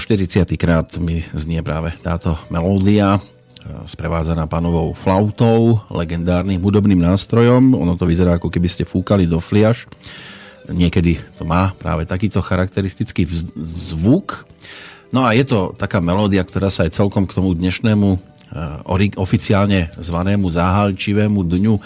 po 0.00 0.08
40. 0.08 0.56
krát 0.56 0.96
mi 0.96 1.20
znie 1.36 1.60
práve 1.60 1.92
táto 2.00 2.32
melódia 2.48 3.20
e, 3.20 3.84
sprevádzaná 3.84 4.48
panovou 4.48 4.96
flautou, 4.96 5.76
legendárnym 5.92 6.56
hudobným 6.56 7.04
nástrojom. 7.04 7.76
Ono 7.76 8.00
to 8.00 8.08
vyzerá 8.08 8.40
ako 8.40 8.48
keby 8.48 8.64
ste 8.64 8.88
fúkali 8.88 9.28
do 9.28 9.44
fliaž. 9.44 9.84
Niekedy 10.72 11.20
to 11.36 11.44
má 11.44 11.76
práve 11.76 12.08
takýto 12.08 12.40
charakteristický 12.40 13.28
zvuk. 13.92 14.48
No 15.12 15.28
a 15.28 15.36
je 15.36 15.44
to 15.44 15.76
taká 15.76 16.00
melódia, 16.00 16.48
ktorá 16.48 16.72
sa 16.72 16.88
aj 16.88 16.96
celkom 16.96 17.28
k 17.28 17.36
tomu 17.36 17.52
dnešnému 17.52 18.40
Eh, 18.50 19.14
oficiálne 19.14 19.94
zvanému 19.94 20.50
záhalčivému 20.50 21.46
dňu 21.46 21.78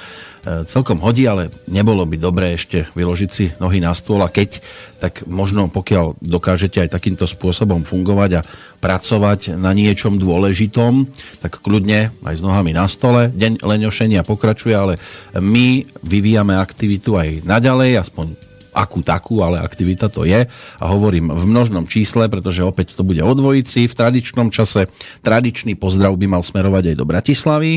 celkom 0.45 1.01
hodí, 1.01 1.25
ale 1.25 1.49
nebolo 1.67 2.05
by 2.05 2.17
dobré 2.21 2.55
ešte 2.55 2.87
vyložiť 2.93 3.31
si 3.33 3.51
nohy 3.57 3.81
na 3.81 3.97
stôl 3.97 4.21
a 4.21 4.29
keď, 4.29 4.61
tak 5.01 5.25
možno 5.25 5.73
pokiaľ 5.73 6.21
dokážete 6.21 6.85
aj 6.85 6.93
takýmto 6.93 7.25
spôsobom 7.25 7.83
fungovať 7.83 8.31
a 8.41 8.45
pracovať 8.79 9.57
na 9.57 9.73
niečom 9.73 10.21
dôležitom, 10.21 11.09
tak 11.41 11.65
kľudne 11.65 12.13
aj 12.25 12.35
s 12.37 12.45
nohami 12.45 12.77
na 12.77 12.85
stole. 12.87 13.33
Deň 13.33 13.65
leňošenia 13.65 14.21
pokračuje, 14.23 14.75
ale 14.77 14.95
my 15.37 15.89
vyvíjame 16.05 16.53
aktivitu 16.57 17.17
aj 17.17 17.49
naďalej, 17.49 18.05
aspoň 18.05 18.27
akú 18.75 19.07
takú, 19.07 19.41
ale 19.41 19.63
aktivita 19.63 20.11
to 20.11 20.27
je. 20.27 20.51
A 20.83 20.85
hovorím 20.91 21.31
v 21.31 21.45
množnom 21.47 21.87
čísle, 21.87 22.27
pretože 22.27 22.67
opäť 22.67 22.99
to 22.99 23.07
bude 23.07 23.23
o 23.23 23.33
dvojici. 23.33 23.87
V 23.87 23.95
tradičnom 23.95 24.51
čase 24.51 24.91
tradičný 25.23 25.79
pozdrav 25.79 26.13
by 26.19 26.27
mal 26.27 26.43
smerovať 26.43 26.93
aj 26.93 26.97
do 26.99 27.07
Bratislavy. 27.07 27.73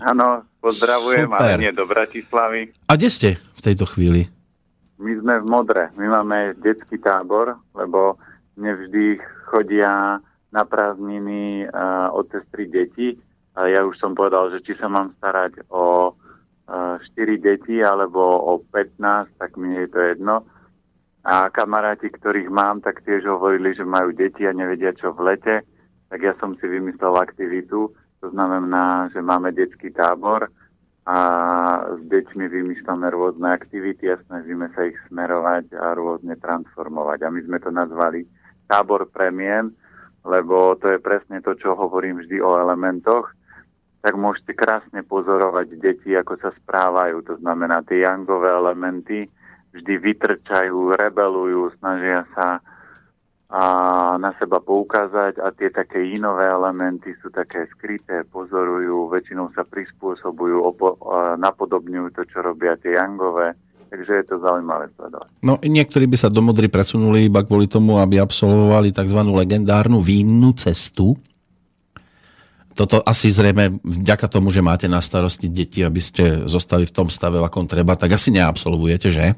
Áno, 0.00 0.48
pozdravujem, 0.64 1.28
Super. 1.28 1.40
ale 1.40 1.60
nie 1.60 1.72
do 1.72 1.84
Bratislavy. 1.84 2.72
A 2.88 2.96
kde 2.96 3.08
ste 3.12 3.28
v 3.36 3.60
tejto 3.60 3.84
chvíli? 3.84 4.28
My 5.00 5.12
sme 5.16 5.34
v 5.40 5.46
Modre. 5.48 5.84
My 5.96 6.06
máme 6.20 6.56
detský 6.60 7.00
tábor, 7.00 7.56
lebo 7.72 8.20
nevždy 8.60 9.20
chodia 9.48 10.20
na 10.50 10.62
prázdniny 10.66 11.64
uh, 11.68 12.12
od 12.12 12.28
sestry 12.28 12.68
deti. 12.68 13.16
A 13.56 13.68
ja 13.68 13.84
už 13.84 13.96
som 14.00 14.12
povedal, 14.16 14.52
že 14.52 14.64
či 14.64 14.72
sa 14.76 14.88
mám 14.88 15.12
starať 15.20 15.68
o 15.72 16.16
4 16.70 17.02
deti 17.42 17.82
alebo 17.82 18.22
o 18.22 18.62
15, 18.70 19.42
tak 19.42 19.58
mi 19.58 19.74
je 19.74 19.88
to 19.90 19.98
jedno. 19.98 20.46
A 21.26 21.50
kamaráti, 21.50 22.08
ktorých 22.08 22.48
mám, 22.48 22.80
tak 22.80 23.04
tiež 23.04 23.26
hovorili, 23.26 23.74
že 23.76 23.84
majú 23.84 24.14
deti 24.14 24.46
a 24.46 24.56
nevedia 24.56 24.94
čo 24.96 25.12
v 25.12 25.34
lete, 25.34 25.56
tak 26.08 26.20
ja 26.22 26.32
som 26.40 26.56
si 26.56 26.64
vymyslel 26.64 27.12
aktivitu. 27.18 27.92
To 28.20 28.28
znamená, 28.30 29.08
že 29.12 29.24
máme 29.24 29.52
detský 29.52 29.92
tábor 29.92 30.52
a 31.08 31.18
s 31.96 32.00
deťmi 32.06 32.44
vymýšľame 32.46 33.08
rôzne 33.08 33.48
aktivity 33.48 34.12
a 34.12 34.20
snažíme 34.28 34.68
sa 34.76 34.84
ich 34.84 34.96
smerovať 35.08 35.72
a 35.74 35.96
rôzne 35.96 36.36
transformovať. 36.36 37.24
A 37.24 37.32
my 37.32 37.40
sme 37.44 37.58
to 37.58 37.72
nazvali 37.72 38.28
tábor 38.68 39.08
premien, 39.08 39.72
lebo 40.22 40.76
to 40.76 40.92
je 40.92 41.00
presne 41.00 41.40
to, 41.40 41.56
čo 41.56 41.72
hovorím 41.72 42.20
vždy 42.20 42.38
o 42.44 42.60
elementoch 42.60 43.32
tak 44.00 44.16
môžete 44.16 44.56
krásne 44.56 45.04
pozorovať 45.04 45.76
deti, 45.76 46.16
ako 46.16 46.40
sa 46.40 46.50
správajú. 46.56 47.20
To 47.28 47.34
znamená, 47.36 47.84
tie 47.84 48.08
jangové 48.08 48.48
elementy 48.48 49.28
vždy 49.76 49.94
vytrčajú, 50.00 50.96
rebelujú, 50.96 51.76
snažia 51.78 52.24
sa 52.32 52.64
a 53.50 53.62
na 54.14 54.30
seba 54.38 54.62
poukázať 54.62 55.42
a 55.42 55.50
tie 55.50 55.74
také 55.74 55.98
inové 56.14 56.46
elementy 56.46 57.18
sú 57.18 57.34
také 57.34 57.66
skryté, 57.74 58.22
pozorujú, 58.30 59.10
väčšinou 59.10 59.50
sa 59.50 59.66
prispôsobujú, 59.66 60.56
opo- 60.62 60.98
napodobňujú 61.34 62.14
to, 62.14 62.22
čo 62.30 62.46
robia 62.46 62.78
tie 62.78 62.94
jangové. 62.94 63.58
Takže 63.90 64.22
je 64.22 64.24
to 64.30 64.36
zaujímavé 64.38 64.86
sledovať. 64.94 65.42
No 65.42 65.58
niektorí 65.58 66.06
by 66.06 66.14
sa 66.14 66.30
do 66.30 66.38
Modry 66.46 66.70
presunuli 66.70 67.26
iba 67.26 67.42
kvôli 67.42 67.66
tomu, 67.66 67.98
aby 67.98 68.22
absolvovali 68.22 68.94
tzv. 68.94 69.18
legendárnu 69.18 69.98
vínu 69.98 70.54
cestu, 70.54 71.18
toto 72.78 73.02
asi 73.02 73.34
zrejme 73.34 73.82
vďaka 73.82 74.30
tomu, 74.30 74.54
že 74.54 74.62
máte 74.62 74.86
na 74.86 75.02
starosti 75.02 75.50
deti, 75.50 75.82
aby 75.82 75.98
ste 75.98 76.46
zostali 76.46 76.86
v 76.86 76.94
tom 76.94 77.10
stave, 77.10 77.42
v 77.42 77.46
akom 77.50 77.66
treba, 77.66 77.98
tak 77.98 78.14
asi 78.14 78.30
neabsolvujete, 78.30 79.10
že? 79.10 79.34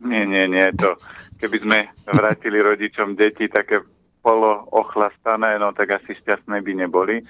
Nie, 0.00 0.24
nie, 0.24 0.48
nie. 0.48 0.72
To, 0.80 0.96
keby 1.44 1.58
sme 1.60 1.78
vrátili 2.08 2.56
rodičom 2.64 3.12
deti 3.12 3.52
také 3.52 3.84
polo 4.24 4.64
ochlastané, 4.72 5.60
no 5.60 5.76
tak 5.76 6.00
asi 6.00 6.16
šťastné 6.16 6.64
by 6.64 6.72
neboli. 6.72 7.20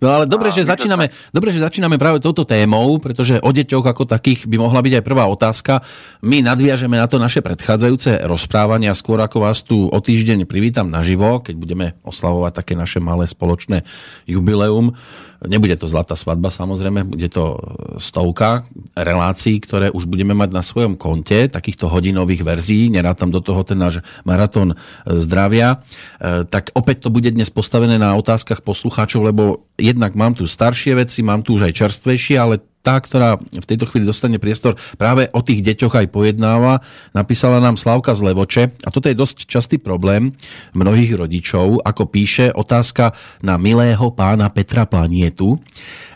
No 0.00 0.16
ale 0.16 0.24
dobre, 0.24 0.48
že 0.48 0.64
začíname, 0.64 1.12
to... 1.12 1.36
dobre, 1.36 1.52
že 1.52 1.60
začíname 1.60 2.00
práve 2.00 2.24
touto 2.24 2.48
témou, 2.48 2.96
pretože 2.96 3.36
o 3.44 3.52
deťoch 3.52 3.84
ako 3.84 4.08
takých 4.08 4.48
by 4.48 4.56
mohla 4.56 4.80
byť 4.80 4.92
aj 4.96 5.04
prvá 5.04 5.28
otázka. 5.28 5.84
My 6.24 6.40
nadviažeme 6.40 6.96
na 6.96 7.04
to 7.04 7.20
naše 7.20 7.44
predchádzajúce 7.44 8.24
rozprávania, 8.24 8.96
skôr 8.96 9.20
ako 9.20 9.44
vás 9.44 9.60
tu 9.60 9.92
o 9.92 9.98
týždeň 10.00 10.48
privítam 10.48 10.88
naživo, 10.88 11.44
keď 11.44 11.54
budeme 11.60 11.86
oslavovať 12.00 12.64
také 12.64 12.72
naše 12.80 12.96
malé 13.04 13.28
spoločné 13.28 13.84
jubileum. 14.24 14.96
Nebude 15.42 15.74
to 15.74 15.90
zlatá 15.90 16.14
svadba 16.14 16.54
samozrejme, 16.54 17.06
bude 17.06 17.26
to 17.26 17.58
stovka 17.98 18.66
relácií, 18.94 19.58
ktoré 19.58 19.90
už 19.90 20.06
budeme 20.06 20.32
mať 20.32 20.50
na 20.54 20.62
svojom 20.62 20.94
konte, 20.94 21.50
takýchto 21.50 21.90
hodinových 21.90 22.46
verzií, 22.46 22.88
nerátam 22.88 23.34
do 23.34 23.42
toho 23.42 23.66
ten 23.66 23.78
náš 23.78 24.00
maratón 24.22 24.78
zdravia. 25.02 25.82
E, 26.22 26.46
tak 26.46 26.70
opäť 26.78 27.04
to 27.04 27.08
bude 27.10 27.28
dnes 27.34 27.50
postavené 27.50 27.98
na 27.98 28.14
otázkach 28.14 28.62
poslucháčov, 28.62 29.28
lebo 29.28 29.66
jednak 29.74 30.14
mám 30.14 30.38
tu 30.38 30.46
staršie 30.46 30.94
veci, 30.94 31.26
mám 31.26 31.42
tu 31.42 31.58
už 31.58 31.70
aj 31.70 31.74
čerstvejšie, 31.74 32.36
ale 32.38 32.62
tá, 32.82 32.98
ktorá 32.98 33.38
v 33.38 33.66
tejto 33.66 33.86
chvíli 33.86 34.04
dostane 34.04 34.42
priestor, 34.42 34.74
práve 34.98 35.30
o 35.30 35.40
tých 35.40 35.62
deťoch 35.62 35.94
aj 36.02 36.06
pojednáva. 36.10 36.82
Napísala 37.14 37.62
nám 37.62 37.78
Slavka 37.78 38.12
z 38.12 38.20
Levoče 38.26 38.62
a 38.82 38.88
toto 38.90 39.06
je 39.06 39.16
dosť 39.16 39.46
častý 39.46 39.78
problém 39.78 40.34
mnohých 40.74 41.14
rodičov, 41.14 41.86
ako 41.86 42.10
píše 42.10 42.50
otázka 42.50 43.14
na 43.40 43.54
milého 43.56 44.10
pána 44.10 44.50
Petra 44.50 44.84
Planietu. 44.84 45.62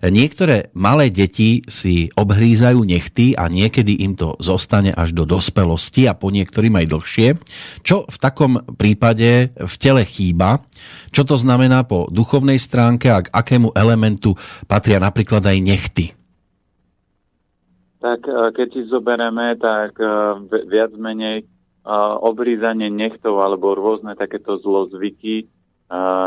Niektoré 0.02 0.74
malé 0.74 1.08
deti 1.08 1.62
si 1.70 2.10
obhrízajú 2.18 2.82
nechty 2.82 3.38
a 3.38 3.46
niekedy 3.46 4.02
im 4.02 4.18
to 4.18 4.34
zostane 4.42 4.90
až 4.90 5.14
do 5.14 5.22
dospelosti 5.22 6.10
a 6.10 6.18
po 6.18 6.34
niektorým 6.34 6.74
aj 6.82 6.86
dlhšie. 6.90 7.28
Čo 7.86 8.10
v 8.10 8.16
takom 8.18 8.58
prípade 8.74 9.54
v 9.54 9.74
tele 9.78 10.02
chýba? 10.02 10.66
Čo 11.14 11.24
to 11.24 11.36
znamená 11.38 11.86
po 11.86 12.10
duchovnej 12.10 12.58
stránke 12.58 13.08
a 13.08 13.24
k 13.24 13.32
akému 13.32 13.72
elementu 13.72 14.34
patria 14.66 14.98
napríklad 14.98 15.46
aj 15.46 15.58
nechty? 15.62 16.15
Tak 18.00 18.28
e, 18.28 18.32
keď 18.52 18.68
si 18.72 18.80
zoberieme, 18.88 19.56
tak 19.56 19.96
e, 19.96 20.06
viac 20.68 20.92
menej 20.96 21.42
e, 21.42 21.44
obrízanie 22.20 22.92
nechtov 22.92 23.40
alebo 23.40 23.76
rôzne 23.76 24.16
takéto 24.16 24.60
zlozvyky 24.60 25.48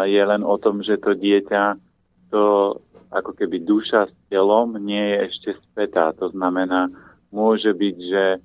je 0.07 0.23
len 0.23 0.39
o 0.39 0.55
tom, 0.55 0.79
že 0.79 0.95
to 1.03 1.19
dieťa, 1.19 1.75
to 2.31 2.79
ako 3.11 3.35
keby 3.35 3.59
duša 3.59 4.07
s 4.07 4.13
telom 4.31 4.79
nie 4.79 5.03
je 5.03 5.17
ešte 5.27 5.49
spätá. 5.67 6.15
To 6.15 6.31
znamená, 6.31 6.87
môže 7.27 7.75
byť, 7.75 7.95
že 7.99 8.39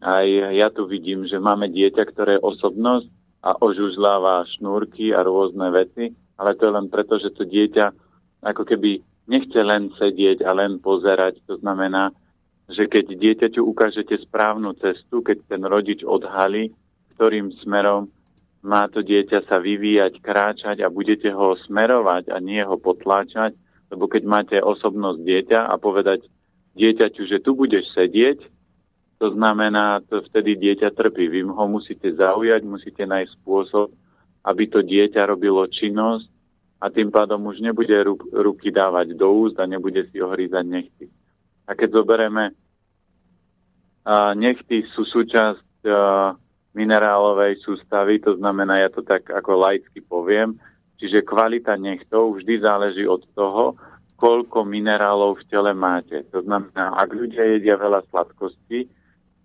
aj 0.00 0.26
ja 0.56 0.72
tu 0.72 0.88
vidím, 0.88 1.28
že 1.28 1.36
máme 1.36 1.68
dieťa, 1.68 2.02
ktoré 2.08 2.40
je 2.40 2.46
osobnosť 2.48 3.12
a 3.44 3.60
ožužláva 3.60 4.48
šnúrky 4.56 5.12
a 5.12 5.20
rôzne 5.20 5.68
veci, 5.68 6.16
ale 6.40 6.56
to 6.56 6.64
je 6.64 6.72
len 6.80 6.88
preto, 6.88 7.20
že 7.20 7.28
to 7.36 7.44
dieťa 7.44 7.92
ako 8.40 8.64
keby 8.64 9.04
nechce 9.28 9.60
len 9.60 9.92
sedieť 10.00 10.48
a 10.48 10.56
len 10.56 10.80
pozerať. 10.80 11.44
To 11.44 11.60
znamená, 11.60 12.08
že 12.68 12.88
keď 12.88 13.12
dieťaťu 13.12 13.60
ukážete 13.60 14.16
správnu 14.24 14.72
cestu, 14.80 15.20
keď 15.20 15.44
ten 15.44 15.62
rodič 15.64 16.00
odhalí, 16.00 16.72
ktorým 17.14 17.52
smerom 17.60 18.08
má 18.64 18.88
to 18.88 19.04
dieťa 19.04 19.44
sa 19.44 19.60
vyvíjať, 19.60 20.24
kráčať 20.24 20.80
a 20.80 20.88
budete 20.88 21.28
ho 21.28 21.52
smerovať 21.68 22.32
a 22.32 22.40
nie 22.40 22.64
ho 22.64 22.80
potláčať, 22.80 23.52
lebo 23.92 24.08
keď 24.08 24.22
máte 24.24 24.56
osobnosť 24.56 25.20
dieťa 25.20 25.60
a 25.68 25.74
povedať 25.76 26.24
dieťaťu, 26.72 27.22
že 27.28 27.44
tu 27.44 27.52
budeš 27.52 27.92
sedieť, 27.92 28.40
to 29.20 29.30
znamená, 29.36 30.00
to 30.08 30.24
vtedy 30.26 30.56
dieťa 30.56 30.96
trpí. 30.96 31.28
Vy 31.28 31.46
ho 31.46 31.64
musíte 31.68 32.08
zaujať, 32.08 32.64
musíte 32.64 33.04
nájsť 33.04 33.36
spôsob, 33.40 33.92
aby 34.44 34.64
to 34.66 34.80
dieťa 34.80 35.28
robilo 35.28 35.64
činnosť 35.68 36.26
a 36.80 36.90
tým 36.90 37.12
pádom 37.12 37.44
už 37.48 37.60
nebude 37.60 37.94
ruky 38.32 38.68
dávať 38.72 39.16
do 39.16 39.28
úst 39.44 39.56
a 39.60 39.68
nebude 39.68 40.04
si 40.08 40.18
ohrízať 40.20 40.64
nechty. 40.66 41.06
A 41.64 41.72
keď 41.72 42.02
zoberieme, 42.02 42.52
a 44.04 44.36
nechty 44.36 44.84
sú 44.92 45.08
súčasť 45.08 45.88
a, 45.88 46.36
minerálovej 46.74 47.62
sústavy, 47.64 48.20
to 48.20 48.36
znamená, 48.36 48.84
ja 48.84 48.90
to 48.92 49.00
tak 49.00 49.30
ako 49.30 49.64
laicky 49.64 50.02
poviem, 50.04 50.58
čiže 51.00 51.24
kvalita 51.24 51.78
nechtov 51.80 52.36
vždy 52.36 52.60
záleží 52.60 53.08
od 53.08 53.22
toho, 53.32 53.78
koľko 54.18 54.66
minerálov 54.66 55.40
v 55.40 55.46
tele 55.48 55.72
máte. 55.72 56.22
To 56.34 56.42
znamená, 56.42 56.94
ak 56.98 57.10
ľudia 57.14 57.44
jedia 57.56 57.78
veľa 57.78 58.04
sladkosti, 58.10 58.86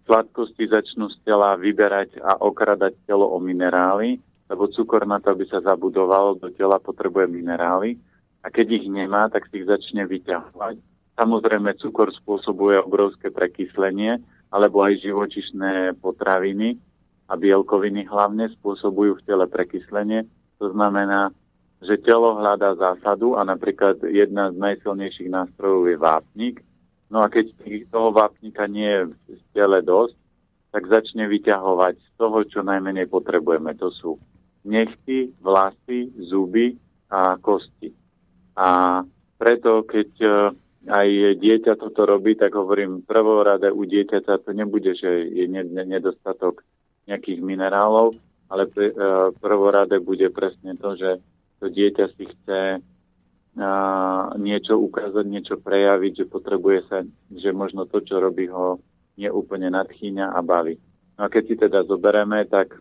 sladkosti 0.09 0.63
začnú 0.69 1.09
z 1.13 1.17
tela 1.21 1.53
vyberať 1.57 2.17
a 2.21 2.37
okradať 2.41 2.97
telo 3.05 3.29
o 3.29 3.37
minerály, 3.37 4.17
lebo 4.49 4.65
cukor 4.73 5.05
na 5.05 5.21
to, 5.21 5.37
aby 5.37 5.45
sa 5.45 5.61
zabudovalo 5.61 6.41
do 6.41 6.49
tela, 6.49 6.81
potrebuje 6.81 7.29
minerály. 7.29 8.01
A 8.41 8.49
keď 8.49 8.81
ich 8.81 8.85
nemá, 8.89 9.29
tak 9.29 9.45
si 9.49 9.61
ich 9.61 9.69
začne 9.69 10.09
vyťahovať. 10.09 10.88
Samozrejme, 11.19 11.75
cukor 11.75 12.15
spôsobuje 12.15 12.79
obrovské 12.79 13.27
prekyslenie, 13.27 14.23
alebo 14.49 14.81
aj 14.87 15.03
živočišné 15.03 15.99
potraviny. 15.99 16.79
a 17.29 17.37
bielkoviny 17.37 18.09
hlavne 18.09 18.49
spôsobujú 18.57 19.21
v 19.21 19.25
tele 19.29 19.45
prekyslenie. 19.45 20.25
To 20.57 20.73
znamená, 20.73 21.29
že 21.77 22.01
telo 22.01 22.33
hľadá 22.33 22.73
zásadu 22.73 23.37
a 23.37 23.45
napríklad 23.45 24.01
jedna 24.01 24.49
z 24.49 24.57
najsilnejších 24.57 25.29
nástrojov 25.29 25.93
je 25.93 25.97
vápnik. 26.01 26.55
No 27.13 27.21
a 27.21 27.29
keď 27.29 27.53
toho 27.93 28.09
vápnika 28.09 28.65
nie 28.65 28.89
je 28.89 29.01
v 29.37 29.43
tele 29.53 29.77
dosť, 29.85 30.17
tak 30.73 30.89
začne 30.89 31.29
vyťahovať 31.29 32.01
z 32.01 32.09
toho, 32.17 32.37
čo 32.49 32.65
najmenej 32.65 33.05
potrebujeme. 33.05 33.77
To 33.77 33.93
sú 33.93 34.17
nechty, 34.65 35.29
vlasy, 35.45 36.09
zuby 36.33 36.81
a 37.13 37.37
kosti. 37.37 37.93
A 38.57 39.01
preto, 39.37 39.85
keď 39.85 40.09
e, 40.17 40.29
aj 40.87 41.09
dieťa 41.43 41.75
toto 41.75 42.07
robí, 42.07 42.39
tak 42.39 42.55
hovorím, 42.55 43.03
prvorade 43.03 43.67
u 43.67 43.83
dieťaťa 43.83 44.47
to 44.47 44.55
nebude, 44.55 44.95
že 44.95 45.27
je 45.27 45.45
nedostatok 45.83 46.63
nejakých 47.09 47.43
minerálov, 47.43 48.15
ale 48.47 48.63
e, 48.71 48.91
prvorade 49.35 49.99
bude 49.99 50.31
presne 50.31 50.79
to, 50.79 50.95
že 50.95 51.19
to 51.59 51.67
dieťa 51.67 52.05
si 52.15 52.23
chce 52.31 52.79
niečo 54.39 54.79
ukázať, 54.79 55.25
niečo 55.27 55.55
prejaviť, 55.59 56.23
že 56.23 56.31
potrebuje 56.31 56.79
sa, 56.87 57.03
že 57.33 57.49
možno 57.51 57.83
to, 57.89 57.99
čo 57.99 58.21
robí 58.21 58.47
ho, 58.47 58.79
neúplne 59.19 59.67
nadchýňa 59.67 60.31
a 60.31 60.39
baví. 60.39 60.79
No 61.19 61.27
a 61.27 61.31
keď 61.31 61.43
si 61.43 61.55
teda 61.59 61.83
zoberieme, 61.83 62.47
tak 62.47 62.79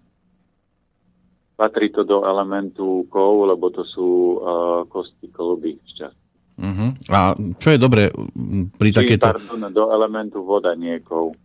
patrí 1.59 1.91
to 1.91 2.07
do 2.07 2.23
elementu 2.23 3.03
kov, 3.11 3.51
lebo 3.51 3.75
to 3.75 3.83
sú 3.83 4.39
uh, 4.39 4.39
kosti 4.87 5.27
koluby 5.35 5.83
šťastia. 5.83 6.28
Uh-huh. 6.59 6.91
A 7.15 7.39
čo 7.63 7.71
je 7.71 7.79
dobre 7.79 8.11
pri 8.75 8.91
takéto... 8.91 9.31
Pardon, 9.31 9.71
do 9.71 9.95
elementu 9.95 10.43
voda 10.43 10.75
niekov. 10.75 11.39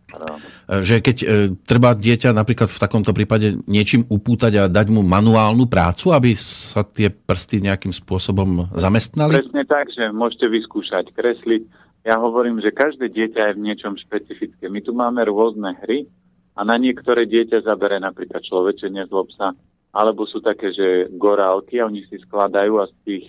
Že 0.66 0.96
keď 0.98 1.16
e, 1.22 1.26
treba 1.62 1.94
dieťa 1.94 2.34
napríklad 2.34 2.66
v 2.66 2.82
takomto 2.82 3.14
prípade 3.14 3.54
niečím 3.70 4.02
upútať 4.10 4.52
a 4.58 4.62
dať 4.66 4.86
mu 4.90 5.06
manuálnu 5.06 5.70
prácu, 5.70 6.10
aby 6.10 6.34
sa 6.34 6.82
tie 6.82 7.14
prsty 7.14 7.62
nejakým 7.62 7.94
spôsobom 7.94 8.74
zamestnali? 8.74 9.38
Presne 9.38 9.62
tak, 9.62 9.94
že 9.94 10.10
môžete 10.10 10.50
vyskúšať 10.50 11.14
kresliť. 11.14 11.62
Ja 12.02 12.18
hovorím, 12.18 12.58
že 12.58 12.74
každé 12.74 13.14
dieťa 13.14 13.54
je 13.54 13.56
v 13.56 13.64
niečom 13.70 13.94
špecifické. 13.94 14.66
My 14.66 14.82
tu 14.82 14.92
máme 14.92 15.22
rôzne 15.30 15.78
hry 15.86 16.10
a 16.58 16.66
na 16.66 16.74
niektoré 16.74 17.30
dieťa 17.30 17.62
zabere 17.62 18.02
napríklad 18.02 18.42
človečenie 18.42 19.06
z 19.06 19.14
lobsa, 19.14 19.54
alebo 19.94 20.26
sú 20.26 20.42
také, 20.42 20.74
že 20.74 21.06
gorálky 21.14 21.78
a 21.78 21.86
oni 21.86 22.02
si 22.10 22.18
skladajú 22.18 22.82
a 22.82 22.90
z 22.90 22.94
tých 23.06 23.24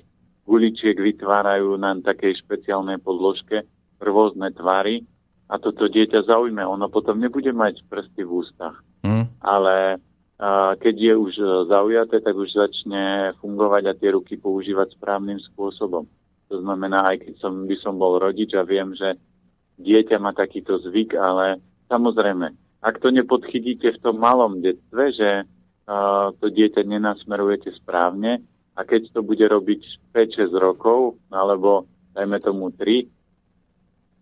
guličiek 0.45 0.95
vytvárajú 0.95 1.75
na 1.75 1.97
takej 1.99 2.39
špeciálnej 2.45 3.01
podložke 3.01 3.65
rôzne 3.97 4.53
tvary 4.53 5.03
a 5.49 5.57
toto 5.57 5.89
dieťa 5.89 6.25
zaujme. 6.25 6.61
Ono 6.61 6.89
potom 6.89 7.17
nebude 7.17 7.49
mať 7.49 7.85
prsty 7.89 8.21
v 8.25 8.31
ústach. 8.45 8.77
Mm. 9.01 9.29
Ale 9.41 10.01
a 10.35 10.75
keď 10.75 10.95
je 10.99 11.13
už 11.15 11.33
zaujaté, 11.71 12.19
tak 12.19 12.35
už 12.35 12.51
začne 12.51 13.31
fungovať 13.39 13.83
a 13.87 13.93
tie 13.95 14.11
ruky 14.11 14.35
používať 14.35 14.99
správnym 14.99 15.39
spôsobom. 15.39 16.03
To 16.51 16.55
znamená, 16.59 17.07
aj 17.07 17.23
keď 17.23 17.33
som, 17.39 17.63
by 17.63 17.75
som 17.79 17.95
bol 17.95 18.19
rodič 18.19 18.51
a 18.51 18.67
viem, 18.67 18.91
že 18.99 19.15
dieťa 19.79 20.19
má 20.19 20.35
takýto 20.35 20.75
zvyk, 20.83 21.15
ale 21.15 21.63
samozrejme, 21.87 22.51
ak 22.83 22.99
to 22.99 23.15
nepodchytíte 23.15 23.95
v 23.95 24.01
tom 24.03 24.19
malom 24.19 24.59
detstve, 24.59 25.03
že 25.15 25.29
uh, 25.47 26.35
to 26.35 26.51
dieťa 26.51 26.83
nenasmerujete 26.83 27.71
správne, 27.79 28.43
a 28.75 28.81
keď 28.83 29.15
to 29.15 29.23
bude 29.23 29.43
robiť 29.43 30.11
5-6 30.11 30.51
rokov, 30.59 31.15
alebo 31.31 31.87
dajme 32.11 32.37
tomu 32.43 32.71
3, 32.75 33.07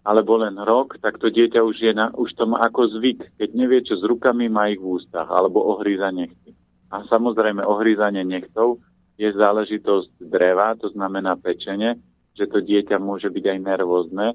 alebo 0.04 0.36
len 0.36 0.56
rok, 0.60 1.00
tak 1.00 1.18
to 1.18 1.32
dieťa 1.32 1.64
už, 1.64 1.76
je 1.80 1.94
na, 1.96 2.12
už 2.12 2.36
to 2.36 2.44
má 2.44 2.60
ako 2.62 2.92
zvyk. 3.00 3.40
Keď 3.40 3.50
nevie, 3.56 3.80
čo 3.82 3.96
s 3.96 4.04
rukami, 4.04 4.52
má 4.52 4.68
ich 4.68 4.84
v 4.84 5.00
ústach, 5.00 5.32
alebo 5.32 5.64
ohríza 5.64 6.12
nechty. 6.12 6.52
A 6.92 7.08
samozrejme, 7.08 7.64
ohrízanie 7.64 8.22
nechtov 8.28 8.84
je 9.16 9.32
záležitosť 9.32 10.22
dreva, 10.22 10.76
to 10.76 10.92
znamená 10.92 11.40
pečenie, 11.40 11.98
že 12.36 12.46
to 12.52 12.60
dieťa 12.60 13.00
môže 13.00 13.32
byť 13.32 13.46
aj 13.48 13.60
nervózne, 13.64 14.28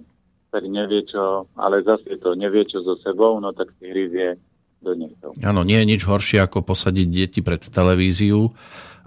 tak 0.48 0.64
nevie 0.64 1.04
čo, 1.04 1.44
ale 1.54 1.84
zase 1.84 2.16
to 2.16 2.32
nevie 2.32 2.64
čo 2.64 2.80
so 2.80 2.96
sebou, 3.04 3.36
no 3.36 3.52
tak 3.52 3.68
si 3.76 3.92
hryzie 3.92 4.40
do 4.80 4.96
nechtov. 4.96 5.36
Áno, 5.44 5.66
nie 5.66 5.76
je 5.82 5.90
nič 5.92 6.02
horšie 6.08 6.40
ako 6.40 6.64
posadiť 6.64 7.08
deti 7.10 7.40
pred 7.44 7.60
televíziu 7.60 8.48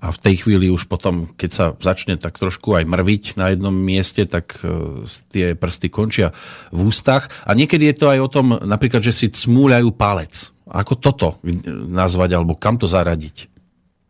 a 0.02 0.10
v 0.10 0.18
tej 0.18 0.36
chvíli 0.42 0.74
už 0.74 0.90
potom, 0.90 1.30
keď 1.38 1.50
sa 1.54 1.66
začne 1.78 2.18
tak 2.18 2.42
trošku 2.42 2.74
aj 2.74 2.90
mrviť 2.90 3.38
na 3.38 3.54
jednom 3.54 3.72
mieste, 3.72 4.26
tak 4.26 4.58
e, 4.66 5.06
tie 5.30 5.54
prsty 5.54 5.94
končia 5.94 6.34
v 6.74 6.90
ústach. 6.90 7.30
A 7.46 7.54
niekedy 7.54 7.86
je 7.94 7.96
to 8.02 8.10
aj 8.10 8.20
o 8.26 8.32
tom, 8.34 8.58
napríklad, 8.66 9.06
že 9.06 9.14
si 9.14 9.30
cmúľajú 9.30 9.94
palec. 9.94 10.50
Ako 10.66 10.98
toto 10.98 11.38
nazvať, 11.86 12.34
alebo 12.34 12.58
kam 12.58 12.82
to 12.82 12.90
zaradiť? 12.90 13.46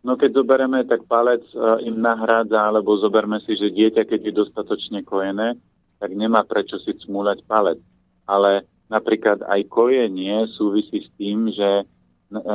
No 0.07 0.15
keď 0.15 0.31
zoberieme, 0.39 0.87
tak 0.87 1.03
palec 1.11 1.43
e, 1.51 1.59
im 1.91 1.99
nahrádza, 1.99 2.71
alebo 2.71 2.95
zoberme 2.95 3.43
si, 3.43 3.59
že 3.59 3.75
dieťa, 3.75 4.07
keď 4.07 4.31
je 4.31 4.33
dostatočne 4.33 5.03
kojené, 5.03 5.59
tak 5.99 6.15
nemá 6.15 6.47
prečo 6.47 6.79
si 6.79 6.95
cmúľať 7.03 7.43
palec. 7.43 7.83
Ale 8.31 8.63
napríklad 8.87 9.43
aj 9.43 9.67
kojenie 9.67 10.47
súvisí 10.55 11.03
s 11.03 11.09
tým, 11.19 11.51
že 11.51 11.83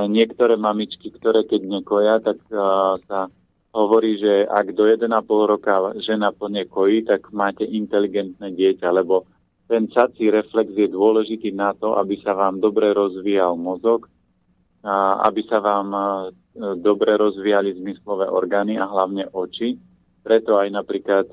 niektoré 0.09 0.57
mamičky, 0.57 1.13
ktoré 1.13 1.45
keď 1.45 1.63
nekoja, 1.69 2.21
tak 2.25 2.41
uh, 2.49 2.97
sa 3.05 3.29
hovorí, 3.77 4.17
že 4.17 4.49
ak 4.49 4.73
do 4.73 4.89
1,5 4.89 5.05
roka 5.29 5.93
žena 6.01 6.33
plne 6.33 6.65
kojí, 6.65 7.05
tak 7.05 7.29
máte 7.37 7.69
inteligentné 7.69 8.57
dieťa, 8.57 8.89
lebo 8.89 9.29
ten 9.69 9.91
cací 9.93 10.33
reflex 10.33 10.73
je 10.73 10.89
dôležitý 10.89 11.53
na 11.53 11.77
to, 11.77 11.99
aby 12.01 12.17
sa 12.25 12.33
vám 12.33 12.63
dobre 12.63 12.95
rozvíjal 12.97 13.59
mozog, 13.59 14.09
aby 15.27 15.43
sa 15.45 15.61
vám 15.61 15.89
uh, 15.93 16.07
dobre 16.81 17.21
rozvíjali 17.21 17.77
zmyslové 17.77 18.33
orgány 18.33 18.81
a 18.81 18.89
hlavne 18.89 19.29
oči. 19.29 19.77
Preto 20.25 20.57
aj 20.57 20.73
napríklad 20.73 21.27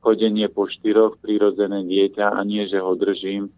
chodenie 0.00 0.48
po 0.48 0.64
štyroch, 0.64 1.20
prírodzené 1.20 1.84
dieťa 1.84 2.32
a 2.32 2.40
nie, 2.48 2.64
že 2.64 2.80
ho 2.80 2.96
držím, 2.96 3.52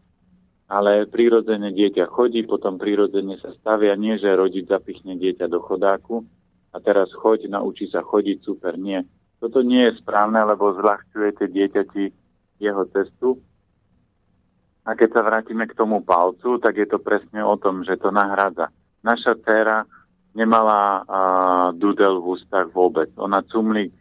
ale 0.72 1.04
prírodzene 1.04 1.68
dieťa 1.76 2.08
chodí, 2.08 2.48
potom 2.48 2.80
prírodzene 2.80 3.36
sa 3.36 3.52
stavia, 3.60 3.92
nie 3.92 4.16
že 4.16 4.32
rodič 4.32 4.64
zapichne 4.64 5.20
dieťa 5.20 5.44
do 5.52 5.60
chodáku 5.60 6.24
a 6.72 6.80
teraz 6.80 7.12
choď, 7.12 7.52
naučí 7.52 7.92
sa 7.92 8.00
chodiť, 8.00 8.40
super, 8.40 8.80
nie. 8.80 9.04
Toto 9.36 9.60
nie 9.60 9.92
je 9.92 10.00
správne, 10.00 10.40
lebo 10.40 10.72
zľahčujete 10.72 11.44
dieťati 11.44 12.04
jeho 12.64 12.88
cestu. 12.88 13.36
A 14.88 14.96
keď 14.96 15.08
sa 15.12 15.22
vrátime 15.22 15.68
k 15.68 15.76
tomu 15.76 16.00
palcu, 16.00 16.56
tak 16.56 16.80
je 16.80 16.88
to 16.88 16.96
presne 17.04 17.44
o 17.44 17.54
tom, 17.60 17.84
že 17.84 18.00
to 18.00 18.08
nahrádza. 18.08 18.72
Naša 19.04 19.36
dcera 19.44 19.84
nemala 20.32 21.04
a, 21.04 21.20
dudel 21.76 22.24
v 22.24 22.40
ústach 22.40 22.72
vôbec. 22.72 23.12
Ona 23.20 23.44
cumlík 23.44 23.92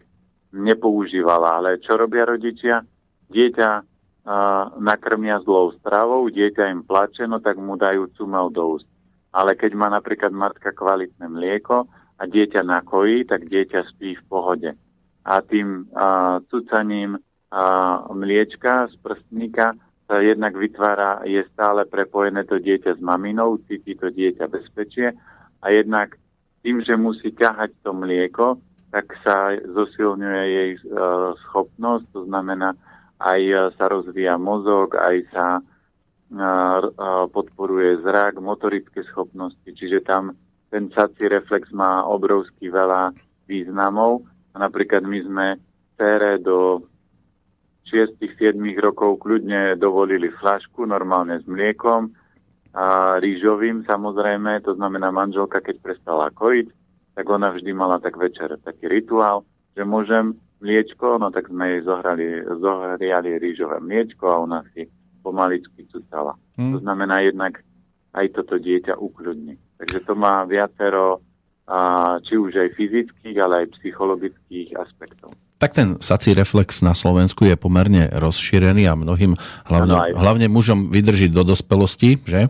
nepoužívala, 0.56 1.60
ale 1.60 1.84
čo 1.84 2.00
robia 2.00 2.24
rodičia? 2.24 2.80
Dieťa 3.28 3.91
nakrmia 4.78 5.42
zlou 5.42 5.74
stravou, 5.82 6.30
dieťa 6.30 6.70
im 6.70 6.86
plače, 6.86 7.26
no 7.26 7.42
tak 7.42 7.58
mu 7.58 7.74
dajú 7.74 8.14
cumel 8.14 8.54
do 8.54 8.78
úst. 8.78 8.88
Ale 9.34 9.58
keď 9.58 9.72
má 9.74 9.88
napríklad 9.90 10.30
matka 10.30 10.76
kvalitné 10.76 11.26
mlieko 11.26 11.88
a 12.20 12.24
dieťa 12.28 12.62
nakojí, 12.62 13.26
tak 13.26 13.50
dieťa 13.50 13.88
spí 13.96 14.20
v 14.20 14.24
pohode. 14.30 14.70
A 15.26 15.34
tým 15.42 15.90
a, 15.96 16.38
cucaním 16.52 17.18
a, 17.18 17.22
mliečka 18.14 18.92
z 18.92 18.96
prstníka 19.02 19.74
sa 20.06 20.20
jednak 20.20 20.54
vytvára, 20.54 21.24
je 21.24 21.42
stále 21.56 21.88
prepojené 21.88 22.44
to 22.44 22.60
dieťa 22.60 23.00
s 23.00 23.02
maminou, 23.02 23.58
cíti 23.66 23.96
to 23.96 24.12
dieťa 24.12 24.46
bezpečie 24.52 25.16
a 25.64 25.66
jednak 25.72 26.20
tým, 26.62 26.84
že 26.84 27.00
musí 27.00 27.34
ťahať 27.34 27.72
to 27.82 27.96
mlieko, 27.96 28.60
tak 28.92 29.08
sa 29.24 29.56
zosilňuje 29.56 30.44
jej 30.52 30.72
e, 30.76 30.80
schopnosť, 31.48 32.06
to 32.12 32.22
znamená, 32.28 32.76
aj 33.22 33.42
e, 33.42 33.56
sa 33.78 33.86
rozvíja 33.86 34.36
mozog, 34.42 34.98
aj 34.98 35.18
sa 35.30 35.46
e, 35.58 35.62
e, 35.62 36.90
podporuje 37.30 38.02
zrak, 38.02 38.42
motorické 38.42 39.06
schopnosti, 39.06 39.66
čiže 39.66 40.02
tam 40.02 40.34
ten 40.72 40.90
sací 40.96 41.28
reflex 41.28 41.70
má 41.76 42.08
obrovský 42.08 42.72
veľa 42.72 43.12
významov. 43.46 44.24
Napríklad 44.56 45.04
my 45.04 45.20
sme 45.28 45.48
cére 46.00 46.40
do 46.40 46.88
6-7 47.92 48.56
rokov 48.80 49.20
kľudne 49.20 49.76
dovolili 49.76 50.32
flašku, 50.32 50.88
normálne 50.88 51.44
s 51.44 51.46
mliekom, 51.46 52.16
a 52.72 53.20
rýžovým 53.20 53.84
samozrejme, 53.84 54.64
to 54.64 54.72
znamená 54.80 55.12
manželka, 55.12 55.60
keď 55.60 55.84
prestala 55.84 56.32
kojiť, 56.32 56.72
tak 57.20 57.26
ona 57.28 57.52
vždy 57.52 57.72
mala 57.76 58.00
tak 58.00 58.16
večer 58.16 58.56
taký 58.64 58.88
rituál, 58.88 59.44
že 59.76 59.84
môžem 59.84 60.40
mliečko, 60.62 61.18
no 61.18 61.34
tak 61.34 61.50
sme 61.50 61.78
jej 61.78 61.82
zohrali, 61.84 62.46
zohriali 62.46 63.42
rýžové 63.42 63.82
mliečko 63.82 64.26
a 64.30 64.42
ona 64.46 64.60
si 64.72 64.88
pomaličky 65.26 65.86
cucala. 65.90 66.38
Hmm. 66.58 66.78
To 66.78 66.78
znamená 66.80 67.26
jednak 67.26 67.62
aj 68.14 68.26
toto 68.38 68.62
dieťa 68.62 68.98
ukľudní. 68.98 69.58
Takže 69.82 70.00
to 70.06 70.14
má 70.14 70.46
viacero 70.46 71.22
a, 71.66 72.18
či 72.22 72.38
už 72.38 72.58
aj 72.58 72.70
fyzických, 72.78 73.38
ale 73.42 73.66
aj 73.66 73.82
psychologických 73.82 74.78
aspektov. 74.78 75.34
Tak 75.62 75.78
ten 75.78 76.02
sací 76.02 76.34
reflex 76.34 76.82
na 76.82 76.98
Slovensku 76.98 77.46
je 77.46 77.54
pomerne 77.54 78.10
rozšírený 78.18 78.90
a 78.90 78.98
mnohým, 78.98 79.38
hlavne, 79.70 80.18
hlavne 80.18 80.48
mužom, 80.50 80.90
vydrží 80.90 81.30
do 81.30 81.46
dospelosti, 81.46 82.18
že? 82.26 82.50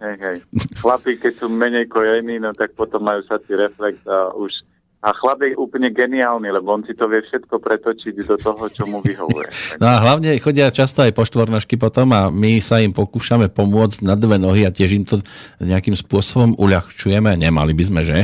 hej, 0.00 0.16
hej. 0.20 0.36
Chlapi, 0.80 1.20
keď 1.20 1.32
sú 1.40 1.46
menej 1.48 1.88
kojení, 1.88 2.40
no 2.40 2.52
tak 2.52 2.72
potom 2.76 3.04
majú 3.04 3.24
sací 3.28 3.52
reflex 3.56 4.00
a 4.08 4.32
už 4.36 4.64
a 5.04 5.12
chlap 5.12 5.44
je 5.44 5.54
úplne 5.54 5.92
geniálny, 5.92 6.48
lebo 6.48 6.72
on 6.72 6.82
si 6.82 6.96
to 6.96 7.06
vie 7.06 7.20
všetko 7.20 7.60
pretočiť 7.60 8.14
do 8.26 8.36
toho, 8.40 8.64
čo 8.72 8.88
mu 8.88 9.04
vyhovuje. 9.04 9.48
No 9.82 9.92
a 9.92 10.00
hlavne 10.00 10.32
chodia 10.40 10.72
často 10.72 11.04
aj 11.04 11.12
po 11.12 11.28
štvornožky 11.28 11.76
potom 11.76 12.08
a 12.16 12.32
my 12.32 12.58
sa 12.64 12.80
im 12.80 12.96
pokúšame 12.96 13.52
pomôcť 13.52 14.08
na 14.08 14.16
dve 14.16 14.40
nohy 14.40 14.64
a 14.64 14.72
tiež 14.72 14.90
im 14.96 15.04
to 15.04 15.20
nejakým 15.60 15.92
spôsobom 15.92 16.56
uľahčujeme. 16.56 17.36
Nemali 17.36 17.76
by 17.76 17.84
sme, 17.84 18.00
že? 18.02 18.18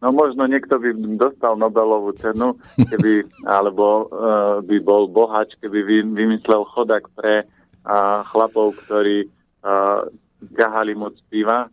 No 0.00 0.12
možno 0.12 0.48
niekto 0.48 0.80
by 0.80 0.96
dostal 1.20 1.60
Nobelovú 1.60 2.16
cenu, 2.20 2.56
keby, 2.76 3.26
alebo 3.56 4.08
uh, 4.08 4.64
by 4.64 4.76
bol 4.80 5.08
bohač, 5.08 5.52
keby 5.60 5.82
vy, 5.84 5.96
vymyslel 6.08 6.64
chodák 6.72 7.04
pre 7.16 7.44
uh, 7.44 8.24
chlapov, 8.32 8.76
ktorí 8.86 9.28
uh, 9.28 10.08
gahali 10.56 10.96
moc 10.96 11.16
piva 11.28 11.68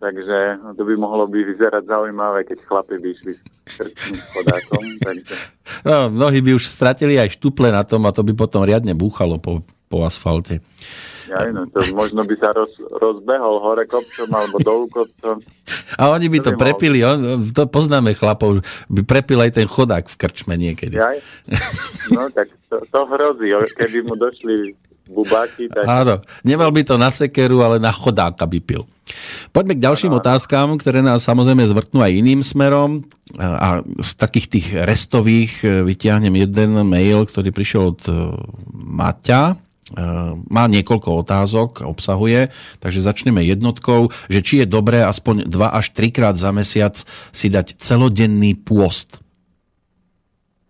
Takže 0.00 0.38
to 0.80 0.82
by 0.88 0.96
mohlo 0.96 1.28
by 1.28 1.44
vyzerať 1.44 1.84
zaujímavé, 1.84 2.48
keď 2.48 2.64
chlapi 2.64 2.96
by 2.96 3.08
išli 3.12 3.36
s 3.36 3.40
krčným 3.76 4.16
chodákom. 4.32 4.84
Takže... 5.06 5.34
No, 5.84 6.08
mnohí 6.08 6.40
by 6.40 6.56
už 6.56 6.64
stratili 6.64 7.20
aj 7.20 7.36
štuple 7.36 7.68
na 7.68 7.84
tom 7.84 8.08
a 8.08 8.14
to 8.16 8.24
by 8.24 8.32
potom 8.32 8.64
riadne 8.64 8.96
búchalo 8.96 9.36
po, 9.36 9.60
po 9.92 10.00
asfalte. 10.08 10.64
Ja, 11.30 11.46
no, 11.52 11.62
to 11.68 11.84
možno 11.94 12.26
by 12.26 12.34
sa 12.42 12.50
roz, 12.50 12.74
rozbehol 12.80 13.62
hore 13.62 13.84
kopcom 13.86 14.26
alebo 14.34 14.56
dolu 14.58 14.90
kopcom. 14.90 15.38
A 15.94 16.10
oni 16.10 16.26
by 16.26 16.42
to, 16.42 16.50
to 16.50 16.58
by 16.58 16.58
prepili, 16.58 17.06
on, 17.06 17.46
to 17.54 17.70
poznáme 17.70 18.16
chlapov, 18.18 18.66
by 18.90 19.06
prepil 19.06 19.38
aj 19.38 19.60
ten 19.60 19.68
chodák 19.70 20.10
v 20.10 20.16
krčme 20.18 20.58
niekedy. 20.58 20.98
Ja? 20.98 21.14
No 22.10 22.26
tak 22.34 22.50
to, 22.66 22.82
to 22.82 23.00
hrozí, 23.06 23.54
keby 23.78 24.02
mu 24.10 24.18
došli 24.18 24.74
bubáky. 25.10 25.66
Tak... 25.68 25.84
Áno, 25.84 26.22
nemal 26.46 26.70
by 26.70 26.82
to 26.86 26.94
na 26.94 27.10
sekeru, 27.10 27.60
ale 27.66 27.82
na 27.82 27.90
chodáka 27.90 28.46
by 28.46 28.58
pil. 28.62 28.86
Poďme 29.50 29.74
k 29.76 29.84
ďalším 29.84 30.14
ano. 30.14 30.20
otázkam, 30.22 30.78
ktoré 30.78 31.02
nás 31.02 31.26
samozrejme 31.26 31.66
zvrtnú 31.66 31.98
aj 32.00 32.12
iným 32.14 32.40
smerom. 32.46 33.04
A 33.38 33.82
z 33.82 34.10
takých 34.18 34.46
tých 34.50 34.66
restových 34.74 35.62
e, 35.62 35.86
vytiahnem 35.86 36.34
jeden 36.34 36.82
mail, 36.86 37.22
ktorý 37.26 37.54
prišiel 37.54 37.94
od 37.94 38.00
e, 38.10 38.14
Maťa. 38.74 39.42
E, 39.50 39.54
má 40.50 40.66
niekoľko 40.66 41.22
otázok, 41.26 41.86
obsahuje, 41.86 42.50
takže 42.82 43.06
začneme 43.06 43.42
jednotkou, 43.46 44.10
že 44.26 44.42
či 44.42 44.54
je 44.62 44.66
dobré 44.66 45.06
aspoň 45.06 45.46
2 45.46 45.62
až 45.62 45.86
3 45.94 46.10
krát 46.10 46.34
za 46.34 46.50
mesiac 46.50 46.98
si 47.30 47.46
dať 47.46 47.78
celodenný 47.78 48.58
pôst. 48.58 49.22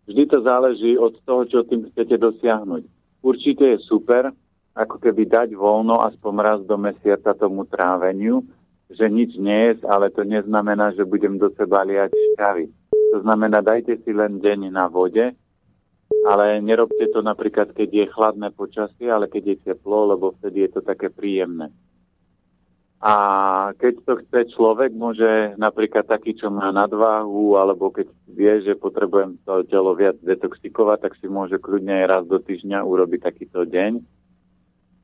Vždy 0.05 0.27
to 0.29 0.39
záleží 0.45 1.01
od 1.01 1.17
toho, 1.25 1.49
čo 1.49 1.65
tým 1.65 1.89
chcete 1.93 2.21
dosiahnuť. 2.21 3.00
Určite 3.21 3.77
je 3.77 3.79
super, 3.85 4.33
ako 4.73 4.97
keby 4.97 5.29
dať 5.29 5.49
voľno 5.53 6.01
aspoň 6.01 6.35
raz 6.41 6.61
do 6.65 6.81
mesiaca 6.81 7.37
tomu 7.37 7.69
tráveniu, 7.69 8.41
že 8.91 9.07
nič 9.07 9.37
nie 9.37 9.77
je, 9.77 9.85
ale 9.87 10.11
to 10.11 10.25
neznamená, 10.25 10.97
že 10.97 11.07
budem 11.07 11.37
do 11.37 11.53
seba 11.55 11.85
liať 11.85 12.11
šťavy. 12.11 12.67
To 13.15 13.19
znamená, 13.23 13.61
dajte 13.61 14.01
si 14.03 14.11
len 14.11 14.41
deň 14.41 14.73
na 14.73 14.87
vode, 14.89 15.37
ale 16.27 16.45
nerobte 16.63 17.07
to 17.11 17.23
napríklad, 17.23 17.71
keď 17.75 17.89
je 17.91 18.13
chladné 18.13 18.49
počasie, 18.55 19.11
ale 19.11 19.31
keď 19.31 19.55
je 19.55 19.57
teplo, 19.73 20.11
lebo 20.11 20.35
vtedy 20.39 20.67
je 20.67 20.71
to 20.79 20.81
také 20.83 21.11
príjemné. 21.11 21.71
A 23.01 23.15
keď 23.81 23.95
to 24.05 24.13
chce 24.21 24.53
človek, 24.53 24.93
môže 24.93 25.57
napríklad 25.57 26.05
taký, 26.05 26.37
čo 26.37 26.53
má 26.53 26.69
nadváhu, 26.69 27.57
alebo 27.57 27.89
keď 27.89 28.13
vie, 28.29 28.61
že 28.61 28.77
potrebujem 28.77 29.41
to 29.49 29.65
telo 29.73 29.97
viac 29.97 30.21
detoxikovať, 30.21 31.09
tak 31.09 31.13
si 31.17 31.25
môže 31.25 31.57
kľudne 31.57 32.05
aj 32.05 32.07
raz 32.07 32.25
do 32.29 32.37
týždňa 32.37 32.85
urobiť 32.85 33.21
takýto 33.25 33.65
deň 33.65 34.21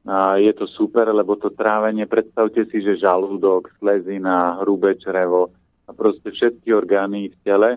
a 0.07 0.39
je 0.39 0.55
to 0.55 0.71
super, 0.71 1.11
lebo 1.11 1.35
to 1.35 1.51
trávenie, 1.51 2.07
predstavte 2.07 2.63
si, 2.71 2.79
že 2.79 3.03
žalúdok, 3.03 3.75
slezina, 3.83 4.63
hrubé 4.63 4.95
črevo 5.03 5.51
a 5.83 5.91
proste 5.91 6.31
všetky 6.31 6.71
orgány 6.71 7.35
v 7.35 7.37
tele 7.43 7.71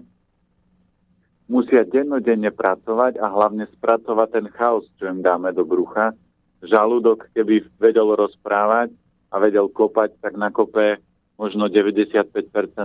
musia 1.50 1.82
dennodenne 1.82 2.54
pracovať 2.54 3.18
a 3.18 3.26
hlavne 3.34 3.66
spracovať 3.74 4.28
ten 4.30 4.46
chaos, 4.54 4.86
čo 5.02 5.10
im 5.10 5.26
dáme 5.26 5.50
do 5.58 5.66
brucha. 5.66 6.14
Žalúdok, 6.62 7.34
keby 7.34 7.66
vedel 7.82 8.14
rozprávať 8.14 8.94
a 9.30 9.36
vedel 9.38 9.70
kopať, 9.70 10.18
tak 10.22 10.34
nakope 10.36 10.98
možno 11.40 11.72
95% 11.72 12.36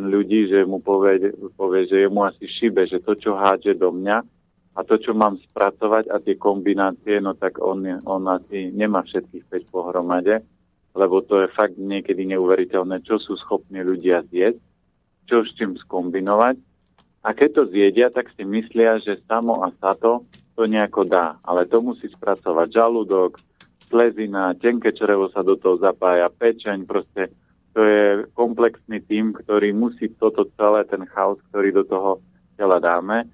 ľudí, 0.07 0.47
že 0.47 0.63
mu 0.63 0.79
povie, 0.79 1.35
povie, 1.59 1.91
že 1.91 2.07
mu 2.07 2.23
asi 2.23 2.47
šibe, 2.47 2.87
že 2.87 3.03
to, 3.03 3.19
čo 3.19 3.35
hádže 3.35 3.75
do 3.75 3.91
mňa, 3.91 4.23
a 4.75 4.81
to, 4.83 4.99
čo 4.99 5.15
mám 5.15 5.39
spracovať 5.39 6.11
a 6.11 6.19
tie 6.19 6.35
kombinácie, 6.35 7.23
no 7.23 7.39
tak 7.39 7.63
on, 7.63 7.87
on 8.07 8.23
asi 8.27 8.75
nemá 8.75 9.07
všetkých 9.07 9.71
5 9.71 9.75
pohromade, 9.75 10.43
lebo 10.95 11.23
to 11.23 11.43
je 11.43 11.55
fakt 11.55 11.79
niekedy 11.79 12.27
neuveriteľné, 12.35 13.03
čo 13.07 13.23
sú 13.23 13.39
schopní 13.39 13.83
ľudia 13.83 14.27
zjesť, 14.31 14.59
čo 15.31 15.47
s 15.47 15.51
čím 15.55 15.79
skombinovať. 15.79 16.59
A 17.25 17.33
keď 17.33 17.49
to 17.55 17.63
zjedia, 17.71 18.11
tak 18.11 18.31
si 18.35 18.43
myslia, 18.45 19.01
že 19.01 19.23
samo 19.25 19.63
a 19.63 19.73
sato 19.79 20.27
to 20.55 20.67
nejako 20.67 21.07
dá. 21.07 21.39
Ale 21.43 21.67
to 21.67 21.81
musí 21.81 22.11
spracovať 22.11 22.69
žalúdok, 22.75 23.39
slezina, 23.89 24.57
tenké 24.57 24.93
črevo 24.93 25.29
sa 25.31 25.45
do 25.45 25.55
toho 25.55 25.77
zapája, 25.79 26.31
pečeň, 26.33 26.85
proste 26.89 27.31
to 27.75 27.83
je 27.83 28.05
komplexný 28.39 29.03
tým, 29.03 29.35
ktorý 29.35 29.75
musí 29.75 30.09
toto 30.15 30.47
celé, 30.55 30.87
ten 30.87 31.03
chaos, 31.11 31.43
ktorý 31.51 31.75
do 31.75 31.85
toho 31.85 32.11
tela 32.55 32.79
dáme, 32.79 33.27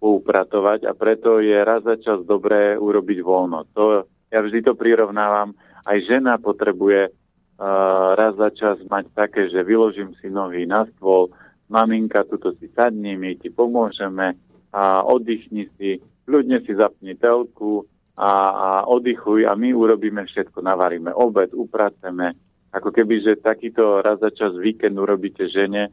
poupratovať 0.00 0.88
a 0.88 0.92
preto 0.96 1.40
je 1.40 1.56
raz 1.60 1.84
za 1.84 1.96
čas 2.00 2.24
dobré 2.24 2.76
urobiť 2.80 3.18
voľno. 3.20 3.68
To, 3.76 4.08
ja 4.32 4.40
vždy 4.40 4.64
to 4.64 4.72
prirovnávam, 4.72 5.52
aj 5.84 5.98
žena 6.08 6.40
potrebuje 6.40 7.08
uh, 7.08 8.16
raz 8.16 8.36
za 8.40 8.52
čas 8.52 8.76
mať 8.88 9.04
také, 9.12 9.52
že 9.52 9.60
vyložím 9.64 10.16
si 10.20 10.32
nohy 10.32 10.64
na 10.64 10.88
stôl, 10.96 11.32
maminka, 11.68 12.24
tuto 12.28 12.52
si 12.56 12.68
sadni, 12.72 13.16
my 13.16 13.36
ti 13.36 13.48
pomôžeme 13.48 14.36
a 14.72 15.04
oddychni 15.04 15.68
si, 15.76 16.00
ľudne 16.28 16.60
si 16.64 16.72
zapni 16.76 17.16
telku 17.16 17.84
a, 18.14 18.30
a 18.30 18.68
oddychuj 18.86 19.46
a 19.46 19.58
my 19.58 19.74
urobíme 19.74 20.22
všetko, 20.22 20.62
navaríme 20.62 21.10
obed, 21.10 21.50
upraceme, 21.50 22.38
ako 22.70 22.90
keby, 22.90 23.22
že 23.22 23.42
takýto 23.42 24.02
raz 24.02 24.22
za 24.22 24.30
čas 24.34 24.54
víkend 24.58 24.98
urobíte 24.98 25.46
žene, 25.50 25.90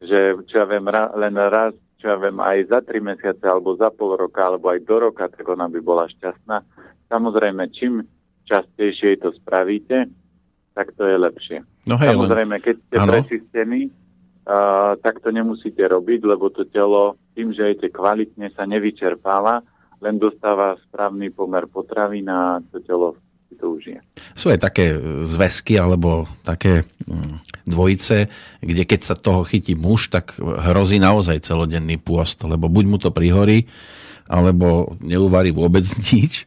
že 0.00 0.36
čo 0.48 0.64
ja 0.64 0.66
viem, 0.68 0.84
ra, 0.88 1.12
len 1.16 1.36
raz 1.36 1.76
čo 1.98 2.14
ja 2.14 2.16
viem, 2.16 2.38
aj 2.38 2.70
za 2.70 2.78
tri 2.86 3.02
mesiace, 3.02 3.42
alebo 3.42 3.74
za 3.74 3.90
pol 3.90 4.14
roka, 4.14 4.38
alebo 4.38 4.70
aj 4.70 4.86
do 4.86 4.96
roka, 5.10 5.26
tak 5.26 5.42
ona 5.42 5.66
by 5.66 5.82
bola 5.82 6.06
šťastná. 6.06 6.62
Samozrejme, 7.10 7.66
čím 7.74 8.06
častejšie 8.46 9.18
to 9.18 9.34
spravíte, 9.34 10.06
tak 10.78 10.94
to 10.94 11.02
je 11.10 11.16
lepšie. 11.18 11.58
No 11.90 11.98
hej, 11.98 12.14
Samozrejme, 12.14 12.62
keď 12.62 12.76
ste 12.86 12.96
ano. 13.02 13.10
prečistení, 13.10 13.90
uh, 14.46 14.94
tak 15.02 15.18
to 15.26 15.34
nemusíte 15.34 15.82
robiť, 15.82 16.20
lebo 16.22 16.54
to 16.54 16.62
telo 16.70 17.18
tým, 17.34 17.50
že 17.50 17.74
jete 17.74 17.90
kvalitne, 17.90 18.54
sa 18.54 18.62
nevyčerpáva, 18.62 19.66
len 19.98 20.16
dostáva 20.16 20.78
správny 20.88 21.34
pomer 21.34 21.66
potravy 21.66 22.22
na 22.22 22.62
to 22.70 22.78
telo 22.82 23.18
si 23.48 23.54
to 23.56 23.74
užije. 23.74 23.98
Sú 24.36 24.52
aj 24.52 24.60
také 24.60 24.92
zväzky 25.24 25.80
alebo 25.80 26.28
také 26.44 26.84
mm, 27.08 27.64
dvojice, 27.64 28.28
kde 28.60 28.82
keď 28.84 29.00
sa 29.02 29.14
toho 29.16 29.42
chytí 29.48 29.72
muž, 29.72 30.12
tak 30.12 30.36
hrozí 30.38 31.00
naozaj 31.00 31.42
celodenný 31.42 31.96
pôst, 31.96 32.44
lebo 32.44 32.68
buď 32.68 32.84
mu 32.84 32.98
to 33.00 33.08
prihorí, 33.08 33.64
alebo 34.28 34.94
neuvarí 35.00 35.50
vôbec 35.50 35.84
nič. 36.12 36.44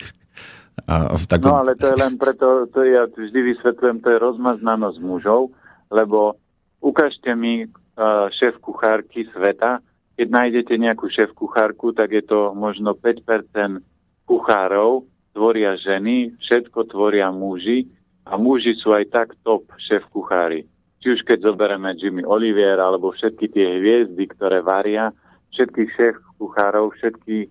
A 0.88 1.14
v 1.14 1.26
takom... 1.28 1.52
No 1.52 1.62
ale 1.68 1.76
to 1.76 1.92
je 1.92 1.98
len 1.98 2.16
preto, 2.16 2.66
to 2.72 2.86
ja 2.86 3.06
vždy 3.10 3.40
vysvetľujem, 3.54 3.98
to 4.02 4.08
je 4.14 4.24
rozmaznanosť 4.24 4.98
mužov, 5.04 5.52
lebo 5.92 6.40
ukážte 6.80 7.36
mi 7.36 7.68
uh, 7.68 8.32
šéf 8.32 8.58
kuchárky 8.64 9.28
sveta, 9.30 9.84
keď 10.20 10.28
nájdete 10.28 10.74
nejakú 10.76 11.08
šéf 11.08 11.32
kuchárku, 11.34 11.96
tak 11.96 12.12
je 12.14 12.24
to 12.24 12.52
možno 12.54 12.94
5% 12.94 13.82
kuchárov, 14.28 15.08
tvoria 15.32 15.76
ženy, 15.80 16.36
všetko 16.40 16.92
tvoria 16.92 17.32
muži 17.32 17.88
a 18.28 18.36
muži 18.36 18.76
sú 18.76 18.92
aj 18.92 19.10
tak 19.12 19.28
top 19.42 19.68
šéf 19.80 20.04
kuchári. 20.12 20.68
Či 21.02 21.18
už 21.18 21.20
keď 21.26 21.52
zoberieme 21.52 21.98
Jimmy 21.98 22.22
Olivier 22.22 22.78
alebo 22.78 23.10
všetky 23.10 23.50
tie 23.50 23.82
hviezdy, 23.82 24.30
ktoré 24.38 24.62
varia, 24.62 25.10
všetkých 25.52 25.90
šéf 25.98 26.16
kuchárov, 26.38 26.94
všetkých 26.96 27.50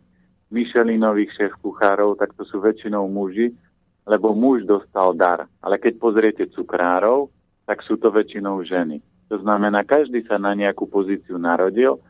Michelinových 0.51 1.31
šéf 1.35 1.53
kuchárov, 1.63 2.19
tak 2.19 2.35
to 2.35 2.43
sú 2.43 2.59
väčšinou 2.59 3.07
muži, 3.07 3.55
lebo 4.03 4.35
muž 4.35 4.67
dostal 4.67 5.15
dar. 5.15 5.47
Ale 5.63 5.79
keď 5.79 5.93
pozriete 6.03 6.45
cukrárov, 6.51 7.31
tak 7.71 7.87
sú 7.87 7.95
to 7.95 8.11
väčšinou 8.11 8.59
ženy. 8.67 8.99
To 9.31 9.39
znamená, 9.39 9.87
každý 9.87 10.27
sa 10.27 10.43
na 10.43 10.59
nejakú 10.59 10.91
pozíciu 10.91 11.39
narodil 11.39 12.03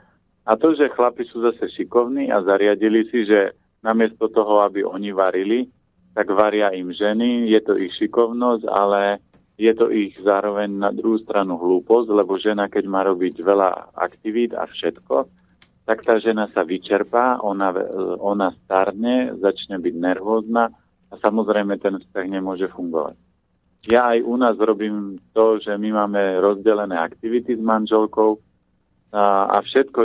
a 0.51 0.59
to, 0.59 0.75
že 0.75 0.91
chlapi 0.91 1.23
sú 1.31 1.47
zase 1.47 1.71
šikovní 1.71 2.35
a 2.35 2.43
zariadili 2.43 3.07
si, 3.07 3.23
že 3.23 3.55
namiesto 3.87 4.27
toho, 4.27 4.67
aby 4.67 4.83
oni 4.83 5.15
varili, 5.15 5.71
tak 6.11 6.27
varia 6.35 6.75
im 6.75 6.91
ženy, 6.91 7.47
je 7.55 7.61
to 7.63 7.79
ich 7.79 7.95
šikovnosť, 7.95 8.67
ale 8.67 9.23
je 9.55 9.71
to 9.79 9.95
ich 9.95 10.19
zároveň 10.19 10.67
na 10.75 10.91
druhú 10.91 11.23
stranu 11.23 11.55
hlúposť, 11.55 12.11
lebo 12.11 12.35
žena, 12.35 12.67
keď 12.67 12.85
má 12.91 13.07
robiť 13.07 13.47
veľa 13.47 13.95
aktivít 13.95 14.51
a 14.59 14.67
všetko, 14.67 15.31
tak 15.87 16.03
tá 16.03 16.19
žena 16.19 16.51
sa 16.51 16.67
vyčerpá, 16.67 17.39
ona, 17.39 17.71
ona 18.19 18.51
starne, 18.67 19.39
začne 19.39 19.79
byť 19.79 19.95
nervózna 19.95 20.67
a 21.11 21.15
samozrejme 21.15 21.79
ten 21.79 21.95
vzťah 22.03 22.27
nemôže 22.27 22.67
fungovať. 22.67 23.15
Ja 23.87 24.13
aj 24.13 24.19
u 24.27 24.35
nás 24.35 24.59
robím 24.59 25.17
to, 25.33 25.63
že 25.63 25.73
my 25.79 25.95
máme 25.95 26.43
rozdelené 26.43 26.99
aktivity 26.99 27.57
s 27.57 27.63
manželkou 27.63 28.37
a, 29.15 29.47
a 29.47 29.57
všetko, 29.63 30.01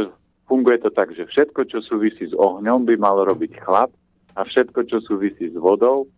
funguje 0.45 0.77
to 0.81 0.89
tak, 0.93 1.13
že 1.13 1.25
všetko, 1.25 1.65
čo 1.69 1.81
súvisí 1.81 2.29
s 2.29 2.33
ohňom, 2.33 2.85
by 2.85 2.95
mal 2.97 3.17
robiť 3.25 3.61
chlap 3.61 3.91
a 4.37 4.41
všetko, 4.45 4.85
čo 4.85 5.01
súvisí 5.01 5.49
s 5.49 5.55
vodou, 5.57 6.09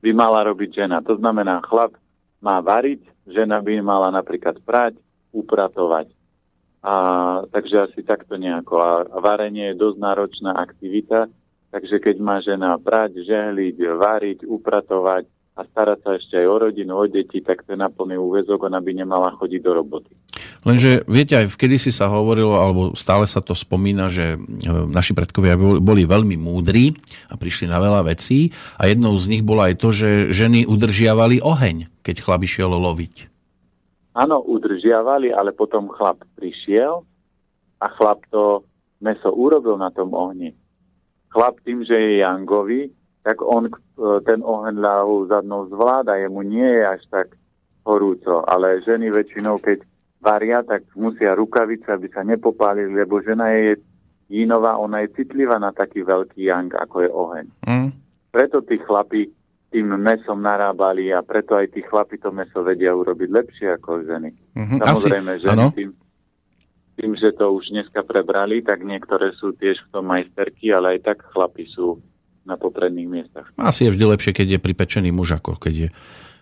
by 0.00 0.10
mala 0.16 0.46
robiť 0.48 0.84
žena. 0.84 1.04
To 1.04 1.18
znamená, 1.18 1.60
chlap 1.66 1.94
má 2.40 2.62
variť, 2.64 3.04
žena 3.28 3.60
by 3.60 3.84
mala 3.84 4.08
napríklad 4.08 4.58
prať, 4.64 4.96
upratovať. 5.30 6.08
A, 6.80 6.94
takže 7.52 7.92
asi 7.92 8.00
takto 8.00 8.40
nejako. 8.40 8.74
A, 8.80 8.90
varenie 9.20 9.72
je 9.72 9.80
dosť 9.80 9.98
náročná 10.00 10.56
aktivita, 10.56 11.28
takže 11.68 12.00
keď 12.00 12.16
má 12.24 12.40
žena 12.40 12.80
prať, 12.80 13.20
žehliť, 13.20 13.76
variť, 14.00 14.38
upratovať 14.48 15.28
a 15.58 15.60
starať 15.68 15.98
sa 16.00 16.10
ešte 16.16 16.40
aj 16.40 16.46
o 16.48 16.56
rodinu, 16.56 16.96
o 16.96 17.04
deti, 17.04 17.44
tak 17.44 17.68
to 17.68 17.76
je 17.76 17.78
na 17.78 17.92
plný 17.92 18.16
úvezok, 18.16 18.64
ona 18.64 18.80
by 18.80 18.96
nemala 18.96 19.36
chodiť 19.36 19.60
do 19.60 19.72
roboty. 19.76 20.12
Lenže 20.60 21.08
viete, 21.08 21.40
aj 21.40 21.56
v 21.56 21.56
kedysi 21.56 21.88
sa 21.88 22.12
hovorilo, 22.12 22.60
alebo 22.60 22.92
stále 22.92 23.24
sa 23.24 23.40
to 23.40 23.56
spomína, 23.56 24.12
že 24.12 24.36
e, 24.36 24.38
naši 24.68 25.16
predkovia 25.16 25.56
boli 25.56 26.04
veľmi 26.04 26.36
múdri 26.36 26.92
a 27.32 27.40
prišli 27.40 27.64
na 27.64 27.80
veľa 27.80 28.04
vecí 28.04 28.52
a 28.76 28.84
jednou 28.84 29.16
z 29.16 29.26
nich 29.32 29.42
bolo 29.44 29.64
aj 29.64 29.80
to, 29.80 29.88
že 29.88 30.28
ženy 30.28 30.68
udržiavali 30.68 31.40
oheň, 31.40 32.04
keď 32.04 32.16
chlap 32.20 32.44
išiel 32.44 32.68
loviť. 32.76 33.32
Áno, 34.12 34.44
udržiavali, 34.44 35.32
ale 35.32 35.56
potom 35.56 35.88
chlap 35.88 36.20
prišiel 36.36 37.08
a 37.80 37.86
chlap 37.96 38.20
to 38.28 38.60
meso 39.00 39.32
urobil 39.32 39.80
na 39.80 39.88
tom 39.88 40.12
ohni. 40.12 40.52
Chlap 41.32 41.56
tým, 41.64 41.88
že 41.88 41.96
je 41.96 42.12
jangový, 42.20 42.92
tak 43.24 43.40
on 43.40 43.64
e, 43.64 43.72
ten 44.28 44.44
oheň 44.44 44.76
ľavou 44.76 45.24
zadnou 45.24 45.72
zvláda, 45.72 46.20
jemu 46.20 46.44
nie 46.44 46.68
je 46.68 46.84
až 46.84 47.02
tak 47.08 47.26
horúco, 47.88 48.44
ale 48.44 48.84
ženy 48.84 49.08
väčšinou, 49.08 49.56
keď 49.56 49.88
varia, 50.20 50.60
tak 50.62 50.84
musia 50.94 51.32
rukavice, 51.32 51.88
aby 51.88 52.08
sa 52.12 52.20
nepopálili, 52.20 52.92
lebo 52.92 53.24
žena 53.24 53.50
je 53.56 53.80
jínová, 54.30 54.76
ona 54.78 55.02
je 55.02 55.16
citlivá 55.16 55.58
na 55.58 55.72
taký 55.74 56.06
veľký 56.06 56.46
yang, 56.46 56.70
ako 56.76 56.96
je 57.02 57.10
oheň. 57.10 57.46
Mm. 57.66 57.90
Preto 58.30 58.62
tí 58.62 58.78
chlapi 58.78 59.26
tým 59.70 59.86
mesom 59.98 60.42
narábali 60.42 61.14
a 61.14 61.22
preto 61.22 61.54
aj 61.54 61.70
tí 61.70 61.80
chlapi 61.86 62.18
to 62.18 62.34
meso 62.34 62.58
vedia 62.66 62.90
urobiť 62.90 63.28
lepšie 63.30 63.68
ako 63.78 64.02
ženy. 64.02 64.30
Mm-hmm. 64.58 64.78
Samozrejme, 64.82 65.32
že 65.38 65.48
tým, 65.78 65.90
tým, 66.98 67.12
že 67.14 67.30
to 67.30 67.54
už 67.54 67.70
dneska 67.70 68.02
prebrali, 68.02 68.66
tak 68.66 68.82
niektoré 68.82 69.30
sú 69.38 69.54
tiež 69.54 69.78
v 69.86 69.88
tom 69.94 70.10
majsterky, 70.10 70.74
ale 70.74 70.98
aj 70.98 71.14
tak 71.14 71.18
chlapi 71.30 71.70
sú 71.70 72.02
na 72.42 72.58
popredných 72.58 73.06
miestach. 73.06 73.46
Asi 73.54 73.86
je 73.86 73.94
vždy 73.94 74.04
lepšie, 74.10 74.34
keď 74.34 74.58
je 74.58 74.60
pripečený 74.60 75.10
muž, 75.14 75.38
ako 75.38 75.54
keď 75.54 75.74
je 75.86 75.88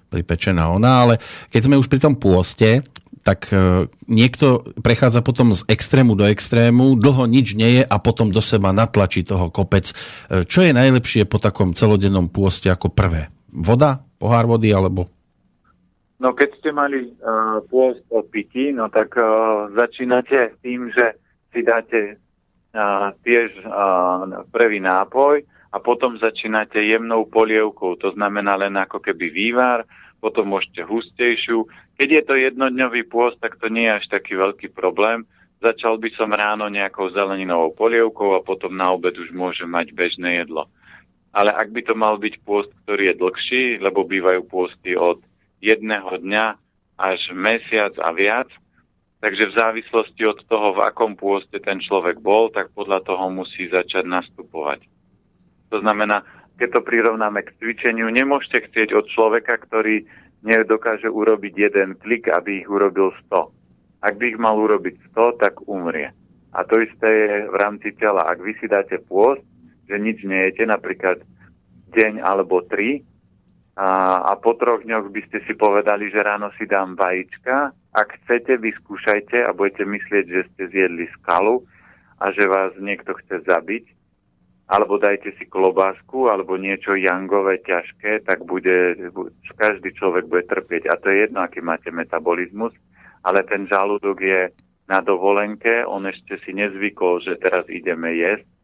pripečená 0.09 0.73
ona, 0.73 1.05
ale 1.05 1.15
keď 1.53 1.69
sme 1.69 1.77
už 1.77 1.93
pri 1.93 2.01
tom 2.01 2.17
pôste, 2.17 2.81
tak 3.29 3.53
e, 3.53 3.85
niekto 4.09 4.65
prechádza 4.81 5.21
potom 5.21 5.53
z 5.53 5.69
extrému 5.69 6.17
do 6.17 6.25
extrému, 6.25 6.97
dlho 6.97 7.29
nič 7.29 7.53
nie 7.53 7.77
je 7.77 7.83
a 7.85 7.97
potom 8.01 8.33
do 8.33 8.41
seba 8.41 8.73
natlačí 8.73 9.21
toho 9.21 9.53
kopec. 9.53 9.93
E, 9.93 10.49
čo 10.49 10.65
je 10.65 10.73
najlepšie 10.73 11.29
po 11.29 11.37
takom 11.37 11.77
celodennom 11.77 12.33
pôste 12.33 12.73
ako 12.73 12.89
prvé? 12.89 13.29
Voda? 13.53 14.01
Pohár 14.17 14.49
vody 14.49 14.73
alebo? 14.73 15.13
No 16.19 16.33
keď 16.35 16.51
ste 16.59 16.71
mali 16.75 17.15
uh, 17.23 17.63
pôst 17.71 18.03
o 18.11 18.27
pití, 18.27 18.75
no 18.75 18.91
tak 18.91 19.15
uh, 19.15 19.71
začínate 19.71 20.59
tým, 20.59 20.91
že 20.91 21.15
si 21.55 21.63
dáte 21.63 22.19
uh, 22.75 23.15
tiež 23.23 23.55
uh, 23.63 24.43
prvý 24.51 24.83
nápoj 24.83 25.47
a 25.71 25.77
potom 25.79 26.19
začínate 26.19 26.83
jemnou 26.83 27.31
polievkou, 27.31 27.95
to 28.03 28.11
znamená 28.19 28.59
len 28.59 28.75
ako 28.75 28.99
keby 28.99 29.31
vývar, 29.31 29.87
potom 30.19 30.51
môžete 30.51 30.83
hustejšiu, 30.83 31.67
keď 31.99 32.09
je 32.11 32.23
to 32.27 32.35
jednodňový 32.39 33.03
pôst, 33.11 33.39
tak 33.43 33.59
to 33.59 33.71
nie 33.71 33.87
je 33.87 33.97
až 34.03 34.07
taký 34.11 34.39
veľký 34.39 34.71
problém. 34.75 35.27
Začal 35.59 35.99
by 35.99 36.11
som 36.15 36.31
ráno 36.31 36.71
nejakou 36.71 37.11
zeleninovou 37.11 37.75
polievkou 37.75 38.39
a 38.39 38.45
potom 38.47 38.79
na 38.79 38.95
obed 38.95 39.15
už 39.19 39.35
môže 39.35 39.67
mať 39.67 39.91
bežné 39.91 40.47
jedlo. 40.47 40.71
Ale 41.35 41.51
ak 41.51 41.75
by 41.75 41.83
to 41.83 41.95
mal 41.99 42.15
byť 42.15 42.35
pôst, 42.47 42.71
ktorý 42.87 43.11
je 43.11 43.19
dlhší, 43.19 43.65
lebo 43.83 44.07
bývajú 44.07 44.47
pôsty 44.47 44.95
od 44.95 45.19
jedného 45.59 46.23
dňa 46.23 46.55
až 46.99 47.35
mesiac 47.35 47.95
a 47.99 48.11
viac, 48.15 48.51
takže 49.19 49.51
v 49.51 49.57
závislosti 49.59 50.23
od 50.27 50.39
toho, 50.47 50.79
v 50.79 50.83
akom 50.87 51.19
pôste 51.19 51.59
ten 51.59 51.83
človek 51.83 52.23
bol, 52.23 52.51
tak 52.55 52.71
podľa 52.75 53.03
toho 53.03 53.27
musí 53.31 53.67
začať 53.67 54.07
nastupovať. 54.07 54.87
To 55.75 55.83
znamená, 55.83 56.23
keď 56.59 56.69
to 56.75 56.81
prirovnáme 56.83 57.47
k 57.47 57.55
cvičeniu, 57.63 58.11
nemôžete 58.11 58.67
chcieť 58.69 58.91
od 58.99 59.07
človeka, 59.07 59.63
ktorý 59.63 60.03
nedokáže 60.43 61.07
urobiť 61.07 61.55
jeden 61.55 61.95
klik, 62.03 62.27
aby 62.27 62.63
ich 62.63 62.69
urobil 62.69 63.15
100. 63.31 64.03
Ak 64.03 64.19
by 64.19 64.35
ich 64.35 64.39
mal 64.39 64.59
urobiť 64.59 64.99
100, 65.15 65.43
tak 65.43 65.63
umrie. 65.71 66.11
A 66.55 66.67
to 66.67 66.83
isté 66.83 67.07
je 67.07 67.35
v 67.47 67.57
rámci 67.59 67.95
tela. 67.95 68.27
Ak 68.27 68.43
vy 68.43 68.59
si 68.59 68.67
dáte 68.67 68.99
pôst, 69.07 69.43
že 69.87 69.99
nič 69.99 70.23
nejete, 70.27 70.67
napríklad 70.67 71.23
deň 71.95 72.23
alebo 72.23 72.67
tri, 72.67 73.07
a, 73.79 74.19
a 74.27 74.33
po 74.35 74.59
troch 74.59 74.83
dňoch 74.83 75.15
by 75.15 75.23
ste 75.31 75.39
si 75.47 75.55
povedali, 75.55 76.11
že 76.11 76.19
ráno 76.19 76.51
si 76.59 76.67
dám 76.67 76.99
vajíčka. 76.99 77.71
Ak 77.95 78.11
chcete, 78.23 78.59
vyskúšajte 78.59 79.47
a 79.47 79.55
budete 79.55 79.87
myslieť, 79.87 80.25
že 80.27 80.43
ste 80.51 80.63
zjedli 80.75 81.07
skalu 81.23 81.63
a 82.19 82.35
že 82.35 82.51
vás 82.51 82.75
niekto 82.83 83.15
chce 83.15 83.47
zabiť 83.47 83.98
alebo 84.69 85.01
dajte 85.01 85.33
si 85.41 85.49
klobásku, 85.49 86.29
alebo 86.29 86.61
niečo 86.61 86.93
jangové, 86.93 87.65
ťažké, 87.65 88.29
tak 88.29 88.45
bude, 88.45 89.01
každý 89.57 89.97
človek 89.97 90.29
bude 90.29 90.45
trpieť. 90.45 90.93
A 90.93 91.01
to 91.01 91.09
je 91.09 91.25
jedno, 91.25 91.41
aký 91.41 91.65
máte 91.65 91.89
metabolizmus, 91.89 92.77
ale 93.25 93.49
ten 93.49 93.65
žalúdok 93.65 94.21
je 94.21 94.53
na 94.89 95.01
dovolenke, 95.01 95.85
on 95.89 96.05
ešte 96.05 96.37
si 96.45 96.53
nezvykol, 96.53 97.25
že 97.25 97.41
teraz 97.41 97.65
ideme 97.73 98.13
jesť 98.13 98.58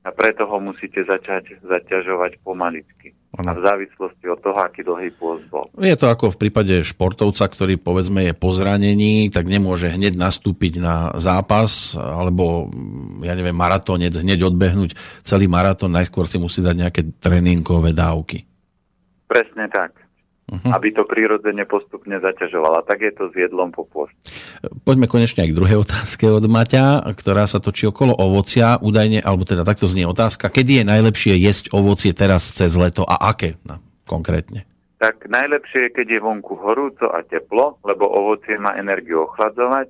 a 0.00 0.08
preto 0.08 0.48
ho 0.48 0.56
musíte 0.60 1.04
začať 1.04 1.60
zaťažovať 1.60 2.40
pomaličky. 2.40 3.12
A 3.38 3.54
v 3.54 3.62
závislosti 3.62 4.26
od 4.26 4.42
toho, 4.42 4.58
aký 4.58 4.82
dlhý 4.82 5.14
pôst 5.14 5.46
bol. 5.46 5.62
Je 5.78 5.94
to 5.94 6.10
ako 6.10 6.34
v 6.34 6.40
prípade 6.46 6.82
športovca, 6.82 7.46
ktorý 7.46 7.78
povedzme 7.78 8.26
je 8.26 8.34
po 8.34 8.50
zranení, 8.50 9.30
tak 9.30 9.46
nemôže 9.46 9.86
hneď 9.86 10.18
nastúpiť 10.18 10.82
na 10.82 11.14
zápas, 11.14 11.94
alebo 11.94 12.66
ja 13.22 13.38
neviem, 13.38 13.54
maratónec 13.54 14.10
hneď 14.18 14.50
odbehnúť 14.50 14.98
celý 15.22 15.46
maratón, 15.46 15.94
najskôr 15.94 16.26
si 16.26 16.42
musí 16.42 16.58
dať 16.58 16.74
nejaké 16.74 17.02
tréningové 17.22 17.94
dávky. 17.94 18.50
Presne 19.30 19.70
tak 19.70 19.99
uh-huh. 20.50 20.74
aby 20.74 20.90
to 20.90 21.06
prírodzene 21.06 21.62
postupne 21.64 22.18
zaťažovala. 22.18 22.82
Tak 22.82 22.98
je 22.98 23.12
to 23.14 23.24
s 23.30 23.34
jedlom 23.38 23.70
po 23.70 23.86
pôst. 23.86 24.12
Poďme 24.82 25.06
konečne 25.06 25.46
aj 25.46 25.50
k 25.54 25.58
druhej 25.58 25.78
otázke 25.86 26.26
od 26.26 26.42
Maťa, 26.50 27.06
ktorá 27.14 27.46
sa 27.46 27.62
točí 27.62 27.86
okolo 27.86 28.12
ovocia. 28.18 28.76
Údajne, 28.82 29.22
alebo 29.22 29.46
teda 29.46 29.62
takto 29.62 29.86
znie 29.86 30.04
otázka, 30.04 30.50
kedy 30.50 30.82
je 30.82 30.84
najlepšie 30.90 31.34
jesť 31.38 31.70
ovocie 31.70 32.10
teraz 32.10 32.50
cez 32.50 32.74
leto 32.74 33.06
a 33.06 33.30
aké 33.30 33.56
no, 33.62 33.78
konkrétne? 34.10 34.66
Tak 35.00 35.32
najlepšie 35.32 35.88
je, 35.88 35.94
keď 35.96 36.06
je 36.12 36.20
vonku 36.20 36.60
horúco 36.60 37.08
a 37.08 37.24
teplo, 37.24 37.80
lebo 37.86 38.04
ovocie 38.04 38.60
má 38.60 38.76
energiu 38.76 39.24
ochladzovať. 39.24 39.88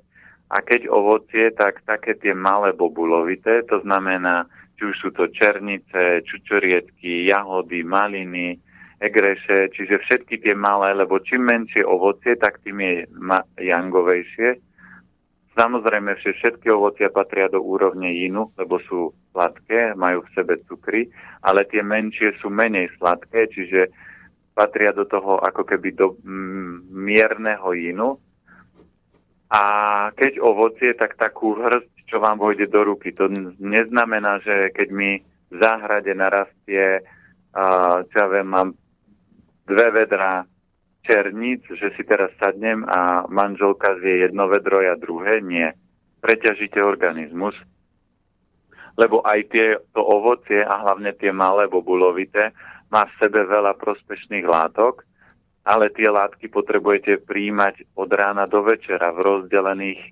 A 0.50 0.66
keď 0.66 0.90
ovocie, 0.90 1.54
tak 1.54 1.82
také 1.86 2.18
tie 2.18 2.34
malé 2.34 2.74
bobulovité, 2.74 3.62
to 3.70 3.78
znamená, 3.86 4.50
či 4.74 4.90
už 4.90 4.96
sú 4.98 5.08
to 5.14 5.30
černice, 5.30 6.26
čučorietky, 6.26 7.26
jahody, 7.30 7.86
maliny, 7.86 8.58
egreše, 9.00 9.72
čiže 9.72 10.04
všetky 10.04 10.44
tie 10.44 10.52
malé, 10.52 10.92
lebo 10.92 11.16
čím 11.24 11.48
menšie 11.48 11.80
ovocie, 11.80 12.36
tak 12.36 12.60
tým 12.60 12.84
je 12.84 12.94
jangovejšie. 13.56 14.60
Samozrejme, 15.56 16.14
že 16.20 16.36
všetky 16.36 16.68
ovocia 16.70 17.08
patria 17.08 17.48
do 17.48 17.64
úrovne 17.64 18.12
inu, 18.12 18.52
lebo 18.60 18.78
sú 18.84 19.10
sladké, 19.32 19.96
majú 19.96 20.22
v 20.22 20.32
sebe 20.36 20.54
cukry, 20.68 21.08
ale 21.42 21.64
tie 21.66 21.80
menšie 21.80 22.36
sú 22.38 22.52
menej 22.52 22.92
sladké, 23.00 23.48
čiže 23.50 23.90
patria 24.52 24.92
do 24.92 25.08
toho 25.08 25.40
ako 25.40 25.64
keby 25.64 25.96
do 25.96 26.20
mm, 26.20 26.92
mierneho 26.92 27.72
inu. 27.72 28.20
A 29.50 29.62
keď 30.14 30.38
ovocie, 30.38 30.94
tak 30.94 31.18
takú 31.18 31.58
hrst, 31.58 32.06
čo 32.06 32.22
vám 32.22 32.38
vojde 32.38 32.70
do 32.70 32.86
ruky. 32.86 33.10
To 33.18 33.26
neznamená, 33.58 34.38
že 34.46 34.70
keď 34.70 34.88
mi 34.94 35.18
v 35.50 35.54
záhrade 35.58 36.14
narastie, 36.14 37.02
čo 38.06 38.14
ja 38.14 38.26
viem, 38.30 38.46
mám 38.46 38.68
dve 39.70 39.94
vedrá 39.94 40.42
černíc, 41.06 41.64
že 41.70 41.94
si 41.94 42.02
teraz 42.02 42.34
sadnem 42.42 42.82
a 42.84 43.24
manželka 43.30 43.96
zje 44.02 44.26
jedno 44.26 44.50
vedro 44.50 44.82
a 44.82 44.98
druhé, 44.98 45.38
nie. 45.40 45.70
Preťažíte 46.20 46.82
organizmus, 46.82 47.56
lebo 49.00 49.24
aj 49.24 49.40
tie, 49.48 49.66
to 49.96 50.02
ovocie 50.04 50.60
a 50.60 50.74
hlavne 50.84 51.16
tie 51.16 51.32
malé 51.32 51.64
bobulovité 51.70 52.52
má 52.92 53.08
v 53.08 53.16
sebe 53.22 53.46
veľa 53.46 53.78
prospešných 53.80 54.44
látok, 54.44 55.06
ale 55.64 55.88
tie 55.94 56.10
látky 56.10 56.52
potrebujete 56.52 57.24
príjmať 57.24 57.96
od 57.96 58.10
rána 58.12 58.44
do 58.44 58.60
večera 58.60 59.14
v 59.14 59.24
rozdelených 59.24 60.02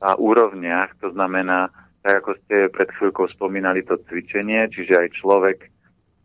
a, 0.00 0.16
úrovniach. 0.16 0.96
To 1.04 1.12
znamená, 1.12 1.68
tak 2.00 2.24
ako 2.24 2.32
ste 2.40 2.56
pred 2.72 2.88
chvíľkou 2.96 3.28
spomínali 3.36 3.84
to 3.84 4.00
cvičenie, 4.08 4.70
čiže 4.72 4.94
aj 4.96 5.08
človek 5.20 5.58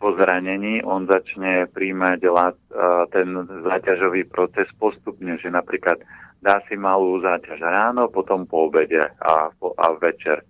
po 0.06 0.14
zranení 0.14 0.86
on 0.86 1.10
začne 1.10 1.66
príjmať 1.74 2.30
ten 3.10 3.28
záťažový 3.66 4.30
proces 4.30 4.70
postupne, 4.78 5.34
že 5.42 5.50
napríklad 5.50 5.98
dá 6.46 6.62
si 6.70 6.78
malú 6.78 7.18
záťaž 7.26 7.58
ráno, 7.58 8.06
potom 8.14 8.46
po 8.46 8.70
obede 8.70 9.02
a, 9.02 9.50
a 9.58 9.86
večer. 9.98 10.46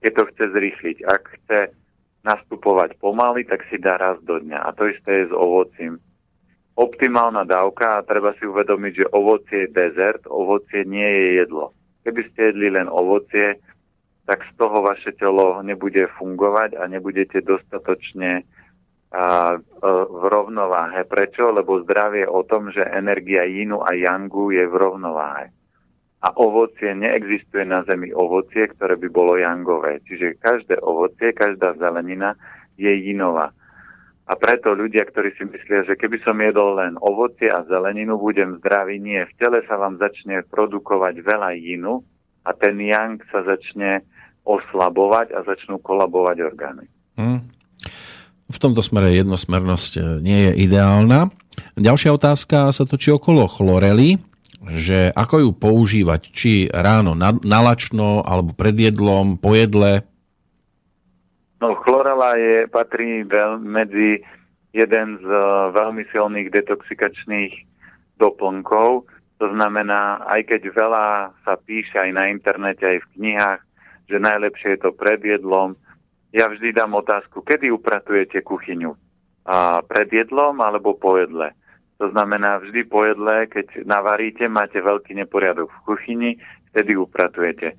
Keď 0.00 0.12
to 0.16 0.22
chce 0.32 0.44
zrýchliť, 0.48 0.96
ak 1.04 1.22
chce 1.28 1.60
nastupovať 2.24 2.96
pomaly, 2.96 3.44
tak 3.44 3.68
si 3.68 3.76
dá 3.76 4.00
raz 4.00 4.16
do 4.24 4.40
dňa. 4.40 4.64
A 4.64 4.72
to 4.72 4.88
isté 4.88 5.12
je 5.12 5.28
s 5.28 5.34
ovocím. 5.36 6.00
Optimálna 6.72 7.44
dávka, 7.44 8.00
a 8.00 8.06
treba 8.08 8.32
si 8.40 8.48
uvedomiť, 8.48 8.92
že 8.96 9.12
ovocie 9.12 9.68
je 9.68 9.76
dezert, 9.76 10.24
ovocie 10.24 10.88
nie 10.88 11.04
je 11.04 11.44
jedlo. 11.44 11.76
Keby 12.00 12.32
ste 12.32 12.40
jedli 12.48 12.72
len 12.72 12.88
ovocie, 12.88 13.60
tak 14.24 14.40
z 14.40 14.52
toho 14.56 14.80
vaše 14.80 15.12
telo 15.20 15.60
nebude 15.60 16.08
fungovať 16.16 16.80
a 16.80 16.88
nebudete 16.88 17.44
dostatočne 17.44 18.40
a, 19.12 19.54
e, 19.54 19.58
v 19.90 20.24
rovnováhe. 20.26 21.06
Prečo? 21.06 21.54
Lebo 21.54 21.82
zdravie 21.86 22.26
o 22.26 22.42
tom, 22.42 22.74
že 22.74 22.82
energia 22.82 23.46
Yinu 23.46 23.82
a 23.82 23.94
Yangu 23.94 24.50
je 24.50 24.66
v 24.66 24.74
rovnováhe. 24.74 25.46
A 26.26 26.28
ovocie, 26.42 26.90
neexistuje 26.96 27.62
na 27.62 27.86
Zemi 27.86 28.10
ovocie, 28.10 28.66
ktoré 28.66 28.98
by 28.98 29.08
bolo 29.12 29.38
Yangové. 29.38 30.02
Čiže 30.02 30.40
každé 30.42 30.82
ovocie, 30.82 31.30
každá 31.30 31.76
zelenina 31.78 32.34
je 32.74 32.90
Yinová. 32.90 33.54
A 34.26 34.34
preto 34.34 34.74
ľudia, 34.74 35.06
ktorí 35.06 35.38
si 35.38 35.46
myslia, 35.46 35.86
že 35.86 35.94
keby 35.94 36.18
som 36.26 36.34
jedol 36.42 36.82
len 36.82 36.98
ovocie 36.98 37.46
a 37.46 37.62
zeleninu, 37.62 38.18
budem 38.18 38.58
zdravý, 38.58 38.98
nie. 38.98 39.22
V 39.22 39.36
tele 39.38 39.62
sa 39.70 39.78
vám 39.78 40.02
začne 40.02 40.42
produkovať 40.50 41.22
veľa 41.22 41.54
Yinu 41.54 42.02
a 42.42 42.50
ten 42.58 42.74
Yang 42.82 43.22
sa 43.30 43.46
začne 43.46 44.02
oslabovať 44.42 45.30
a 45.30 45.46
začnú 45.46 45.78
kolabovať 45.78 46.42
orgány. 46.42 46.90
Hmm. 47.14 47.46
V 48.56 48.62
tomto 48.64 48.80
smere 48.80 49.12
jednosmernosť 49.12 49.92
e, 49.92 50.00
nie 50.24 50.48
je 50.48 50.52
ideálna. 50.64 51.28
Ďalšia 51.76 52.16
otázka 52.16 52.72
sa 52.72 52.84
točí 52.88 53.12
okolo 53.12 53.44
chlorely, 53.44 54.16
že 54.72 55.12
ako 55.12 55.44
ju 55.44 55.50
používať, 55.52 56.32
či 56.32 56.64
ráno 56.72 57.12
na, 57.12 57.36
alebo 57.36 58.56
pred 58.56 58.72
jedlom, 58.72 59.36
po 59.36 59.52
jedle? 59.52 60.08
No, 61.60 61.76
chlorela 61.84 62.32
je, 62.40 62.64
patrí 62.64 63.28
veľ, 63.28 63.60
medzi 63.60 64.24
jeden 64.72 65.20
z 65.20 65.28
uh, 65.28 65.72
veľmi 65.76 66.08
silných 66.08 66.48
detoxikačných 66.52 67.52
doplnkov. 68.16 69.04
To 69.36 69.46
znamená, 69.52 70.24
aj 70.32 70.48
keď 70.48 70.72
veľa 70.72 71.06
sa 71.44 71.60
píše 71.60 71.96
aj 72.00 72.10
na 72.12 72.32
internete, 72.32 72.84
aj 72.84 72.98
v 73.04 73.10
knihách, 73.20 73.60
že 74.08 74.16
najlepšie 74.16 74.68
je 74.76 74.80
to 74.80 74.90
pred 74.96 75.20
jedlom. 75.20 75.76
Ja 76.36 76.52
vždy 76.52 76.76
dám 76.76 76.92
otázku, 76.92 77.40
kedy 77.40 77.72
upratujete 77.72 78.44
kuchyňu? 78.44 78.92
A 79.48 79.80
pred 79.80 80.12
jedlom 80.12 80.60
alebo 80.60 80.92
po 80.92 81.16
jedle? 81.16 81.56
To 81.96 82.12
znamená, 82.12 82.60
vždy 82.60 82.84
po 82.84 83.08
jedle, 83.08 83.48
keď 83.48 83.88
navaríte, 83.88 84.44
máte 84.44 84.84
veľký 84.84 85.16
neporiadok 85.16 85.72
v 85.72 85.82
kuchyni, 85.88 86.30
vtedy 86.68 86.92
upratujete. 86.92 87.72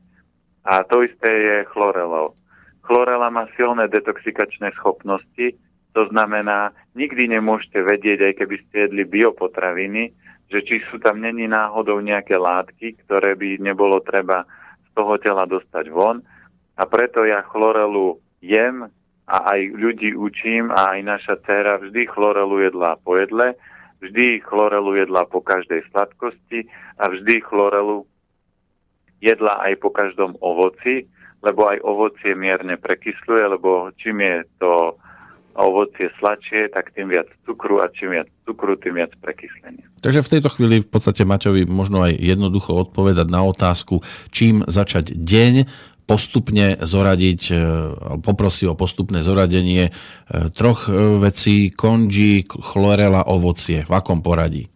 A 0.66 0.82
to 0.90 1.06
isté 1.06 1.30
je 1.30 1.58
chlorelou. 1.70 2.34
Chlorela 2.82 3.30
má 3.30 3.46
silné 3.54 3.86
detoxikačné 3.94 4.74
schopnosti, 4.74 5.54
to 5.94 6.02
znamená, 6.10 6.74
nikdy 6.98 7.30
nemôžete 7.30 7.78
vedieť, 7.78 8.26
aj 8.26 8.34
keby 8.42 8.56
ste 8.66 8.76
jedli 8.90 9.06
biopotraviny, 9.06 10.18
že 10.50 10.66
či 10.66 10.82
sú 10.90 10.98
tam 10.98 11.22
není 11.22 11.46
náhodou 11.46 12.02
nejaké 12.02 12.42
látky, 12.42 13.06
ktoré 13.06 13.38
by 13.38 13.62
nebolo 13.62 14.02
treba 14.02 14.50
toho 14.98 15.22
tela 15.22 15.46
dostať 15.46 15.94
von. 15.94 16.26
A 16.74 16.90
preto 16.90 17.22
ja 17.22 17.46
chlorelu 17.46 18.18
jem 18.42 18.88
a 19.28 19.38
aj 19.52 19.60
ľudí 19.76 20.16
učím 20.16 20.72
a 20.72 20.96
aj 20.96 21.00
naša 21.04 21.36
dcera 21.44 21.84
vždy 21.84 22.08
chlorelu 22.08 22.72
jedla 22.72 22.96
po 23.04 23.20
jedle, 23.20 23.60
vždy 24.00 24.40
chlorelu 24.46 24.96
jedla 24.96 25.28
po 25.28 25.44
každej 25.44 25.84
sladkosti 25.92 26.70
a 26.98 27.12
vždy 27.12 27.44
chlorelu 27.44 28.08
jedla 29.20 29.58
aj 29.68 29.74
po 29.82 29.90
každom 29.90 30.38
ovoci, 30.40 31.10
lebo 31.42 31.68
aj 31.68 31.82
ovocie 31.84 32.38
mierne 32.38 32.78
prekysluje, 32.78 33.44
lebo 33.58 33.92
čím 33.98 34.22
je 34.22 34.36
to 34.62 34.96
ovocie 35.58 36.14
sladšie, 36.22 36.70
tak 36.70 36.94
tým 36.94 37.10
viac 37.10 37.26
cukru 37.42 37.82
a 37.82 37.90
čím 37.90 38.14
viac 38.14 38.30
cukru, 38.46 38.78
tým 38.78 39.02
viac 39.02 39.10
prekyslenia. 39.18 39.90
Takže 40.06 40.22
v 40.22 40.32
tejto 40.38 40.50
chvíli 40.54 40.86
v 40.86 40.90
podstate 40.90 41.26
Maťovi 41.26 41.66
možno 41.66 42.06
aj 42.06 42.14
jednoducho 42.14 42.78
odpovedať 42.78 43.28
na 43.28 43.42
otázku, 43.42 44.06
čím 44.30 44.62
začať 44.70 45.18
deň, 45.18 45.66
postupne 46.08 46.80
zoradiť, 46.80 47.42
e, 47.52 47.56
poprosí 48.24 48.64
o 48.64 48.80
postupné 48.80 49.20
zoradenie 49.20 49.92
e, 49.92 49.94
troch 50.56 50.88
e, 50.88 51.20
vecí, 51.20 51.70
konží, 51.76 52.48
chlorela, 52.48 53.28
ovocie. 53.28 53.84
V 53.84 53.92
akom 53.92 54.24
poradí? 54.24 54.72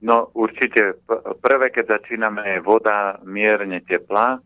No 0.00 0.32
určite. 0.32 0.96
Prvé, 1.44 1.68
keď 1.68 2.00
začíname, 2.00 2.40
je 2.56 2.64
voda 2.64 3.20
mierne 3.28 3.84
teplá. 3.84 4.40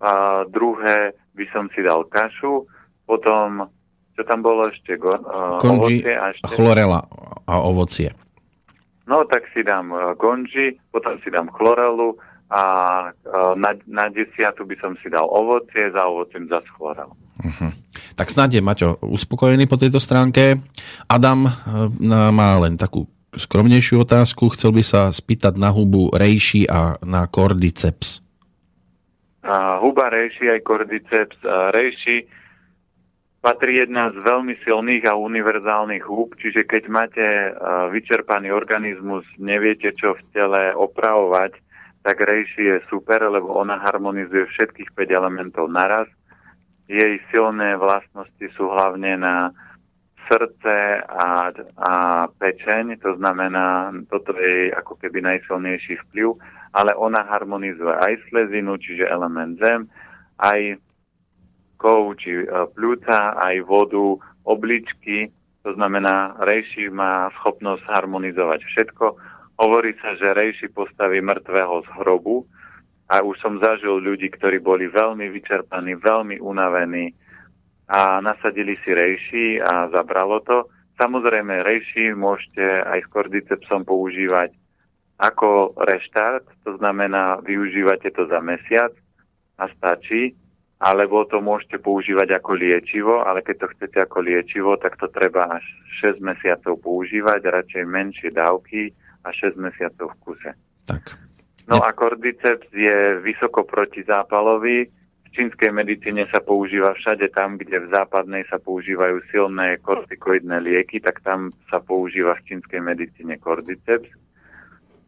A 0.00 0.12
druhé 0.46 1.18
by 1.34 1.44
som 1.50 1.66
si 1.74 1.82
dal 1.82 2.06
kašu. 2.06 2.70
Potom 3.04 3.66
čo 4.14 4.22
tam 4.22 4.46
bolo 4.46 4.70
ešte? 4.70 4.94
Go, 4.94 5.10
Konži, 5.58 6.06
ovocie 6.06 6.14
a 6.14 6.24
ešte... 6.30 6.54
chlorela 6.54 7.00
a 7.50 7.54
ovocie. 7.58 8.14
No 9.10 9.26
tak 9.26 9.50
si 9.50 9.66
dám 9.66 9.90
konži, 10.22 10.78
potom 10.94 11.18
si 11.26 11.34
dám 11.34 11.50
chlorelu 11.50 12.14
a 12.50 12.62
uh, 13.14 13.54
na, 13.54 13.78
na 13.86 14.10
desiatu 14.10 14.66
by 14.66 14.74
som 14.82 14.98
si 14.98 15.06
dal 15.06 15.22
ovocie, 15.30 15.86
za 15.94 16.02
ovocím 16.02 16.50
za 16.50 16.58
chlorelu. 16.74 17.14
Uh-huh. 17.14 17.70
Tak 18.18 18.26
snad 18.28 18.50
je 18.50 18.58
Maťo 18.58 18.98
uspokojený 19.06 19.70
po 19.70 19.78
tejto 19.78 20.02
stránke. 20.02 20.58
Adam 21.06 21.46
uh, 21.46 21.88
má 22.34 22.58
len 22.58 22.74
takú 22.74 23.06
skromnejšiu 23.30 24.02
otázku. 24.02 24.50
Chcel 24.58 24.74
by 24.74 24.82
sa 24.82 25.00
spýtať 25.14 25.54
na 25.54 25.70
hubu 25.70 26.10
rejši 26.10 26.66
a 26.66 26.98
na 27.06 27.30
kordyceps. 27.30 28.18
Uh, 29.46 29.78
huba 29.78 30.10
rejši 30.10 30.50
aj 30.50 30.60
kordyceps. 30.66 31.38
Uh, 31.46 31.70
rejši 31.70 32.26
patrí 33.40 33.80
jedna 33.80 34.12
z 34.12 34.20
veľmi 34.20 34.58
silných 34.66 35.08
a 35.08 35.16
univerzálnych 35.16 36.04
húb, 36.04 36.36
čiže 36.36 36.68
keď 36.68 36.82
máte 36.92 37.24
uh, 37.24 37.88
vyčerpaný 37.88 38.52
organizmus, 38.52 39.24
neviete 39.40 39.96
čo 39.96 40.12
v 40.12 40.22
tele 40.36 40.76
opravovať, 40.76 41.56
tak 42.00 42.20
rejši 42.20 42.62
je 42.64 42.76
super, 42.88 43.20
lebo 43.28 43.52
ona 43.52 43.76
harmonizuje 43.76 44.48
všetkých 44.48 44.96
5 44.96 45.18
elementov 45.20 45.68
naraz. 45.68 46.08
Jej 46.88 47.20
silné 47.30 47.76
vlastnosti 47.76 48.46
sú 48.56 48.72
hlavne 48.72 49.20
na 49.20 49.52
srdce 50.30 51.02
a, 51.06 51.50
a 51.76 51.92
pečeň, 52.30 53.02
to 53.02 53.18
znamená, 53.18 53.90
toto 54.06 54.32
je 54.38 54.70
ako 54.70 54.94
keby 54.98 55.22
najsilnejší 55.26 55.98
vplyv, 56.08 56.38
ale 56.72 56.94
ona 56.94 57.26
harmonizuje 57.26 57.90
aj 57.90 58.30
slezinu, 58.30 58.78
čiže 58.78 59.10
element 59.10 59.58
zem, 59.58 59.90
aj 60.38 60.78
kov 61.80 62.14
či 62.22 62.44
e, 62.44 62.46
pľúca, 62.46 63.34
aj 63.42 63.56
vodu, 63.66 64.20
obličky, 64.46 65.32
to 65.60 65.76
znamená, 65.76 66.40
rejši 66.40 66.88
má 66.88 67.28
schopnosť 67.40 67.84
harmonizovať 67.84 68.60
všetko. 68.64 69.06
Hovorí 69.60 69.92
sa, 70.00 70.16
že 70.16 70.32
rejši 70.32 70.72
postaví 70.72 71.20
mŕtvého 71.20 71.84
z 71.84 71.88
hrobu 72.00 72.48
a 73.12 73.20
už 73.20 73.36
som 73.44 73.60
zažil 73.60 74.00
ľudí, 74.00 74.32
ktorí 74.32 74.56
boli 74.56 74.88
veľmi 74.88 75.28
vyčerpaní, 75.28 76.00
veľmi 76.00 76.40
unavení 76.40 77.12
a 77.84 78.24
nasadili 78.24 78.72
si 78.80 78.96
rejši 78.96 79.60
a 79.60 79.92
zabralo 79.92 80.40
to. 80.48 80.64
Samozrejme, 80.96 81.60
rejši 81.60 82.16
môžete 82.16 82.88
aj 82.88 83.04
s 83.04 83.08
kordycepsom 83.12 83.84
používať 83.84 84.56
ako 85.20 85.76
reštart, 85.76 86.48
to 86.64 86.80
znamená, 86.80 87.44
využívate 87.44 88.08
to 88.16 88.24
za 88.32 88.40
mesiac 88.40 88.96
a 89.60 89.68
stačí 89.76 90.32
alebo 90.80 91.28
to 91.28 91.44
môžete 91.44 91.76
používať 91.84 92.40
ako 92.40 92.56
liečivo, 92.56 93.20
ale 93.20 93.44
keď 93.44 93.56
to 93.60 93.66
chcete 93.76 93.98
ako 94.00 94.24
liečivo, 94.24 94.80
tak 94.80 94.96
to 94.96 95.12
treba 95.12 95.60
až 95.60 95.64
6 96.00 96.24
mesiacov 96.24 96.80
používať, 96.80 97.44
radšej 97.44 97.84
menšie 97.84 98.32
dávky 98.32 98.96
a 99.24 99.28
6 99.32 99.56
mesiacov 99.56 100.14
v 100.14 100.20
kuse. 100.24 100.50
Tak. 100.86 101.18
No 101.68 101.78
a 101.84 101.92
kordyceps 101.92 102.66
je 102.72 103.20
vysoko 103.20 103.62
protizápalový. 103.62 104.90
V 104.90 105.28
čínskej 105.30 105.70
medicíne 105.70 106.26
sa 106.34 106.42
používa 106.42 106.90
všade 106.98 107.30
tam, 107.30 107.54
kde 107.54 107.86
v 107.86 107.90
západnej 107.94 108.42
sa 108.50 108.58
používajú 108.58 109.22
silné 109.30 109.78
kortikoidné 109.78 110.58
lieky, 110.58 110.98
tak 110.98 111.22
tam 111.22 111.54
sa 111.70 111.78
používa 111.78 112.34
v 112.42 112.44
čínskej 112.50 112.82
medicíne 112.82 113.38
kordyceps. 113.38 114.10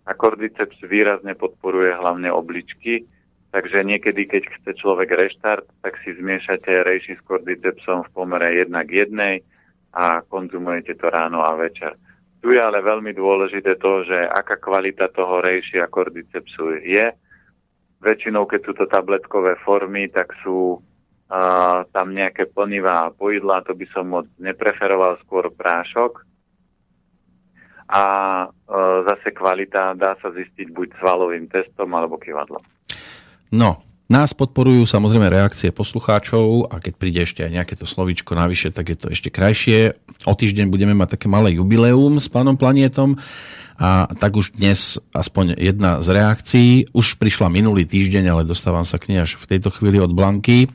A 0.07 0.15
kordyceps 0.15 0.79
výrazne 0.87 1.35
podporuje 1.35 1.95
hlavne 1.99 2.31
obličky, 2.31 3.07
Takže 3.53 3.85
niekedy, 3.85 4.25
keď 4.25 4.43
chce 4.49 4.81
človek 4.81 5.13
reštart, 5.13 5.69
tak 5.85 6.01
si 6.01 6.17
zmiešate 6.17 6.73
rejši 6.89 7.21
s 7.21 7.23
kordycepsom 7.29 8.09
v 8.09 8.13
pomere 8.17 8.49
1 8.65 8.73
k 8.89 9.13
1 9.13 9.45
a 9.93 10.25
konzumujete 10.25 10.97
to 10.97 11.13
ráno 11.13 11.45
a 11.45 11.53
večer. 11.53 11.93
Tu 12.43 12.51
je 12.51 12.59
ale 12.59 12.83
veľmi 12.83 13.15
dôležité 13.15 13.79
to, 13.79 14.03
že 14.03 14.19
aká 14.19 14.59
kvalita 14.59 15.07
toho 15.15 15.39
rejši 15.39 15.79
a 15.79 15.87
kordycepsu 15.87 16.83
je. 16.83 17.15
Väčšinou, 18.03 18.51
keď 18.51 18.61
sú 18.67 18.73
to 18.75 18.91
tabletkové 18.91 19.55
formy, 19.63 20.11
tak 20.11 20.35
sú 20.43 20.83
uh, 20.83 21.87
tam 21.95 22.11
nejaké 22.11 22.51
plnivá 22.51 23.15
poidlá, 23.15 23.63
to 23.63 23.79
by 23.79 23.87
som 23.95 24.11
moc 24.11 24.27
nepreferoval, 24.43 25.23
skôr 25.23 25.55
prášok. 25.55 26.27
A 27.95 28.05
uh, 28.51 29.07
zase 29.07 29.31
kvalita 29.31 29.95
dá 29.95 30.19
sa 30.19 30.35
zistiť 30.35 30.75
buď 30.75 30.99
svalovým 30.99 31.47
testom 31.47 31.95
alebo 31.95 32.19
kývadlom. 32.19 32.67
No, 33.55 33.79
nás 34.13 34.37
podporujú 34.37 34.85
samozrejme 34.85 35.33
reakcie 35.33 35.73
poslucháčov 35.73 36.69
a 36.69 36.77
keď 36.85 36.93
príde 37.01 37.21
ešte 37.25 37.49
aj 37.49 37.51
nejaké 37.57 37.75
to 37.81 37.89
slovíčko 37.89 38.37
navyše, 38.37 38.69
tak 38.69 38.93
je 38.93 38.97
to 39.01 39.07
ešte 39.09 39.33
krajšie. 39.33 39.97
O 40.29 40.37
týždeň 40.37 40.69
budeme 40.69 40.93
mať 40.93 41.17
také 41.17 41.33
malé 41.33 41.57
jubileum 41.57 42.21
s 42.21 42.29
pánom 42.29 42.61
Planietom 42.61 43.17
a 43.81 44.07
tak 44.13 44.37
už 44.37 44.55
dnes 44.55 45.01
aspoň 45.17 45.57
jedna 45.57 46.05
z 46.05 46.09
reakcií. 46.13 46.71
Už 46.93 47.17
prišla 47.17 47.49
minulý 47.49 47.89
týždeň, 47.89 48.31
ale 48.31 48.43
dostávam 48.45 48.85
sa 48.85 49.01
k 49.01 49.11
nej 49.11 49.25
až 49.25 49.41
v 49.41 49.49
tejto 49.49 49.73
chvíli 49.73 49.97
od 49.97 50.13
Blanky. 50.13 50.69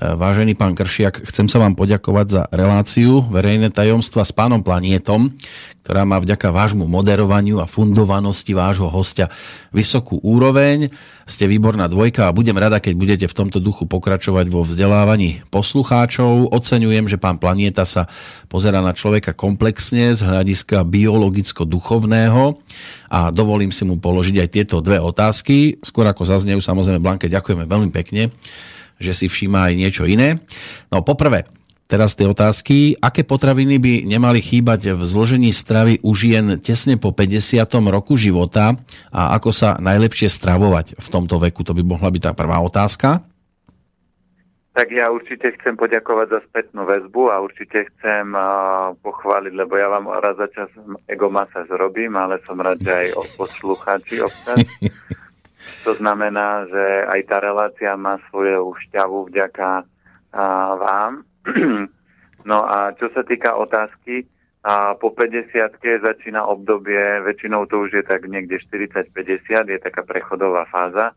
Vážený 0.00 0.56
pán 0.56 0.72
Kršiak, 0.72 1.28
chcem 1.28 1.44
sa 1.44 1.60
vám 1.60 1.76
poďakovať 1.76 2.26
za 2.32 2.42
reláciu 2.48 3.20
Verejné 3.20 3.68
tajomstva 3.68 4.24
s 4.24 4.32
pánom 4.32 4.64
Planietom, 4.64 5.28
ktorá 5.84 6.08
má 6.08 6.16
vďaka 6.16 6.48
vášmu 6.48 6.88
moderovaniu 6.88 7.60
a 7.60 7.68
fundovanosti 7.68 8.56
vášho 8.56 8.88
hostia 8.88 9.28
vysokú 9.76 10.16
úroveň. 10.24 10.88
Ste 11.28 11.44
výborná 11.44 11.84
dvojka 11.84 12.32
a 12.32 12.34
budem 12.34 12.56
rada, 12.56 12.80
keď 12.80 12.94
budete 12.96 13.26
v 13.28 13.36
tomto 13.44 13.60
duchu 13.60 13.84
pokračovať 13.84 14.48
vo 14.48 14.64
vzdelávaní 14.64 15.44
poslucháčov. 15.52 16.48
Oceňujem, 16.48 17.04
že 17.04 17.20
pán 17.20 17.36
Planieta 17.36 17.84
sa 17.84 18.08
pozera 18.48 18.80
na 18.80 18.96
človeka 18.96 19.36
komplexne 19.36 20.16
z 20.16 20.24
hľadiska 20.24 20.80
biologicko-duchovného 20.80 22.56
a 23.12 23.28
dovolím 23.28 23.68
si 23.68 23.84
mu 23.84 24.00
položiť 24.00 24.36
aj 24.40 24.48
tieto 24.48 24.80
dve 24.80 24.96
otázky. 24.96 25.76
Skôr 25.84 26.08
ako 26.08 26.24
zaznejú, 26.24 26.64
samozrejme 26.64 27.04
Blanke, 27.04 27.28
ďakujeme 27.28 27.68
veľmi 27.68 27.92
pekne 27.92 28.32
že 29.00 29.16
si 29.16 29.26
všíma 29.26 29.72
aj 29.72 29.74
niečo 29.74 30.04
iné. 30.04 30.44
No 30.92 31.00
poprvé, 31.00 31.48
teraz 31.90 32.14
tie 32.14 32.30
otázky. 32.30 32.94
Aké 33.02 33.26
potraviny 33.26 33.82
by 33.82 33.94
nemali 34.06 34.38
chýbať 34.38 34.94
v 34.94 35.02
zložení 35.02 35.50
stravy 35.50 35.98
u 36.06 36.14
žien 36.14 36.62
tesne 36.62 36.94
po 36.94 37.10
50. 37.10 37.66
roku 37.90 38.14
života 38.14 38.78
a 39.10 39.34
ako 39.34 39.50
sa 39.50 39.80
najlepšie 39.82 40.30
stravovať 40.30 41.00
v 41.02 41.08
tomto 41.10 41.42
veku? 41.42 41.66
To 41.66 41.74
by 41.74 41.82
mohla 41.82 42.14
byť 42.14 42.22
tá 42.30 42.32
prvá 42.36 42.62
otázka. 42.62 43.26
Tak 44.70 44.86
ja 44.94 45.10
určite 45.10 45.50
chcem 45.58 45.74
poďakovať 45.74 46.26
za 46.30 46.40
spätnú 46.46 46.86
väzbu 46.86 47.26
a 47.26 47.42
určite 47.42 47.90
chcem 47.90 48.32
uh, 48.32 48.94
pochváliť, 49.02 49.52
lebo 49.58 49.74
ja 49.74 49.90
vám 49.90 50.06
raz 50.22 50.38
za 50.38 50.46
čas 50.46 50.70
egomasa 51.10 51.66
zrobím, 51.66 52.14
ale 52.14 52.38
som 52.46 52.54
rád, 52.54 52.78
že 52.78 52.94
aj 52.94 53.08
poslucháči 53.34 54.22
občas. 54.22 54.62
To 55.84 55.96
znamená, 55.96 56.68
že 56.68 56.84
aj 57.08 57.20
tá 57.24 57.36
relácia 57.40 57.96
má 57.96 58.20
svoju 58.28 58.76
šťavu 58.88 59.32
vďaka 59.32 59.70
a, 59.80 60.44
vám. 60.76 61.12
no 62.50 62.58
a 62.68 62.92
čo 63.00 63.08
sa 63.16 63.24
týka 63.24 63.56
otázky, 63.56 64.28
a 64.60 64.92
po 64.92 65.16
50 65.16 65.80
začína 65.80 66.44
obdobie, 66.44 67.24
väčšinou 67.24 67.64
to 67.64 67.88
už 67.88 67.96
je 67.96 68.04
tak 68.04 68.28
niekde 68.28 68.60
40-50, 68.60 69.72
je 69.72 69.80
taká 69.80 70.04
prechodová 70.04 70.68
fáza. 70.68 71.16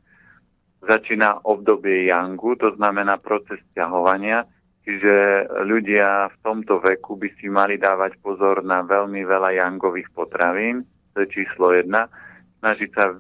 Začína 0.80 1.44
obdobie 1.44 2.08
Yangu, 2.08 2.56
to 2.56 2.72
znamená 2.80 3.20
proces 3.20 3.60
ťahovania, 3.76 4.48
čiže 4.88 5.48
ľudia 5.68 6.32
v 6.32 6.38
tomto 6.40 6.80
veku 6.80 7.20
by 7.20 7.30
si 7.36 7.52
mali 7.52 7.76
dávať 7.76 8.16
pozor 8.24 8.64
na 8.64 8.80
veľmi 8.84 9.28
veľa 9.28 9.60
Yangových 9.60 10.12
potravín, 10.16 10.88
to 11.12 11.28
je 11.28 11.44
číslo 11.44 11.76
jedna. 11.76 12.08
Snažiť 12.64 12.90
sa 12.96 13.12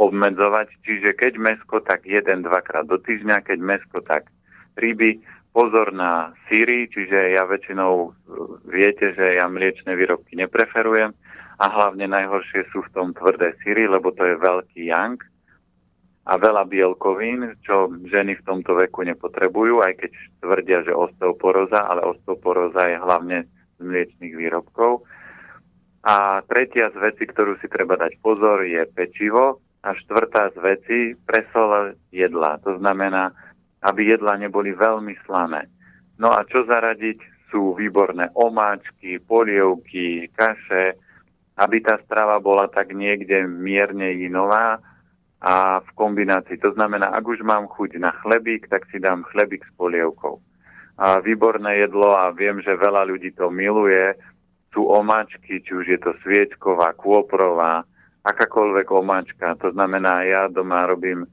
obmedzovať. 0.00 0.80
Čiže 0.80 1.12
keď 1.12 1.36
mesko, 1.36 1.84
tak 1.84 2.08
jeden, 2.08 2.48
dvakrát 2.48 2.88
do 2.88 2.96
týždňa, 2.96 3.44
keď 3.44 3.58
mesko, 3.60 4.00
tak 4.00 4.32
ryby. 4.80 5.20
Pozor 5.50 5.90
na 5.90 6.30
síry, 6.46 6.86
čiže 6.86 7.34
ja 7.34 7.42
väčšinou 7.42 8.14
viete, 8.70 9.10
že 9.18 9.34
ja 9.34 9.50
mliečne 9.50 9.98
výrobky 9.98 10.38
nepreferujem 10.38 11.10
a 11.58 11.64
hlavne 11.66 12.06
najhoršie 12.06 12.70
sú 12.70 12.86
v 12.86 12.92
tom 12.94 13.10
tvrdé 13.10 13.58
síry, 13.66 13.90
lebo 13.90 14.14
to 14.14 14.30
je 14.30 14.38
veľký 14.38 14.86
yang 14.86 15.18
a 16.22 16.38
veľa 16.38 16.70
bielkovín, 16.70 17.58
čo 17.66 17.90
ženy 17.90 18.38
v 18.38 18.46
tomto 18.46 18.78
veku 18.78 19.02
nepotrebujú, 19.02 19.82
aj 19.82 19.98
keď 19.98 20.12
tvrdia, 20.38 20.78
že 20.86 20.94
osteoporóza, 20.94 21.82
ale 21.82 22.06
osteoporóza 22.06 22.86
je 22.86 22.96
hlavne 23.02 23.38
z 23.74 23.80
mliečných 23.82 24.34
výrobkov. 24.38 25.02
A 26.06 26.46
tretia 26.46 26.94
z 26.94 27.10
vecí, 27.10 27.26
ktorú 27.26 27.58
si 27.58 27.66
treba 27.66 27.98
dať 27.98 28.22
pozor, 28.22 28.62
je 28.62 28.86
pečivo, 28.94 29.58
a 29.80 29.96
štvrtá 29.96 30.52
z 30.52 30.58
veci, 30.60 30.98
presol 31.24 31.96
jedla. 32.12 32.60
To 32.68 32.76
znamená, 32.76 33.32
aby 33.80 34.12
jedla 34.12 34.36
neboli 34.36 34.76
veľmi 34.76 35.16
slané. 35.24 35.68
No 36.20 36.32
a 36.32 36.44
čo 36.44 36.68
zaradiť? 36.68 37.40
Sú 37.50 37.74
výborné 37.74 38.30
omáčky, 38.38 39.18
polievky, 39.18 40.30
kaše, 40.38 40.94
aby 41.58 41.82
tá 41.82 41.98
strava 42.06 42.38
bola 42.38 42.70
tak 42.70 42.94
niekde 42.94 43.42
mierne 43.42 44.14
inová 44.14 44.78
a 45.42 45.82
v 45.82 45.90
kombinácii. 45.98 46.62
To 46.62 46.70
znamená, 46.78 47.10
ak 47.10 47.26
už 47.26 47.42
mám 47.42 47.66
chuť 47.66 47.98
na 47.98 48.14
chlebík, 48.22 48.70
tak 48.70 48.86
si 48.92 49.02
dám 49.02 49.26
chlebík 49.34 49.66
s 49.66 49.72
polievkou. 49.74 50.38
A 51.00 51.18
výborné 51.18 51.82
jedlo 51.82 52.14
a 52.14 52.30
viem, 52.30 52.62
že 52.62 52.76
veľa 52.76 53.08
ľudí 53.08 53.34
to 53.34 53.50
miluje, 53.50 54.14
sú 54.70 54.86
omáčky, 54.86 55.58
či 55.64 55.72
už 55.74 55.86
je 55.90 55.98
to 55.98 56.14
sviečková, 56.22 56.94
kôprová, 56.94 57.82
akákoľvek 58.24 58.86
omáčka. 58.90 59.56
To 59.60 59.72
znamená, 59.72 60.22
ja 60.28 60.42
doma 60.48 60.86
robím 60.86 61.26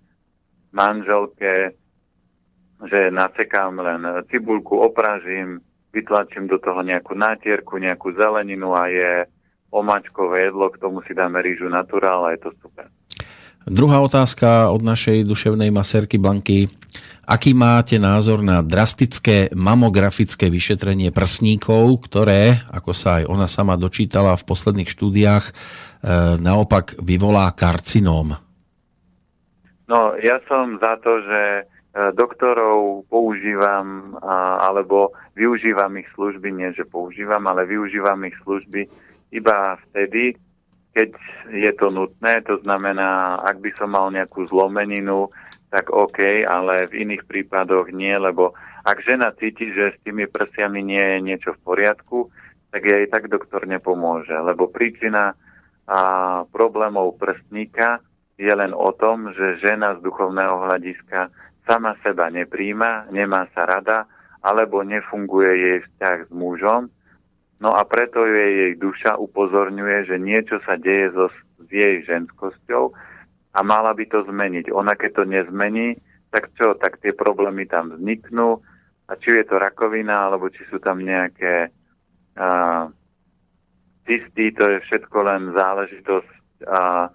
manželke, 0.72 1.76
že 2.86 3.12
nasekám 3.12 3.80
len 3.82 4.02
cibulku, 4.30 4.78
opražím, 4.78 5.60
vytlačím 5.94 6.46
do 6.48 6.62
toho 6.62 6.86
nejakú 6.86 7.18
nátierku, 7.18 7.82
nejakú 7.82 8.14
zeleninu 8.14 8.78
a 8.78 8.86
je 8.88 9.26
omáčkové 9.74 10.52
jedlo, 10.52 10.70
k 10.70 10.78
tomu 10.78 11.02
si 11.04 11.18
dáme 11.18 11.42
rýžu 11.42 11.68
naturál 11.68 12.26
a 12.26 12.32
je 12.38 12.40
to 12.46 12.52
super. 12.62 12.88
Druhá 13.68 14.00
otázka 14.00 14.72
od 14.72 14.80
našej 14.80 15.28
duševnej 15.28 15.70
maserky 15.76 16.16
Blanky. 16.16 16.72
Aký 17.28 17.52
máte 17.52 18.00
názor 18.00 18.40
na 18.40 18.64
drastické 18.64 19.52
mamografické 19.52 20.48
vyšetrenie 20.48 21.12
prsníkov, 21.12 22.08
ktoré, 22.08 22.64
ako 22.72 22.96
sa 22.96 23.20
aj 23.20 23.24
ona 23.28 23.52
sama 23.52 23.76
dočítala 23.76 24.40
v 24.40 24.48
posledných 24.48 24.88
štúdiách, 24.88 25.46
E, 25.98 26.38
naopak 26.38 26.94
vyvolá 27.02 27.50
karcinóm? 27.58 28.38
No, 29.90 30.00
ja 30.22 30.38
som 30.46 30.78
za 30.78 31.00
to, 31.02 31.26
že 31.26 31.42
e, 31.42 31.64
doktorov 32.14 33.10
používam 33.10 34.14
alebo 34.62 35.16
využívam 35.34 35.98
ich 35.98 36.10
služby, 36.14 36.54
nie 36.54 36.70
že 36.78 36.86
používam, 36.86 37.42
ale 37.50 37.66
využívam 37.66 38.20
ich 38.30 38.38
služby 38.46 38.86
iba 39.34 39.76
vtedy, 39.90 40.38
keď 40.98 41.14
je 41.54 41.72
to 41.78 41.94
nutné, 41.94 42.42
to 42.42 42.58
znamená, 42.66 43.38
ak 43.46 43.62
by 43.62 43.70
som 43.78 43.94
mal 43.94 44.10
nejakú 44.10 44.50
zlomeninu, 44.50 45.30
tak 45.70 45.94
OK, 45.94 46.42
ale 46.42 46.90
v 46.90 47.06
iných 47.06 47.30
prípadoch 47.30 47.94
nie, 47.94 48.18
lebo 48.18 48.58
ak 48.82 49.06
žena 49.06 49.30
cíti, 49.38 49.70
že 49.70 49.94
s 49.94 49.98
tými 50.02 50.26
prsiami 50.26 50.82
nie 50.82 50.98
je 50.98 51.18
niečo 51.22 51.54
v 51.54 51.62
poriadku, 51.62 52.34
tak 52.74 52.82
jej 52.82 53.06
tak 53.14 53.30
doktor 53.30 53.70
nepomôže, 53.70 54.34
lebo 54.34 54.74
príčina 54.74 55.38
a 55.88 56.00
problémov 56.50 57.16
prstníka 57.16 58.02
je 58.42 58.50
len 58.50 58.74
o 58.74 58.90
tom, 58.98 59.32
že 59.38 59.62
žena 59.62 59.96
z 59.96 60.04
duchovného 60.04 60.66
hľadiska 60.66 61.30
sama 61.70 61.94
seba 62.02 62.34
nepríjma, 62.34 63.14
nemá 63.14 63.46
sa 63.54 63.70
rada, 63.70 64.10
alebo 64.42 64.82
nefunguje 64.82 65.52
jej 65.52 65.78
vzťah 65.84 66.18
s 66.28 66.32
mužom. 66.32 66.90
No 67.58 67.74
a 67.74 67.82
preto 67.90 68.22
jej 68.26 68.54
jej 68.54 68.74
duša 68.78 69.18
upozorňuje, 69.18 70.06
že 70.06 70.22
niečo 70.22 70.62
sa 70.62 70.78
deje 70.78 71.10
so, 71.14 71.28
s 71.58 71.70
jej 71.74 72.06
ženskosťou 72.06 72.94
a 73.58 73.60
mala 73.66 73.98
by 73.98 74.06
to 74.06 74.22
zmeniť. 74.30 74.70
Ona 74.70 74.94
keď 74.94 75.12
to 75.18 75.24
nezmení, 75.26 75.98
tak 76.30 76.54
čo, 76.54 76.78
tak 76.78 77.02
tie 77.02 77.18
problémy 77.18 77.66
tam 77.66 77.98
vzniknú 77.98 78.62
a 79.10 79.12
či 79.18 79.42
je 79.42 79.46
to 79.50 79.58
rakovina, 79.58 80.30
alebo 80.30 80.54
či 80.54 80.62
sú 80.70 80.78
tam 80.78 81.02
nejaké 81.02 81.72
uh, 82.38 82.92
cysty, 84.08 84.54
to 84.54 84.64
je 84.72 84.78
všetko 84.88 85.18
len 85.26 85.52
záležitosť 85.52 86.32
a, 86.64 87.12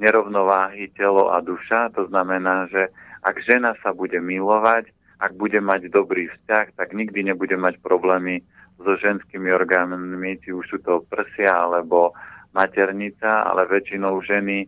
nerovnováhy 0.00 0.88
telo 0.96 1.28
a 1.28 1.44
duša. 1.44 1.92
To 1.94 2.08
znamená, 2.08 2.66
že 2.72 2.88
ak 3.20 3.36
žena 3.44 3.76
sa 3.84 3.92
bude 3.92 4.16
milovať, 4.16 4.88
ak 5.20 5.36
bude 5.36 5.60
mať 5.60 5.92
dobrý 5.92 6.32
vzťah, 6.32 6.80
tak 6.80 6.96
nikdy 6.96 7.28
nebude 7.28 7.52
mať 7.60 7.76
problémy 7.84 8.40
so 8.80 8.96
ženskými 8.96 9.52
orgánmi, 9.52 10.40
či 10.40 10.50
už 10.56 10.64
sú 10.66 10.78
to 10.80 11.04
prsia 11.06 11.52
alebo 11.52 12.16
maternica, 12.56 13.46
ale 13.46 13.68
väčšinou 13.68 14.18
ženy 14.24 14.66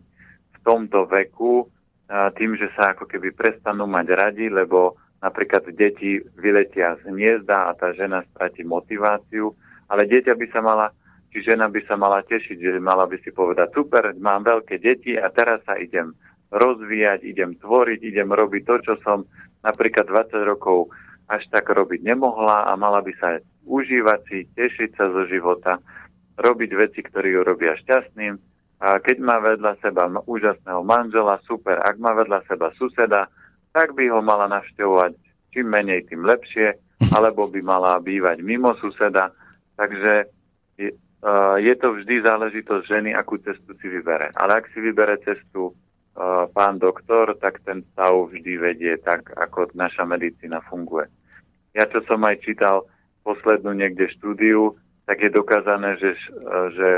v 0.53 0.57
tomto 0.63 1.09
veku 1.09 1.67
tým, 2.37 2.53
že 2.55 2.69
sa 2.77 2.93
ako 2.93 3.09
keby 3.09 3.33
prestanú 3.33 3.89
mať 3.89 4.07
radi, 4.13 4.47
lebo 4.47 4.95
napríklad 5.19 5.65
deti 5.73 6.21
vyletia 6.37 6.99
z 7.01 7.09
hniezda 7.09 7.71
a 7.71 7.75
tá 7.75 7.95
žena 7.95 8.21
stratí 8.31 8.61
motiváciu, 8.61 9.55
ale 9.89 10.05
dieťa 10.05 10.33
by 10.35 10.45
sa 10.53 10.61
mala 10.61 10.87
či 11.33 11.41
žena 11.41 11.65
by 11.65 11.81
sa 11.89 11.97
mala 11.97 12.21
tešiť, 12.21 12.61
že 12.61 12.77
mala 12.77 13.09
by 13.09 13.17
si 13.25 13.33
povedať, 13.33 13.73
super, 13.73 14.13
mám 14.21 14.45
veľké 14.45 14.77
deti 14.77 15.17
a 15.17 15.33
teraz 15.33 15.65
sa 15.65 15.73
idem 15.81 16.13
rozvíjať, 16.53 17.25
idem 17.25 17.57
tvoriť, 17.57 17.99
idem 18.05 18.29
robiť 18.29 18.61
to, 18.69 18.75
čo 18.85 18.93
som 19.01 19.25
napríklad 19.65 20.05
20 20.05 20.29
rokov 20.45 20.93
až 21.27 21.43
tak 21.51 21.69
robiť 21.69 22.03
nemohla 22.03 22.67
a 22.67 22.71
mala 22.75 22.99
by 22.99 23.13
sa 23.19 23.39
užívať 23.63 24.19
si, 24.27 24.39
tešiť 24.53 24.89
sa 24.99 25.07
zo 25.11 25.23
života, 25.27 25.79
robiť 26.39 26.71
veci, 26.75 26.99
ktoré 27.05 27.31
ju 27.31 27.41
robia 27.45 27.77
šťastným. 27.79 28.35
A 28.83 28.99
keď 28.99 29.17
má 29.23 29.39
vedľa 29.39 29.79
seba 29.79 30.11
úžasného 30.27 30.83
manžela, 30.83 31.39
super. 31.47 31.79
Ak 31.79 31.95
má 32.01 32.11
vedľa 32.11 32.43
seba 32.51 32.75
suseda, 32.75 33.31
tak 33.71 33.95
by 33.95 34.11
ho 34.11 34.19
mala 34.19 34.51
navštevovať 34.51 35.15
čím 35.55 35.69
menej, 35.69 36.09
tým 36.09 36.25
lepšie, 36.27 36.75
alebo 37.15 37.47
by 37.47 37.61
mala 37.63 38.01
bývať 38.03 38.43
mimo 38.43 38.75
suseda. 38.81 39.31
Takže 39.79 40.27
je, 40.75 40.89
uh, 41.23 41.55
je 41.61 41.73
to 41.79 41.95
vždy 41.95 42.25
záležitosť 42.25 42.83
ženy, 42.83 43.09
akú 43.15 43.39
cestu 43.39 43.71
si 43.79 43.87
vybere. 43.87 44.33
Ale 44.35 44.59
ak 44.59 44.67
si 44.75 44.83
vybere 44.83 45.21
cestu 45.23 45.71
pán 46.53 46.77
doktor, 46.77 47.33
tak 47.41 47.61
ten 47.65 47.81
stav 47.93 48.13
vždy 48.29 48.53
vedie 48.61 48.93
tak, 49.01 49.33
ako 49.33 49.73
naša 49.73 50.05
medicína 50.05 50.61
funguje. 50.69 51.09
Ja, 51.73 51.89
čo 51.89 52.05
som 52.05 52.21
aj 52.21 52.45
čítal 52.45 52.85
poslednú 53.25 53.73
niekde 53.73 54.05
štúdiu, 54.13 54.77
tak 55.09 55.25
je 55.25 55.31
dokázané, 55.33 55.97
že, 55.97 56.13
že 56.77 56.89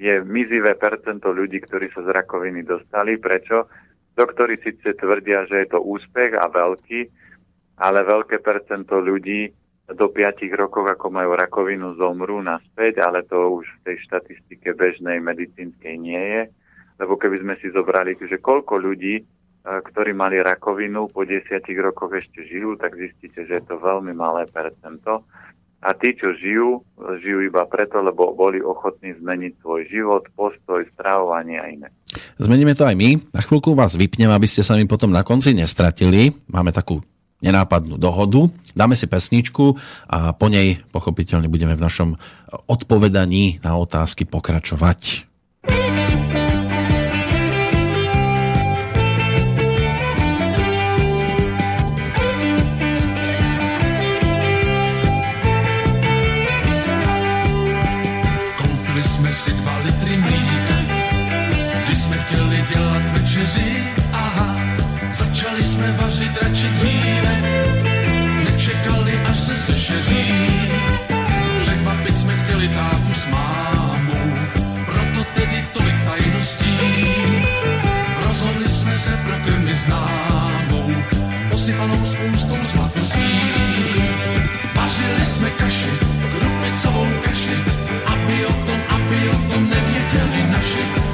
je 0.00 0.14
mizivé 0.24 0.72
percento 0.76 1.32
ľudí, 1.32 1.60
ktorí 1.60 1.92
sa 1.92 2.00
z 2.04 2.10
rakoviny 2.16 2.64
dostali. 2.64 3.20
Prečo? 3.20 3.68
Doktori 4.16 4.56
síce 4.56 4.96
tvrdia, 4.96 5.44
že 5.44 5.64
je 5.64 5.68
to 5.76 5.84
úspech 5.84 6.40
a 6.40 6.48
veľký, 6.48 7.00
ale 7.76 8.08
veľké 8.08 8.40
percento 8.40 8.96
ľudí 8.96 9.52
do 9.86 10.10
5 10.10 10.48
rokov, 10.56 10.88
ako 10.90 11.12
majú 11.12 11.36
rakovinu, 11.36 11.94
zomrú 11.94 12.42
naspäť, 12.42 13.04
ale 13.04 13.22
to 13.22 13.62
už 13.62 13.68
v 13.68 13.82
tej 13.86 13.96
štatistike 14.08 14.74
bežnej 14.74 15.22
medicínskej 15.22 15.94
nie 16.00 16.18
je. 16.18 16.42
Lebo 16.96 17.20
keby 17.20 17.36
sme 17.44 17.54
si 17.60 17.68
zobrali, 17.72 18.16
že 18.16 18.40
koľko 18.40 18.80
ľudí 18.80 19.20
ktorí 19.66 20.14
mali 20.14 20.38
rakovinu, 20.38 21.10
po 21.10 21.26
desiatich 21.26 21.74
rokoch 21.82 22.14
ešte 22.14 22.46
žijú, 22.46 22.78
tak 22.78 22.94
zistíte, 22.94 23.42
že 23.50 23.58
je 23.58 23.64
to 23.66 23.82
veľmi 23.82 24.14
malé 24.14 24.46
percento. 24.46 25.26
A 25.82 25.92
tí, 25.92 26.14
čo 26.14 26.32
žijú, 26.34 26.82
žijú 27.20 27.46
iba 27.46 27.66
preto, 27.66 28.00
lebo 28.00 28.32
boli 28.32 28.62
ochotní 28.62 29.14
zmeniť 29.18 29.52
svoj 29.60 29.82
život, 29.90 30.22
postoj, 30.34 30.82
stravovanie 30.94 31.58
a 31.58 31.66
iné. 31.68 31.88
Zmeníme 32.38 32.74
to 32.78 32.86
aj 32.86 32.96
my. 32.96 33.18
Na 33.34 33.42
chvíľku 33.42 33.74
vás 33.74 33.94
vypnem, 33.98 34.30
aby 34.30 34.46
ste 34.46 34.62
sa 34.62 34.78
mi 34.78 34.86
potom 34.88 35.12
na 35.12 35.26
konci 35.26 35.52
nestratili. 35.52 36.32
Máme 36.48 36.70
takú 36.70 37.02
nenápadnú 37.44 38.00
dohodu. 38.00 38.48
Dáme 38.72 38.96
si 38.96 39.06
pesničku 39.06 39.76
a 40.08 40.32
po 40.32 40.48
nej 40.48 40.80
pochopiteľne 40.90 41.50
budeme 41.52 41.76
v 41.76 41.84
našom 41.84 42.16
odpovedaní 42.66 43.60
na 43.60 43.76
otázky 43.76 44.24
pokračovať. 44.24 45.28
Jsme 65.86 66.04
vařit 66.04 66.42
radši 66.42 66.68
dříve. 66.68 67.42
Nečekali, 68.44 69.12
až 69.28 69.38
se 69.38 69.56
sešeří. 69.56 70.34
Překvapit 71.56 72.18
jsme 72.18 72.36
chtěli 72.36 72.68
tátu 72.68 73.12
s 73.12 73.26
mámou, 73.26 74.34
proto 74.86 75.24
tedy 75.34 75.66
tolik 75.72 75.94
tajností. 76.04 76.78
Rozhodli 78.24 78.68
jsme 78.68 78.98
se 78.98 79.12
pro 79.16 79.36
krmy 79.44 79.74
známou, 79.74 80.92
posypanou 81.50 82.06
spoustou 82.06 82.56
svatostí. 82.64 83.40
Vařili 84.74 85.24
jsme 85.24 85.50
kaši, 85.50 85.90
krupicovou 86.30 87.08
kaši, 87.24 87.56
aby 88.06 88.46
o 88.46 88.52
tom, 88.52 88.80
aby 88.88 89.28
o 89.28 89.52
tom 89.52 89.70
nevěděli 89.70 90.50
naši, 90.50 91.05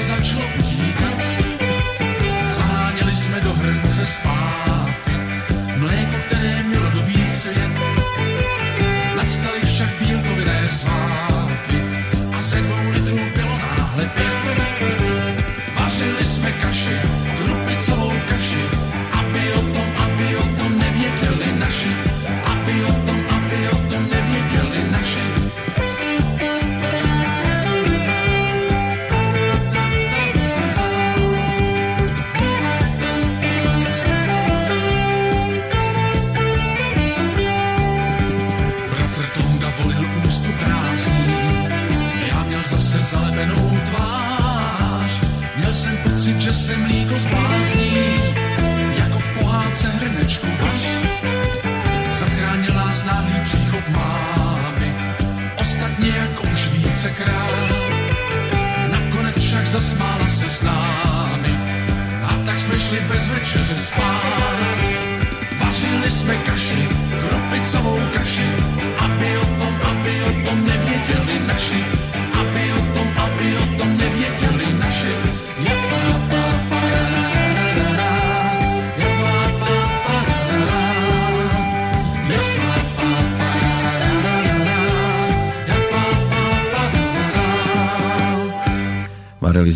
Cause 0.00 0.10
I 0.12 0.20
chose 0.22 0.69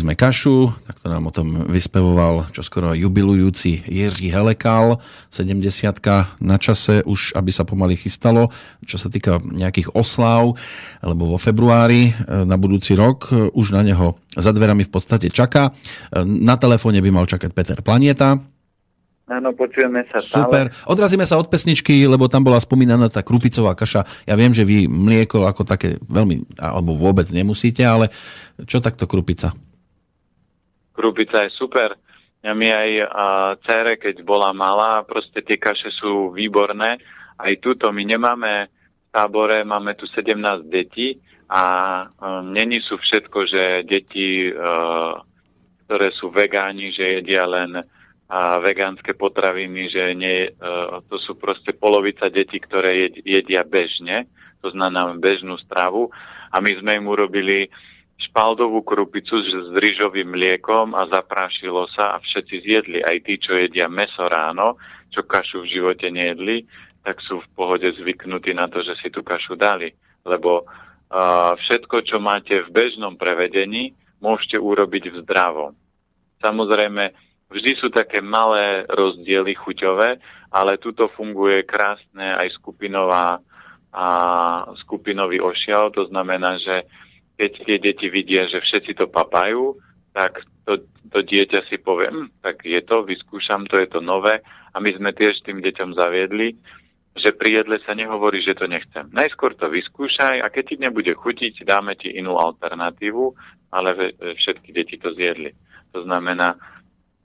sme 0.05 0.13
kašu, 0.13 0.69
tak 0.85 1.01
to 1.01 1.09
nám 1.09 1.25
o 1.25 1.33
tom 1.33 1.65
vyspevoval 1.65 2.53
čoskoro 2.53 2.93
jubilujúci 2.93 3.89
Jiří 3.89 4.29
Helekal, 4.29 5.01
70 5.33 5.65
na 6.45 6.61
čase 6.61 7.01
už, 7.09 7.33
aby 7.33 7.49
sa 7.49 7.65
pomaly 7.65 7.97
chystalo, 7.97 8.53
čo 8.85 9.01
sa 9.01 9.09
týka 9.09 9.41
nejakých 9.41 9.97
oslav, 9.97 10.61
alebo 11.01 11.33
vo 11.33 11.41
februári 11.41 12.13
e, 12.13 12.45
na 12.45 12.53
budúci 12.53 12.93
rok 12.93 13.33
e, 13.33 13.49
už 13.49 13.73
na 13.73 13.81
neho 13.81 14.13
za 14.37 14.53
dverami 14.53 14.85
v 14.85 14.93
podstate 14.93 15.33
čaká. 15.33 15.73
E, 16.13 16.21
na 16.21 16.53
telefóne 16.53 17.01
by 17.01 17.09
mal 17.09 17.25
čakať 17.25 17.49
Peter 17.49 17.81
Planieta, 17.81 18.37
Áno, 19.25 19.57
počujeme 19.57 20.05
sa 20.05 20.21
stále. 20.21 20.45
Super. 20.45 20.65
Odrazíme 20.85 21.25
sa 21.25 21.41
od 21.41 21.49
pesničky, 21.49 22.05
lebo 22.05 22.29
tam 22.29 22.45
bola 22.45 22.61
spomínaná 22.61 23.09
tá 23.09 23.25
krupicová 23.25 23.73
kaša. 23.73 24.05
Ja 24.29 24.37
viem, 24.37 24.53
že 24.53 24.61
vy 24.61 24.85
mlieko 24.85 25.49
ako 25.49 25.65
také 25.65 25.97
veľmi, 26.05 26.61
alebo 26.61 26.93
vôbec 26.93 27.25
nemusíte, 27.33 27.81
ale 27.81 28.13
čo 28.69 28.77
takto 28.77 29.09
krupica? 29.09 29.57
Krupica 30.95 31.43
je 31.43 31.51
super. 31.51 31.99
Ja 32.39 32.55
mi 32.55 32.71
aj 32.71 32.89
a, 33.03 33.25
cere, 33.61 33.99
keď 33.99 34.23
bola 34.23 34.55
malá, 34.55 35.03
proste 35.03 35.43
tie 35.43 35.59
kaše 35.59 35.91
sú 35.91 36.31
výborné. 36.31 36.97
Aj 37.35 37.53
tuto 37.59 37.91
my 37.91 38.03
nemáme 38.07 38.71
v 38.71 39.07
tábore, 39.11 39.67
máme 39.67 39.99
tu 39.99 40.07
17 40.07 40.39
detí 40.71 41.19
a 41.51 41.63
um, 42.07 42.49
není 42.49 42.79
sú 42.81 42.97
všetko, 42.97 43.39
že 43.45 43.63
deti, 43.85 44.49
uh, 44.49 45.19
ktoré 45.85 46.09
sú 46.09 46.33
vegáni, 46.33 46.89
že 46.89 47.21
jedia 47.21 47.45
len 47.45 47.77
a 48.25 48.57
vegánske 48.57 49.13
potraviny, 49.13 49.85
že 49.85 50.17
nie, 50.17 50.49
to 51.05 51.17
sú 51.21 51.37
proste 51.37 51.77
polovica 51.77 52.25
detí, 52.25 52.57
ktoré 52.57 53.13
jedia 53.21 53.61
bežne, 53.61 54.25
to 54.65 54.73
znamená 54.73 55.13
bežnú 55.13 55.61
stravu 55.61 56.09
a 56.49 56.57
my 56.57 56.73
sme 56.81 56.97
im 56.97 57.05
urobili 57.05 57.69
špaldovú 58.15 58.79
krupicu 58.81 59.43
s 59.43 59.75
rýžovým 59.75 60.31
mliekom 60.31 60.95
a 60.95 61.03
zaprášilo 61.11 61.87
sa 61.91 62.15
a 62.15 62.23
všetci 62.23 62.55
zjedli. 62.63 62.99
Aj 63.03 63.17
tí, 63.19 63.35
čo 63.35 63.59
jedia 63.59 63.91
meso 63.91 64.23
ráno, 64.25 64.79
čo 65.11 65.27
kašu 65.27 65.63
v 65.63 65.71
živote 65.79 66.07
nejedli, 66.07 66.63
tak 67.03 67.19
sú 67.21 67.43
v 67.43 67.51
pohode 67.53 67.85
zvyknutí 67.91 68.55
na 68.55 68.71
to, 68.71 68.81
že 68.81 68.97
si 68.97 69.11
tú 69.11 69.21
kašu 69.21 69.59
dali. 69.59 69.93
Lebo 70.25 70.65
uh, 70.65 71.53
všetko, 71.59 72.01
čo 72.07 72.17
máte 72.17 72.65
v 72.65 72.71
bežnom 72.71 73.19
prevedení, 73.19 73.93
môžete 74.23 74.57
urobiť 74.57 75.11
v 75.11 75.15
zdravom. 75.21 75.73
Samozrejme, 76.41 77.13
vždy 77.51 77.71
sú 77.77 77.87
také 77.93 78.23
malé 78.23 78.87
rozdiely 78.89 79.53
chuťové, 79.53 80.17
ale 80.55 80.81
tuto 80.81 81.11
funguje 81.11 81.67
krásne 81.67 82.35
aj 82.39 82.57
skupinová 82.57 83.43
a 83.95 84.07
skupinový 84.81 85.39
ošial. 85.39 85.91
To 85.95 86.07
znamená, 86.07 86.59
že 86.59 86.83
keď 87.35 87.51
tie 87.67 87.77
deti 87.77 88.07
vidia, 88.07 88.47
že 88.47 88.63
všetci 88.63 88.95
to 88.99 89.05
papajú, 89.11 89.75
tak 90.15 90.43
to, 90.63 90.79
to 91.11 91.19
dieťa 91.19 91.67
si 91.67 91.75
povie, 91.77 92.07
hm, 92.07 92.39
tak 92.39 92.63
je 92.63 92.79
to, 92.81 93.03
vyskúšam 93.03 93.67
to, 93.67 93.77
je 93.77 93.87
to 93.91 93.99
nové. 93.99 94.39
A 94.71 94.79
my 94.79 94.91
sme 94.95 95.11
tiež 95.11 95.43
tým 95.43 95.59
deťom 95.59 95.95
zaviedli, 95.95 96.55
že 97.15 97.31
pri 97.31 97.63
jedle 97.63 97.79
sa 97.83 97.95
nehovorí, 97.95 98.43
že 98.43 98.55
to 98.55 98.67
nechcem. 98.67 99.07
Najskôr 99.11 99.55
to 99.55 99.71
vyskúšaj 99.71 100.43
a 100.43 100.51
keď 100.51 100.63
ti 100.67 100.75
nebude 100.79 101.11
chutiť, 101.15 101.63
dáme 101.63 101.95
ti 101.95 102.11
inú 102.11 102.35
alternatívu, 102.35 103.31
ale 103.71 104.15
všetky 104.35 104.75
deti 104.75 104.99
to 104.99 105.15
zjedli. 105.15 105.55
To 105.95 106.03
znamená, 106.03 106.59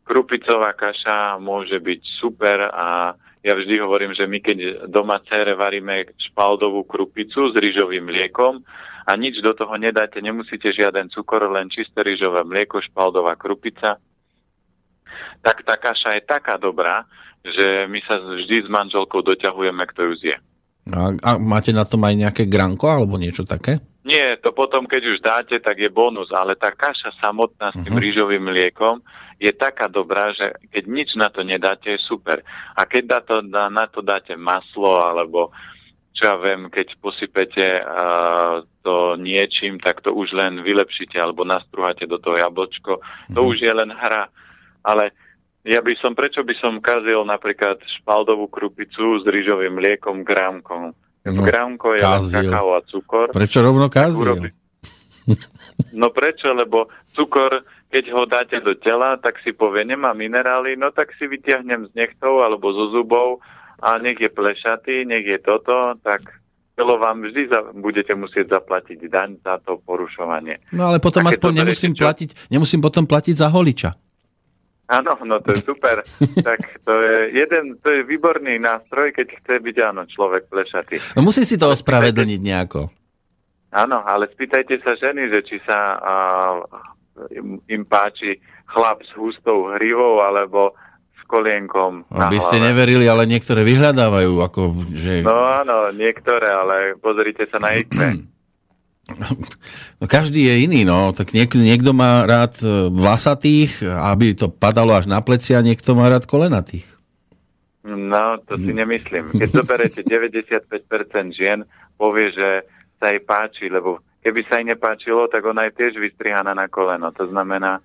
krupicová 0.07 0.75
kaša 0.79 1.39
môže 1.43 1.79
byť 1.79 2.01
super 2.07 2.71
a 2.71 3.19
ja 3.41 3.53
vždy 3.57 3.83
hovorím, 3.83 4.13
že 4.15 4.29
my 4.31 4.39
keď 4.39 4.87
doma 4.87 5.19
cere 5.27 5.57
varíme 5.57 6.13
špaldovú 6.19 6.85
krupicu 6.87 7.51
s 7.51 7.55
rýžovým 7.57 8.05
mliekom 8.05 8.63
a 9.07 9.11
nič 9.17 9.41
do 9.41 9.53
toho 9.57 9.75
nedáte, 9.77 10.21
nemusíte 10.21 10.73
žiaden 10.73 11.09
cukor, 11.09 11.49
len 11.49 11.73
čisté 11.73 12.05
rýžové 12.05 12.45
mlieko, 12.45 12.81
špaldová 12.81 13.37
krupica, 13.37 13.97
tak 15.41 15.65
tá 15.65 15.77
kaša 15.81 16.21
je 16.21 16.23
taká 16.25 16.61
dobrá, 16.61 17.09
že 17.41 17.89
my 17.89 18.01
sa 18.05 18.21
vždy 18.21 18.65
s 18.65 18.69
manželkou 18.69 19.25
doťahujeme, 19.25 19.85
kto 19.89 20.01
ju 20.13 20.15
zje. 20.21 20.37
A, 20.91 21.13
a 21.13 21.31
máte 21.37 21.71
na 21.71 21.85
tom 21.85 22.03
aj 22.05 22.15
nejaké 22.17 22.45
granko 22.49 22.89
alebo 22.89 23.21
niečo 23.21 23.45
také? 23.45 23.81
Nie, 24.01 24.41
to 24.41 24.51
potom, 24.57 24.89
keď 24.89 25.03
už 25.13 25.19
dáte, 25.21 25.57
tak 25.61 25.77
je 25.77 25.93
bonus, 25.93 26.33
ale 26.33 26.57
tá 26.57 26.73
kaša 26.73 27.13
samotná 27.21 27.69
s 27.77 27.85
tým 27.85 27.95
uh-huh. 27.95 28.05
rýžovým 28.05 28.41
mliekom 28.49 29.05
je 29.37 29.53
taká 29.53 29.93
dobrá, 29.93 30.33
že 30.33 30.57
keď 30.73 30.85
nič 30.89 31.09
na 31.21 31.29
to 31.29 31.45
nedáte, 31.45 31.97
je 31.97 32.01
super. 32.01 32.41
A 32.77 32.89
keď 32.89 33.03
na 33.05 33.21
to, 33.21 33.35
na 33.49 33.87
to 33.89 34.01
dáte 34.01 34.33
maslo, 34.41 35.01
alebo 35.01 35.53
čo 36.21 36.29
ja 36.29 36.37
viem, 36.37 36.69
keď 36.69 37.01
posypete 37.01 37.81
uh, 37.81 38.61
to 38.85 39.17
niečím, 39.17 39.81
tak 39.81 40.05
to 40.05 40.13
už 40.13 40.37
len 40.37 40.61
vylepšíte, 40.61 41.17
alebo 41.17 41.49
nastruháte 41.49 42.05
do 42.05 42.21
toho 42.21 42.37
jablčko. 42.37 43.01
Mm-hmm. 43.01 43.33
To 43.33 43.41
mhm. 43.41 43.49
už 43.49 43.57
je 43.65 43.73
len 43.73 43.89
hra. 43.89 44.29
Ale 44.85 45.17
ja 45.65 45.81
by 45.81 45.97
som, 45.97 46.13
prečo 46.13 46.45
by 46.45 46.53
som 46.61 46.77
kazil 46.85 47.25
napríklad 47.25 47.81
špaldovú 47.89 48.53
krupicu 48.53 49.17
s 49.17 49.25
rýžovým 49.25 49.81
mliekom 49.81 50.21
grámkom? 50.21 50.93
No, 51.21 51.45
Grámko 51.45 51.97
je 51.97 52.05
len 52.05 52.25
kakao 52.33 52.77
a 52.77 52.81
cukor. 52.85 53.29
Prečo 53.33 53.61
rovno 53.61 53.93
kazil? 53.93 54.53
No 55.93 56.09
prečo? 56.09 56.49
Lebo 56.57 56.89
cukor 57.13 57.61
keď 57.91 58.05
ho 58.15 58.23
dáte 58.23 58.63
do 58.63 58.79
tela, 58.79 59.19
tak 59.19 59.43
si 59.43 59.51
povie, 59.51 59.83
nemá 59.83 60.15
minerály, 60.15 60.79
no 60.79 60.95
tak 60.95 61.11
si 61.19 61.27
vyťahnem 61.27 61.91
z 61.91 61.93
nechtov 61.99 62.39
alebo 62.39 62.71
zo 62.71 62.95
zubov 62.95 63.43
a 63.81 63.97
je 64.01 64.29
plešatý, 64.29 65.09
je 65.09 65.39
toto, 65.41 65.97
tak 66.05 66.21
telo 66.77 66.97
vám 66.97 67.21
vždy 67.25 67.49
za, 67.49 67.61
budete 67.77 68.17
musieť 68.17 68.57
zaplatiť 68.57 69.09
daň 69.09 69.37
za 69.45 69.61
to 69.61 69.81
porušovanie. 69.85 70.61
No 70.73 70.93
ale 70.93 70.97
potom 70.97 71.29
Také 71.29 71.37
aspoň 71.37 71.53
nemusím, 71.65 71.93
čo... 71.93 72.09
platiť, 72.09 72.53
nemusím 72.53 72.81
potom 72.81 73.05
platiť 73.05 73.35
za 73.37 73.49
holiča. 73.53 73.91
Áno, 74.91 75.15
no 75.23 75.39
to 75.39 75.55
je 75.55 75.61
super. 75.63 76.03
tak 76.49 76.83
to 76.83 76.93
je 77.05 77.37
jeden, 77.37 77.79
to 77.79 77.89
je 77.95 78.01
výborný 78.03 78.59
nástroj, 78.59 79.13
keď 79.15 79.27
chce 79.39 79.55
byť, 79.63 79.77
áno, 79.87 80.03
človek 80.09 80.51
plešatý. 80.51 80.99
No 81.15 81.23
musí 81.23 81.47
si 81.47 81.61
to 81.61 81.71
ospravedlniť 81.71 82.41
nejako. 82.41 82.91
Áno, 83.71 84.03
ale 84.03 84.27
spýtajte 84.35 84.83
sa 84.83 84.99
ženy, 84.99 85.31
že 85.31 85.41
či 85.47 85.57
sa 85.63 85.79
a, 85.95 86.15
im 87.71 87.83
páči 87.87 88.43
chlap 88.67 88.99
s 89.07 89.15
hustou 89.15 89.71
hrivou 89.79 90.19
alebo 90.27 90.75
kolienkom 91.31 92.11
Aby 92.11 92.43
ste 92.43 92.59
neverili, 92.59 93.07
ale 93.07 93.31
niektoré 93.31 93.63
vyhľadávajú. 93.63 94.43
Ako, 94.43 94.61
že... 94.91 95.23
No 95.23 95.47
áno, 95.47 95.95
niektoré, 95.95 96.51
ale 96.51 96.99
pozrite 96.99 97.47
sa 97.47 97.63
na 97.63 97.71
ich 97.79 97.87
No, 99.99 100.07
každý 100.07 100.47
je 100.47 100.55
iný, 100.71 100.87
no. 100.87 101.11
Tak 101.11 101.35
niek- 101.35 101.59
niekto 101.59 101.91
má 101.91 102.23
rád 102.27 102.63
e, 102.63 102.91
vlasatých, 102.95 103.83
aby 103.83 104.39
to 104.39 104.47
padalo 104.51 104.95
až 104.95 105.11
na 105.11 105.19
pleci 105.19 105.55
a 105.59 105.65
niekto 105.67 105.99
má 105.99 106.07
rád 106.07 106.31
kolenatých. 106.31 106.87
No, 107.83 108.39
to 108.45 108.61
si 108.61 108.71
nemyslím. 108.71 109.35
Keď 109.35 109.49
zoberete 109.63 110.01
95% 110.07 111.35
žien, 111.35 111.67
povie, 111.99 112.31
že 112.31 112.69
sa 113.03 113.11
jej 113.11 113.23
páči, 113.25 113.67
lebo 113.67 113.99
keby 114.21 114.41
sa 114.47 114.61
jej 114.61 114.67
nepáčilo, 114.69 115.27
tak 115.33 115.43
ona 115.49 115.69
je 115.69 115.77
tiež 115.81 115.97
vystrihaná 115.97 116.53
na 116.53 116.69
koleno. 116.69 117.09
To 117.17 117.25
znamená, 117.27 117.81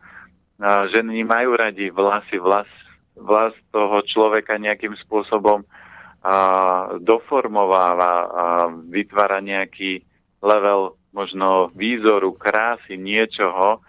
ženy 0.91 1.23
majú 1.23 1.55
radi 1.55 1.87
vlasy, 1.91 2.37
vlas, 2.39 2.67
vlas 3.15 3.55
toho 3.71 4.03
človeka 4.03 4.59
nejakým 4.59 4.95
spôsobom 4.99 5.63
a, 6.21 6.35
doformováva 6.99 8.13
a 8.27 8.45
vytvára 8.69 9.39
nejaký 9.39 10.03
level 10.43 10.99
možno 11.15 11.71
výzoru, 11.71 12.35
krásy, 12.35 12.99
niečoho. 12.99 13.79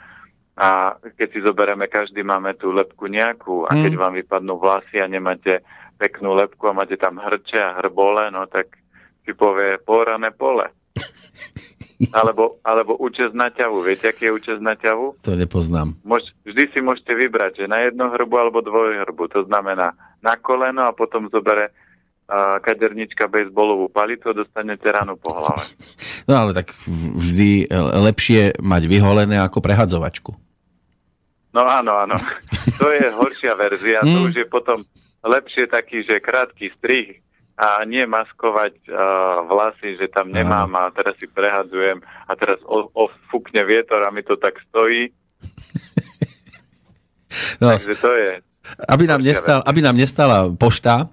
A 0.56 0.96
keď 1.18 1.28
si 1.36 1.38
zoberieme, 1.44 1.90
každý 1.90 2.24
máme 2.24 2.56
tú 2.56 2.72
lepku 2.72 3.10
nejakú 3.10 3.68
a 3.68 3.76
keď 3.76 3.92
mm. 3.92 4.00
vám 4.00 4.14
vypadnú 4.16 4.54
vlasy 4.56 4.96
a 5.02 5.10
nemáte 5.10 5.60
peknú 6.00 6.32
lepku 6.32 6.70
a 6.70 6.76
máte 6.76 6.96
tam 6.96 7.20
hrče 7.20 7.60
a 7.60 7.76
hrbole, 7.82 8.32
no 8.32 8.48
tak 8.48 8.72
si 9.26 9.36
povie 9.36 9.76
porané 9.82 10.32
pole. 10.32 10.70
Alebo, 12.12 12.60
alebo 12.60 12.92
účest 13.00 13.32
na 13.32 13.48
ťavu. 13.48 13.80
Viete, 13.80 14.12
aký 14.12 14.28
je 14.28 14.36
účest 14.36 14.60
na 14.60 14.76
ťavu? 14.76 15.16
To 15.24 15.32
nepoznám. 15.32 15.96
Mož, 16.04 16.28
vždy 16.44 16.68
si 16.68 16.78
môžete 16.84 17.16
vybrať, 17.16 17.64
že 17.64 17.72
na 17.72 17.88
jednu 17.88 18.12
hrbu 18.12 18.36
alebo 18.36 18.60
dvojhrbu. 18.60 19.24
To 19.32 19.48
znamená 19.48 19.96
na 20.20 20.36
koleno 20.36 20.84
a 20.84 20.92
potom 20.92 21.32
zobere 21.32 21.72
uh, 21.72 22.60
kadernička 22.60 23.32
bejsbolovú 23.32 23.88
palicu 23.88 24.28
a 24.28 24.36
dostanete 24.36 24.84
ranu 24.92 25.16
po 25.16 25.32
hlave. 25.32 25.64
No 26.26 26.42
ale 26.42 26.58
tak 26.58 26.74
vždy 26.90 27.70
lepšie 28.02 28.58
mať 28.58 28.82
vyholené 28.90 29.38
ako 29.38 29.62
prehadzovačku. 29.62 30.34
No 31.54 31.62
áno, 31.64 31.96
áno. 31.96 32.18
To 32.82 32.90
je 32.90 33.08
horšia 33.14 33.54
verzia. 33.54 34.02
To 34.02 34.18
mm. 34.20 34.26
už 34.26 34.34
je 34.42 34.46
potom 34.50 34.82
lepšie 35.22 35.70
taký, 35.70 36.02
že 36.02 36.20
krátky 36.20 36.74
strih 36.76 37.22
a 37.56 37.80
nie 37.88 38.04
maskovať 38.04 38.76
uh, 38.92 39.48
vlasy, 39.48 39.96
že 39.96 40.12
tam 40.12 40.28
nemám 40.28 40.68
a 40.76 40.92
teraz 40.92 41.16
si 41.16 41.24
prehadzujem 41.24 42.04
a 42.04 42.32
teraz 42.36 42.60
ofúkne 42.92 43.64
vietor 43.64 44.04
a 44.04 44.12
mi 44.12 44.20
to 44.20 44.36
tak 44.36 44.60
stojí. 44.68 45.08
no, 47.64 47.72
Takže 47.72 47.96
to 47.96 48.12
je. 48.12 48.32
Aby 48.90 49.06
nám, 49.06 49.22
nestal, 49.22 49.62
aby 49.62 49.78
nám 49.78 49.94
nestala 49.94 50.50
pošta, 50.50 51.06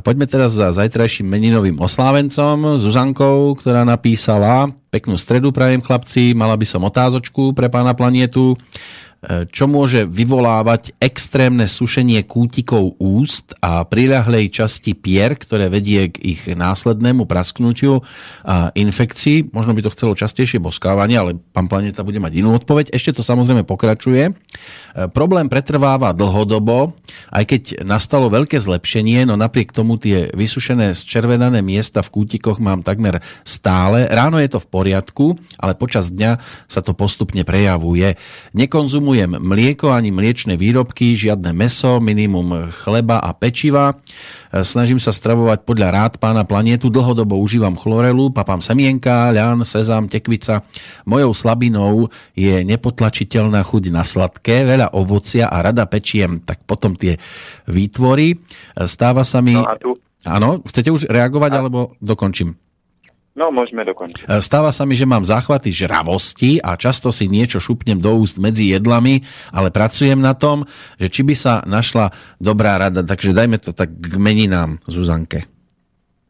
poďme 0.00 0.24
teraz 0.24 0.56
za 0.56 0.72
zajtrajším 0.72 1.28
meninovým 1.28 1.76
oslávencom, 1.76 2.80
Zuzankou, 2.80 3.52
ktorá 3.60 3.84
napísala 3.84 4.72
peknú 4.88 5.20
stredu 5.20 5.52
prajem 5.52 5.84
chlapci, 5.84 6.32
mala 6.32 6.56
by 6.56 6.64
som 6.64 6.80
otázočku 6.80 7.52
pre 7.52 7.68
pána 7.68 7.92
planietu 7.92 8.56
čo 9.48 9.64
môže 9.64 10.04
vyvolávať 10.04 10.96
extrémne 11.00 11.64
sušenie 11.64 12.20
kútikov 12.28 13.00
úst 13.00 13.56
a 13.64 13.80
priľahlej 13.82 14.52
časti 14.52 14.92
pier, 14.92 15.34
ktoré 15.38 15.72
vedie 15.72 16.12
k 16.12 16.16
ich 16.36 16.42
následnému 16.44 17.24
prasknutiu 17.24 18.04
a 18.44 18.68
infekcii. 18.76 19.50
Možno 19.50 19.72
by 19.72 19.80
to 19.84 19.94
chcelo 19.96 20.12
častejšie 20.12 20.60
boskávanie, 20.60 21.16
ale 21.16 21.30
pán 21.56 21.68
Planeta 21.68 22.04
bude 22.04 22.20
mať 22.20 22.44
inú 22.44 22.52
odpoveď. 22.52 22.92
Ešte 22.92 23.16
to 23.16 23.22
samozrejme 23.24 23.64
pokračuje. 23.64 24.36
Problém 25.16 25.48
pretrváva 25.48 26.14
dlhodobo, 26.14 26.94
aj 27.32 27.44
keď 27.48 27.62
nastalo 27.82 28.30
veľké 28.30 28.60
zlepšenie, 28.60 29.26
no 29.26 29.34
napriek 29.34 29.74
tomu 29.74 29.98
tie 29.98 30.30
vysušené 30.30 30.94
zčervenané 30.94 31.64
miesta 31.64 32.04
v 32.04 32.12
kútikoch 32.12 32.62
mám 32.62 32.86
takmer 32.86 33.18
stále. 33.42 34.06
Ráno 34.06 34.38
je 34.38 34.52
to 34.52 34.62
v 34.62 34.70
poriadku, 34.70 35.26
ale 35.58 35.74
počas 35.74 36.14
dňa 36.14 36.38
sa 36.70 36.84
to 36.84 36.94
postupne 36.94 37.42
prejavuje. 37.42 38.14
Nekonzumujem 39.14 39.46
mlieko 39.46 39.94
ani 39.94 40.10
mliečne 40.10 40.58
výrobky, 40.58 41.14
žiadne 41.14 41.54
meso, 41.54 42.02
minimum 42.02 42.66
chleba 42.82 43.22
a 43.22 43.30
pečiva. 43.30 43.94
Snažím 44.50 44.98
sa 44.98 45.14
stravovať 45.14 45.62
podľa 45.62 45.88
rád 45.94 46.12
pána 46.18 46.42
planietu, 46.42 46.90
dlhodobo 46.90 47.38
užívam 47.38 47.78
chlorelu, 47.78 48.34
papám 48.34 48.58
semienka, 48.58 49.30
ľan, 49.30 49.62
sezam, 49.62 50.10
tekvica. 50.10 50.66
Mojou 51.06 51.30
slabinou 51.30 52.10
je 52.34 52.66
nepotlačiteľná 52.66 53.62
chuť 53.62 53.94
na 53.94 54.02
sladké, 54.02 54.66
veľa 54.66 54.98
ovocia 54.98 55.46
a 55.46 55.62
rada 55.62 55.86
pečiem, 55.86 56.42
tak 56.42 56.66
potom 56.66 56.98
tie 56.98 57.14
výtvory. 57.70 58.42
Stáva 58.82 59.22
sa 59.22 59.38
mi... 59.38 59.54
No 59.54 59.62
a 59.62 59.78
tu? 59.78 59.94
Áno, 60.26 60.58
chcete 60.66 60.90
už 60.90 61.06
reagovať, 61.06 61.50
a... 61.54 61.56
alebo 61.62 61.94
dokončím? 62.02 62.58
No, 63.34 63.50
môžeme 63.50 63.82
dokončiť. 63.82 64.30
E, 64.30 64.38
stáva 64.38 64.70
sa 64.70 64.86
mi, 64.86 64.94
že 64.94 65.10
mám 65.10 65.26
záchvaty 65.26 65.74
žravosti 65.74 66.62
a 66.62 66.78
často 66.78 67.10
si 67.10 67.26
niečo 67.26 67.58
šupnem 67.58 67.98
do 67.98 68.14
úst 68.14 68.38
medzi 68.38 68.70
jedlami, 68.70 69.26
ale 69.50 69.74
pracujem 69.74 70.22
na 70.22 70.38
tom, 70.38 70.62
že 71.02 71.10
či 71.10 71.26
by 71.26 71.34
sa 71.34 71.58
našla 71.66 72.14
dobrá 72.38 72.78
rada. 72.78 73.02
Takže 73.02 73.34
dajme 73.34 73.58
to 73.58 73.74
tak 73.74 73.90
k 73.90 74.14
meninám, 74.22 74.78
Zuzanke. 74.86 75.50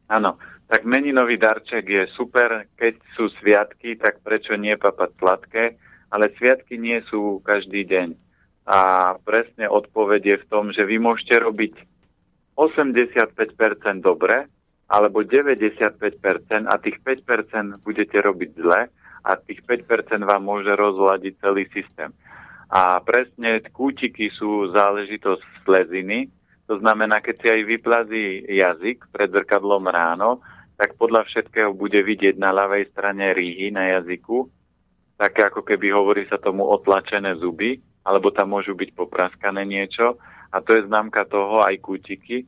Áno, 0.08 0.40
tak 0.64 0.88
meninový 0.88 1.36
darček 1.36 1.84
je 1.84 2.08
super. 2.16 2.64
Keď 2.80 2.94
sú 3.12 3.28
sviatky, 3.36 4.00
tak 4.00 4.24
prečo 4.24 4.56
nie 4.56 4.72
papať 4.80 5.10
sladké? 5.20 5.64
Ale 6.08 6.32
sviatky 6.40 6.80
nie 6.80 7.04
sú 7.12 7.44
každý 7.44 7.84
deň. 7.84 8.16
A 8.64 9.12
presne 9.20 9.68
odpoveď 9.68 10.22
je 10.24 10.36
v 10.40 10.48
tom, 10.48 10.72
že 10.72 10.88
vy 10.88 10.96
môžete 10.96 11.36
robiť 11.36 11.74
85% 12.56 13.36
dobre, 14.00 14.48
alebo 14.88 15.24
95% 15.24 16.68
a 16.68 16.74
tých 16.76 17.00
5% 17.00 17.84
budete 17.84 18.20
robiť 18.20 18.50
zle 18.60 18.80
a 19.24 19.30
tých 19.40 19.64
5% 19.64 20.24
vám 20.28 20.42
môže 20.44 20.72
rozladiť 20.72 21.32
celý 21.40 21.64
systém. 21.72 22.12
A 22.68 23.00
presne 23.00 23.64
kútiky 23.72 24.28
sú 24.28 24.68
záležitosť 24.72 25.64
sleziny, 25.64 26.28
to 26.64 26.80
znamená, 26.80 27.20
keď 27.20 27.34
si 27.40 27.46
aj 27.52 27.62
vyplazí 27.68 28.24
jazyk 28.48 29.12
pred 29.12 29.28
zrkadlom 29.28 29.84
ráno, 29.84 30.40
tak 30.80 30.96
podľa 30.96 31.28
všetkého 31.28 31.76
bude 31.76 32.00
vidieť 32.00 32.40
na 32.40 32.50
ľavej 32.50 32.88
strane 32.90 33.36
rýhy 33.36 33.68
na 33.68 34.00
jazyku, 34.00 34.48
také 35.20 35.46
ako 35.46 35.62
keby 35.62 35.92
hovorí 35.92 36.24
sa 36.26 36.40
tomu 36.40 36.66
otlačené 36.66 37.36
zuby, 37.38 37.78
alebo 38.04 38.32
tam 38.34 38.52
môžu 38.52 38.74
byť 38.76 38.90
popraskané 38.92 39.64
niečo. 39.64 40.20
A 40.54 40.62
to 40.62 40.76
je 40.76 40.86
známka 40.86 41.26
toho 41.26 41.66
aj 41.66 41.82
kútiky, 41.82 42.46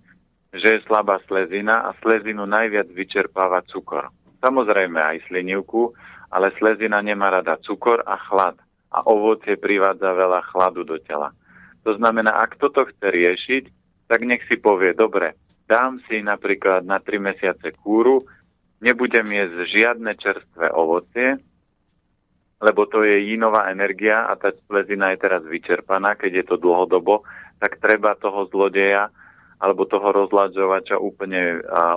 že 0.54 0.78
je 0.78 0.84
slabá 0.86 1.18
slezina 1.26 1.88
a 1.88 1.96
slezinu 2.02 2.46
najviac 2.46 2.90
vyčerpáva 2.92 3.64
cukor. 3.66 4.12
Samozrejme 4.44 5.00
aj 5.00 5.26
slinivku, 5.26 5.96
ale 6.30 6.54
slezina 6.60 7.02
nemá 7.02 7.32
rada 7.32 7.58
cukor 7.62 8.02
a 8.06 8.18
chlad 8.18 8.56
a 8.92 9.02
ovocie 9.06 9.58
privádza 9.58 10.12
veľa 10.14 10.40
chladu 10.52 10.86
do 10.86 10.96
tela. 11.02 11.34
To 11.82 11.94
znamená, 11.94 12.34
ak 12.42 12.58
toto 12.58 12.86
chce 12.86 13.06
riešiť, 13.06 13.64
tak 14.06 14.22
nech 14.22 14.42
si 14.46 14.58
povie, 14.58 14.94
dobre, 14.94 15.34
dám 15.66 15.98
si 16.06 16.22
napríklad 16.22 16.86
na 16.86 17.02
3 17.02 17.18
mesiace 17.18 17.74
kúru, 17.74 18.22
nebudem 18.78 19.26
jesť 19.26 19.58
žiadne 19.66 20.12
čerstvé 20.18 20.70
ovocie, 20.74 21.38
lebo 22.62 22.88
to 22.88 23.04
je 23.04 23.34
jinová 23.34 23.68
energia 23.68 24.24
a 24.26 24.34
tá 24.38 24.54
slezina 24.66 25.12
je 25.12 25.18
teraz 25.20 25.42
vyčerpaná, 25.44 26.16
keď 26.16 26.42
je 26.42 26.44
to 26.48 26.56
dlhodobo, 26.56 27.26
tak 27.60 27.76
treba 27.82 28.16
toho 28.16 28.48
zlodeja 28.48 29.12
alebo 29.56 29.88
toho 29.88 30.12
rozladžovača 30.12 31.00
úplne 31.00 31.64
a. 31.68 31.96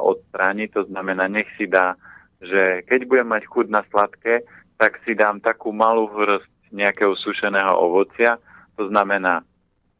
To 0.76 0.82
znamená, 0.88 1.28
nech 1.28 1.48
si 1.60 1.68
dá, 1.68 2.00
že 2.40 2.88
keď 2.88 3.00
budem 3.08 3.28
mať 3.28 3.44
chuť 3.48 3.66
na 3.68 3.84
sladké, 3.92 4.48
tak 4.80 5.00
si 5.04 5.12
dám 5.12 5.44
takú 5.44 5.76
malú 5.76 6.08
hrst 6.08 6.48
nejakého 6.72 7.18
sušeného 7.20 7.76
ovocia. 7.76 8.40
To 8.80 8.88
znamená 8.88 9.44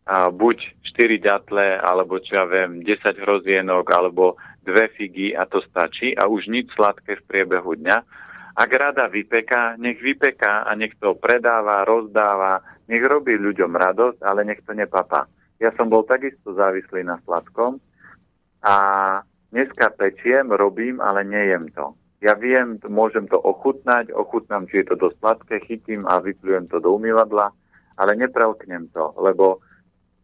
a, 0.08 0.32
buď 0.32 0.80
4 0.88 1.20
ďatle, 1.20 1.84
alebo 1.84 2.24
čo 2.24 2.40
ja 2.40 2.46
viem, 2.48 2.80
10 2.82 3.20
hrozienok, 3.20 3.86
alebo 3.92 4.40
dve 4.64 4.88
figy 4.96 5.36
a 5.36 5.44
to 5.50 5.60
stačí 5.66 6.16
a 6.16 6.30
už 6.30 6.48
nič 6.48 6.72
sladké 6.76 7.20
v 7.20 7.28
priebehu 7.28 7.76
dňa. 7.76 7.98
Ak 8.60 8.70
rada 8.76 9.08
vypeká, 9.08 9.80
nech 9.80 10.04
vypeká 10.04 10.68
a 10.68 10.72
nech 10.76 10.96
to 11.00 11.16
predáva, 11.16 11.88
rozdáva, 11.88 12.60
nech 12.92 13.04
robí 13.04 13.40
ľuďom 13.40 13.72
radosť, 13.72 14.20
ale 14.24 14.44
nech 14.44 14.60
to 14.68 14.76
nepapá. 14.76 15.28
Ja 15.60 15.76
som 15.76 15.92
bol 15.92 16.08
takisto 16.08 16.56
závislý 16.56 17.04
na 17.04 17.20
sladkom 17.28 17.84
a 18.64 18.76
dneska 19.52 19.92
pečiem, 20.00 20.48
robím, 20.56 21.04
ale 21.04 21.28
nejem 21.28 21.68
to. 21.76 22.00
Ja 22.20 22.36
viem, 22.36 22.80
môžem 22.88 23.28
to 23.28 23.40
ochutnať, 23.40 24.12
ochutnám, 24.12 24.68
či 24.68 24.84
je 24.84 24.92
to 24.92 24.96
dosť 25.00 25.18
sladké, 25.20 25.56
chytím 25.68 26.04
a 26.08 26.20
vyplujem 26.20 26.68
to 26.68 26.84
do 26.84 26.96
umývadla, 26.96 27.52
ale 27.96 28.12
neprelknem 28.16 28.92
to, 28.92 29.16
lebo 29.20 29.64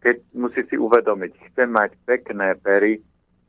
keď 0.03 0.21
musí 0.37 0.61
si 0.69 0.75
uvedomiť, 0.77 1.51
chcem 1.51 1.71
mať 1.71 1.97
pekné 2.05 2.55
pery, 2.59 3.01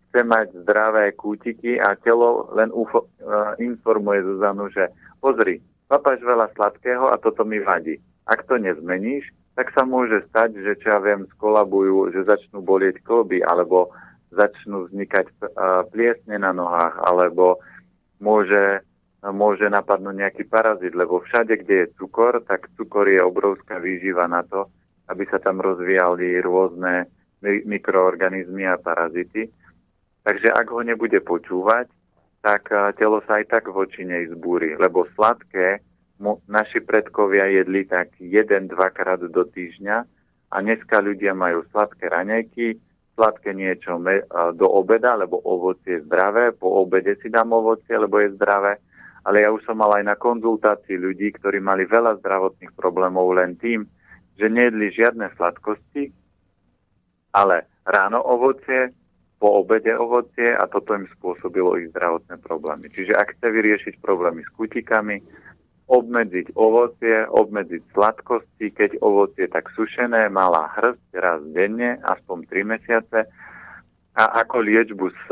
chcem 0.09 0.26
mať 0.26 0.57
zdravé 0.64 1.12
kútiky 1.12 1.76
a 1.76 1.93
telo 2.01 2.49
len 2.57 2.72
ufo, 2.72 3.12
uh, 3.20 3.53
informuje 3.61 4.24
Zuzanu, 4.24 4.72
že 4.72 4.89
pozri, 5.20 5.61
papáš 5.84 6.24
veľa 6.24 6.49
sladkého 6.57 7.12
a 7.12 7.20
toto 7.20 7.45
mi 7.45 7.61
vadí. 7.61 8.01
Ak 8.24 8.49
to 8.49 8.57
nezmeníš, 8.57 9.28
tak 9.57 9.72
sa 9.72 9.88
môže 9.88 10.20
stať, 10.28 10.61
že 10.61 10.72
čo 10.84 10.92
ja 10.92 11.00
viem, 11.00 11.24
skolabujú, 11.32 12.12
že 12.12 12.28
začnú 12.28 12.61
bolieť 12.61 13.00
kloby, 13.00 13.40
alebo 13.40 13.88
začnú 14.28 14.84
vznikať 14.86 15.32
pliesne 15.96 16.36
na 16.36 16.52
nohách, 16.52 17.00
alebo 17.00 17.57
môže, 18.20 18.84
môže 19.24 19.64
napadnúť 19.72 20.12
nejaký 20.12 20.44
parazit, 20.44 20.92
lebo 20.92 21.24
všade, 21.24 21.57
kde 21.64 21.74
je 21.88 21.92
cukor, 21.96 22.44
tak 22.44 22.68
cukor 22.76 23.09
je 23.09 23.16
obrovská 23.16 23.80
výživa 23.80 24.28
na 24.28 24.44
to, 24.44 24.68
aby 25.09 25.24
sa 25.32 25.40
tam 25.40 25.64
rozvíjali 25.64 26.36
rôzne 26.44 27.09
mikroorganizmy 27.40 28.68
a 28.68 28.76
parazity. 28.76 29.48
Takže 30.26 30.52
ak 30.52 30.68
ho 30.68 30.84
nebude 30.84 31.22
počúvať, 31.24 31.88
tak 32.44 32.68
telo 33.00 33.24
sa 33.24 33.40
aj 33.40 33.46
tak 33.48 33.64
voči 33.72 34.04
nej 34.04 34.28
zbúri, 34.36 34.76
lebo 34.76 35.09
sladké 35.16 35.80
naši 36.48 36.80
predkovia 36.80 37.44
jedli 37.48 37.84
tak 37.84 38.16
jeden, 38.20 38.68
dvakrát 38.68 39.20
do 39.20 39.44
týždňa 39.44 39.96
a 40.52 40.56
dneska 40.62 41.00
ľudia 41.04 41.36
majú 41.36 41.64
sladké 41.70 42.08
raňajky, 42.08 42.80
sladké 43.16 43.52
niečo 43.56 44.00
do 44.56 44.66
obeda, 44.68 45.16
lebo 45.16 45.40
ovocie 45.44 46.00
je 46.00 46.04
zdravé, 46.04 46.52
po 46.52 46.84
obede 46.84 47.16
si 47.20 47.28
dám 47.32 47.52
ovocie, 47.52 47.96
lebo 47.96 48.20
je 48.20 48.36
zdravé, 48.36 48.76
ale 49.24 49.44
ja 49.44 49.52
už 49.52 49.64
som 49.64 49.76
mal 49.80 49.92
aj 49.96 50.04
na 50.04 50.16
konzultácii 50.16 50.96
ľudí, 50.96 51.32
ktorí 51.36 51.60
mali 51.60 51.88
veľa 51.88 52.20
zdravotných 52.20 52.72
problémov 52.76 53.32
len 53.36 53.56
tým, 53.56 53.88
že 54.36 54.52
nejedli 54.52 54.92
žiadne 54.92 55.32
sladkosti, 55.36 56.12
ale 57.32 57.68
ráno 57.84 58.20
ovocie, 58.20 58.92
po 59.36 59.60
obede 59.60 59.92
ovocie 59.92 60.56
a 60.56 60.64
toto 60.64 60.96
im 60.96 61.04
spôsobilo 61.12 61.76
ich 61.76 61.92
zdravotné 61.92 62.40
problémy. 62.40 62.88
Čiže 62.88 63.12
ak 63.12 63.36
chce 63.36 63.46
vyriešiť 63.52 63.94
problémy 64.00 64.40
s 64.40 64.50
kutikami, 64.56 65.20
obmedziť 65.87 66.59
ovocie, 66.59 67.26
obmedziť 67.30 67.82
sladkosti, 67.95 68.74
keď 68.74 68.99
ovocie 68.99 69.47
tak 69.47 69.70
sušené, 69.70 70.26
malá 70.26 70.66
hrst 70.74 71.14
raz 71.14 71.41
denne, 71.55 72.03
aspoň 72.03 72.39
3 72.51 72.72
mesiace. 72.74 73.18
A 74.16 74.24
ako 74.43 74.66
liečbu 74.66 75.07
z 75.12 75.22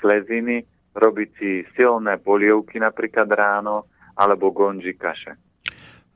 sleziny 0.00 0.64
robiť 0.96 1.28
si 1.36 1.50
silné 1.76 2.16
polievky 2.16 2.80
napríklad 2.80 3.28
ráno, 3.28 3.86
alebo 4.18 4.50
gonži 4.50 4.96
kaše. 4.96 5.36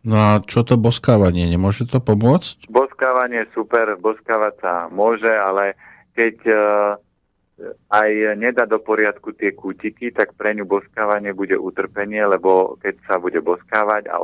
No 0.02 0.18
a 0.18 0.30
čo 0.42 0.66
to 0.66 0.74
boskávanie? 0.74 1.46
Nemôže 1.46 1.86
to 1.86 2.02
pomôcť? 2.02 2.66
Boskávanie 2.66 3.46
super, 3.54 3.94
boskávať 4.02 4.54
sa 4.58 4.72
môže, 4.90 5.30
ale 5.30 5.78
keď 6.18 6.36
uh, 6.50 6.58
aj 7.92 8.10
nedá 8.40 8.64
do 8.64 8.80
poriadku 8.80 9.36
tie 9.36 9.52
kútiky, 9.52 10.10
tak 10.10 10.34
pre 10.34 10.56
ňu 10.56 10.64
boskávanie 10.66 11.36
bude 11.36 11.54
utrpenie, 11.54 12.24
lebo 12.24 12.80
keď 12.80 12.94
sa 13.06 13.16
bude 13.20 13.38
boskávať 13.44 14.08
a 14.08 14.18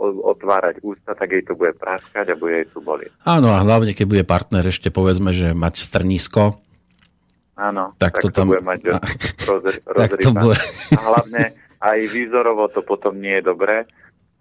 otvárať 0.00 0.82
ústa, 0.82 1.12
tak 1.14 1.30
jej 1.30 1.44
to 1.44 1.54
bude 1.54 1.76
praskať 1.76 2.32
a 2.32 2.38
bude 2.38 2.64
jej 2.64 2.66
tu 2.72 2.80
bolieť. 2.80 3.12
Áno, 3.28 3.52
a 3.52 3.60
hlavne 3.62 3.92
keď 3.92 4.06
bude 4.08 4.24
partner 4.24 4.64
ešte 4.66 4.88
povedzme, 4.88 5.30
že 5.36 5.52
mať 5.52 5.74
strnisko, 5.78 6.58
Áno, 7.52 7.92
tak, 8.00 8.16
tak 8.18 8.32
to, 8.32 8.42
tam... 8.42 8.48
bude 8.48 8.64
mať 8.64 8.80
roz, 9.48 9.62
bude... 10.40 10.56
A 10.96 11.00
hlavne 11.12 11.42
aj 11.78 11.98
výzorovo 12.08 12.66
to 12.72 12.80
potom 12.80 13.20
nie 13.20 13.38
je 13.38 13.44
dobré. 13.44 13.84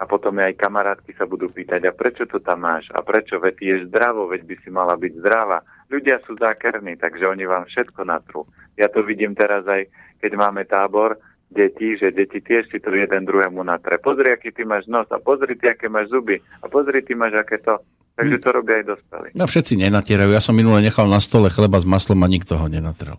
A 0.01 0.09
potom 0.09 0.33
aj 0.41 0.57
kamarátky 0.57 1.13
sa 1.13 1.29
budú 1.29 1.45
pýtať, 1.45 1.85
a 1.85 1.93
prečo 1.93 2.25
to 2.25 2.41
tam 2.41 2.65
máš? 2.65 2.89
A 2.89 3.05
prečo? 3.05 3.37
Veď 3.37 3.55
je 3.61 3.75
zdravo, 3.85 4.25
veď 4.25 4.49
by 4.49 4.55
si 4.65 4.73
mala 4.73 4.97
byť 4.97 5.13
zdravá 5.21 5.61
ľudia 5.91 6.23
sú 6.23 6.39
zákerní, 6.39 6.95
takže 6.95 7.27
oni 7.27 7.43
vám 7.43 7.67
všetko 7.67 8.07
natrú. 8.07 8.47
Ja 8.79 8.87
to 8.87 9.03
vidím 9.03 9.35
teraz 9.35 9.67
aj, 9.67 9.91
keď 10.23 10.31
máme 10.39 10.63
tábor 10.63 11.19
detí, 11.51 11.99
že 11.99 12.15
deti 12.15 12.39
tiež 12.39 12.71
si 12.71 12.79
to 12.79 12.95
jeden 12.95 13.27
druhému 13.27 13.59
natre. 13.59 13.99
Pozri, 13.99 14.31
aký 14.31 14.55
ty 14.55 14.63
máš 14.63 14.87
nos 14.87 15.11
a 15.11 15.19
pozri 15.19 15.59
ty, 15.59 15.67
aké 15.67 15.91
máš 15.91 16.07
zuby 16.07 16.39
a 16.63 16.65
pozri 16.71 17.03
ty 17.03 17.11
máš, 17.11 17.43
aké 17.43 17.59
to. 17.59 17.75
Takže 18.15 18.37
to 18.43 18.49
robia 18.51 18.75
aj 18.79 18.85
dospelí. 18.91 19.29
No 19.35 19.47
všetci 19.47 19.79
nenatierajú. 19.87 20.35
Ja 20.35 20.43
som 20.43 20.55
minule 20.55 20.83
nechal 20.83 21.07
na 21.07 21.23
stole 21.23 21.47
chleba 21.47 21.79
s 21.79 21.87
maslom 21.87 22.19
a 22.23 22.27
nikto 22.27 22.59
ho 22.59 22.67
nenatrel. 22.67 23.15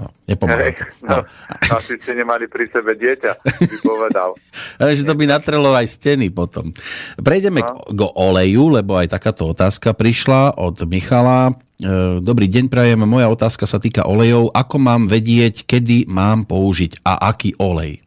No, 0.00 0.08
nepomáha 0.24 0.72
to. 0.72 0.84
No, 1.04 1.16
no. 1.20 1.74
Asi 1.76 2.00
ste 2.00 2.16
nemali 2.16 2.48
pri 2.48 2.72
sebe 2.72 2.96
dieťa, 2.96 3.32
by 3.44 3.76
povedal. 3.84 4.32
Ale 4.80 4.96
že 4.96 5.04
to 5.04 5.12
by 5.12 5.28
natrelo 5.28 5.76
aj 5.76 5.86
steny 5.92 6.32
potom. 6.32 6.72
Prejdeme 7.20 7.60
no. 7.60 7.84
k, 7.84 7.96
k 7.96 8.00
oleju, 8.08 8.80
lebo 8.80 8.96
aj 8.96 9.12
takáto 9.12 9.44
otázka 9.52 9.92
prišla 9.92 10.56
od 10.56 10.80
Michala. 10.88 11.52
E, 11.80 12.20
dobrý 12.20 12.44
deň, 12.44 12.68
prajem. 12.68 13.00
Moja 13.08 13.32
otázka 13.32 13.64
sa 13.64 13.80
týka 13.80 14.04
olejov. 14.04 14.52
Ako 14.52 14.76
mám 14.76 15.08
vedieť, 15.08 15.64
kedy 15.64 16.04
mám 16.12 16.44
použiť 16.44 17.00
a 17.08 17.32
aký 17.32 17.56
olej? 17.56 18.04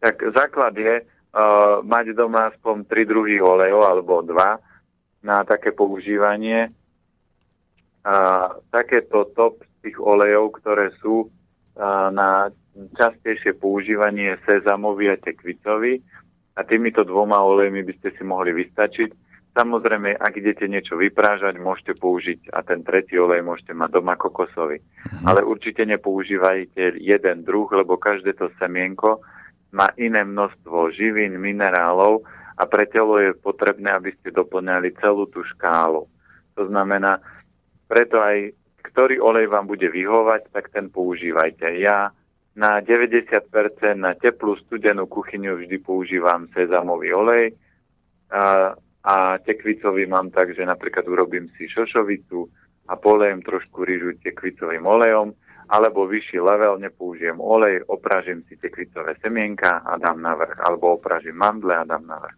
Tak 0.00 0.16
základ 0.32 0.72
je 0.76 1.00
uh, 1.00 1.80
mať 1.84 2.16
doma 2.16 2.52
aspoň 2.52 2.88
tri 2.88 3.04
druhy 3.04 3.40
olejov 3.40 3.84
alebo 3.84 4.24
dva 4.24 4.60
na 5.24 5.44
také 5.44 5.72
používanie. 5.76 6.72
Uh, 8.04 8.60
takéto 8.68 9.28
top 9.32 9.64
tých 9.80 9.96
olejov, 9.96 10.60
ktoré 10.60 10.92
sú 11.00 11.28
uh, 11.28 12.08
na 12.12 12.48
častejšie 12.96 13.56
používanie 13.60 14.36
sezamový 14.44 15.12
a 15.12 15.20
tekvicový 15.20 16.00
a 16.56 16.60
týmito 16.64 17.04
dvoma 17.04 17.40
olejmi 17.44 17.80
by 17.80 17.92
ste 18.00 18.08
si 18.16 18.22
mohli 18.24 18.56
vystačiť. 18.56 19.23
Samozrejme, 19.54 20.18
ak 20.18 20.34
idete 20.34 20.66
niečo 20.66 20.98
vyprážať, 20.98 21.62
môžete 21.62 21.94
použiť 21.94 22.50
a 22.50 22.66
ten 22.66 22.82
tretí 22.82 23.14
olej 23.14 23.46
môžete 23.46 23.70
mať 23.70 24.02
doma 24.02 24.18
kokosový. 24.18 24.82
Mhm. 24.82 25.24
Ale 25.30 25.40
určite 25.46 25.86
nepoužívajte 25.86 26.98
jeden 26.98 27.46
druh, 27.46 27.70
lebo 27.70 27.94
každé 27.94 28.34
to 28.34 28.50
semienko 28.58 29.22
má 29.70 29.90
iné 29.98 30.26
množstvo 30.26 30.90
živín, 30.94 31.38
minerálov 31.38 32.26
a 32.54 32.62
pre 32.66 32.86
telo 32.86 33.18
je 33.18 33.34
potrebné, 33.34 33.90
aby 33.90 34.14
ste 34.18 34.34
doplňali 34.34 34.94
celú 35.02 35.26
tú 35.30 35.42
škálu. 35.42 36.06
To 36.54 36.62
znamená, 36.70 37.18
preto 37.90 38.22
aj 38.22 38.54
ktorý 38.84 39.18
olej 39.18 39.48
vám 39.48 39.66
bude 39.66 39.88
vyhovať, 39.88 40.52
tak 40.52 40.68
ten 40.70 40.92
používajte. 40.92 41.66
Ja 41.80 42.12
na 42.54 42.78
90% 42.78 43.42
na 43.98 44.14
teplú 44.14 44.54
studenú 44.62 45.08
kuchyňu 45.10 45.58
vždy 45.58 45.82
používam 45.82 46.46
sezamový 46.54 47.10
olej 47.16 47.56
a, 48.30 48.76
a 49.04 49.36
tekvicový 49.38 50.08
mám 50.08 50.32
tak, 50.32 50.56
že 50.56 50.64
napríklad 50.64 51.04
urobím 51.04 51.52
si 51.54 51.68
šošovicu 51.68 52.48
a 52.88 52.96
polejem 52.96 53.44
trošku 53.44 53.84
rýžu 53.84 54.16
tekvicovým 54.24 54.84
olejom 54.84 55.36
alebo 55.68 56.04
vyšší 56.04 56.40
level, 56.40 56.76
nepoužijem 56.76 57.40
olej, 57.40 57.84
opražím 57.88 58.44
si 58.48 58.56
tekvicové 58.60 59.16
semienka 59.24 59.80
a 59.80 59.96
dám 59.96 60.20
na 60.20 60.36
vrch, 60.36 60.60
alebo 60.60 61.00
opražím 61.00 61.40
mandle 61.40 61.72
a 61.72 61.88
dám 61.88 62.04
na 62.04 62.20
vrch. 62.20 62.36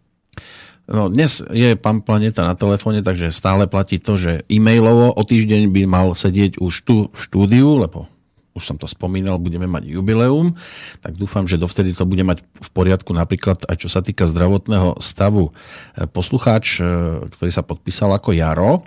No, 0.87 1.11
dnes 1.11 1.43
je 1.51 1.75
pán 1.75 1.99
Planeta 1.99 2.47
na 2.47 2.55
telefóne, 2.55 3.03
takže 3.03 3.35
stále 3.35 3.67
platí 3.67 3.99
to, 3.99 4.15
že 4.15 4.47
e-mailovo 4.47 5.11
o 5.11 5.23
týždeň 5.27 5.67
by 5.67 5.83
mal 5.83 6.15
sedieť 6.15 6.63
už 6.63 6.73
tu 6.87 7.11
v 7.11 7.19
štúdiu, 7.19 7.83
lebo 7.83 8.07
už 8.57 8.73
som 8.73 8.77
to 8.81 8.89
spomínal, 8.89 9.37
budeme 9.37 9.69
mať 9.69 9.85
jubileum, 9.85 10.57
tak 11.05 11.13
dúfam, 11.13 11.45
že 11.45 11.61
dovtedy 11.61 11.93
to 11.93 12.09
bude 12.09 12.25
mať 12.25 12.41
v 12.41 12.69
poriadku 12.73 13.13
napríklad 13.13 13.63
aj 13.69 13.77
čo 13.77 13.89
sa 13.93 14.01
týka 14.01 14.25
zdravotného 14.25 14.97
stavu. 14.97 15.53
E, 15.93 16.09
poslucháč, 16.09 16.81
e, 16.81 16.83
ktorý 17.29 17.51
sa 17.53 17.61
podpísal 17.61 18.09
ako 18.17 18.33
Jaro, 18.33 18.81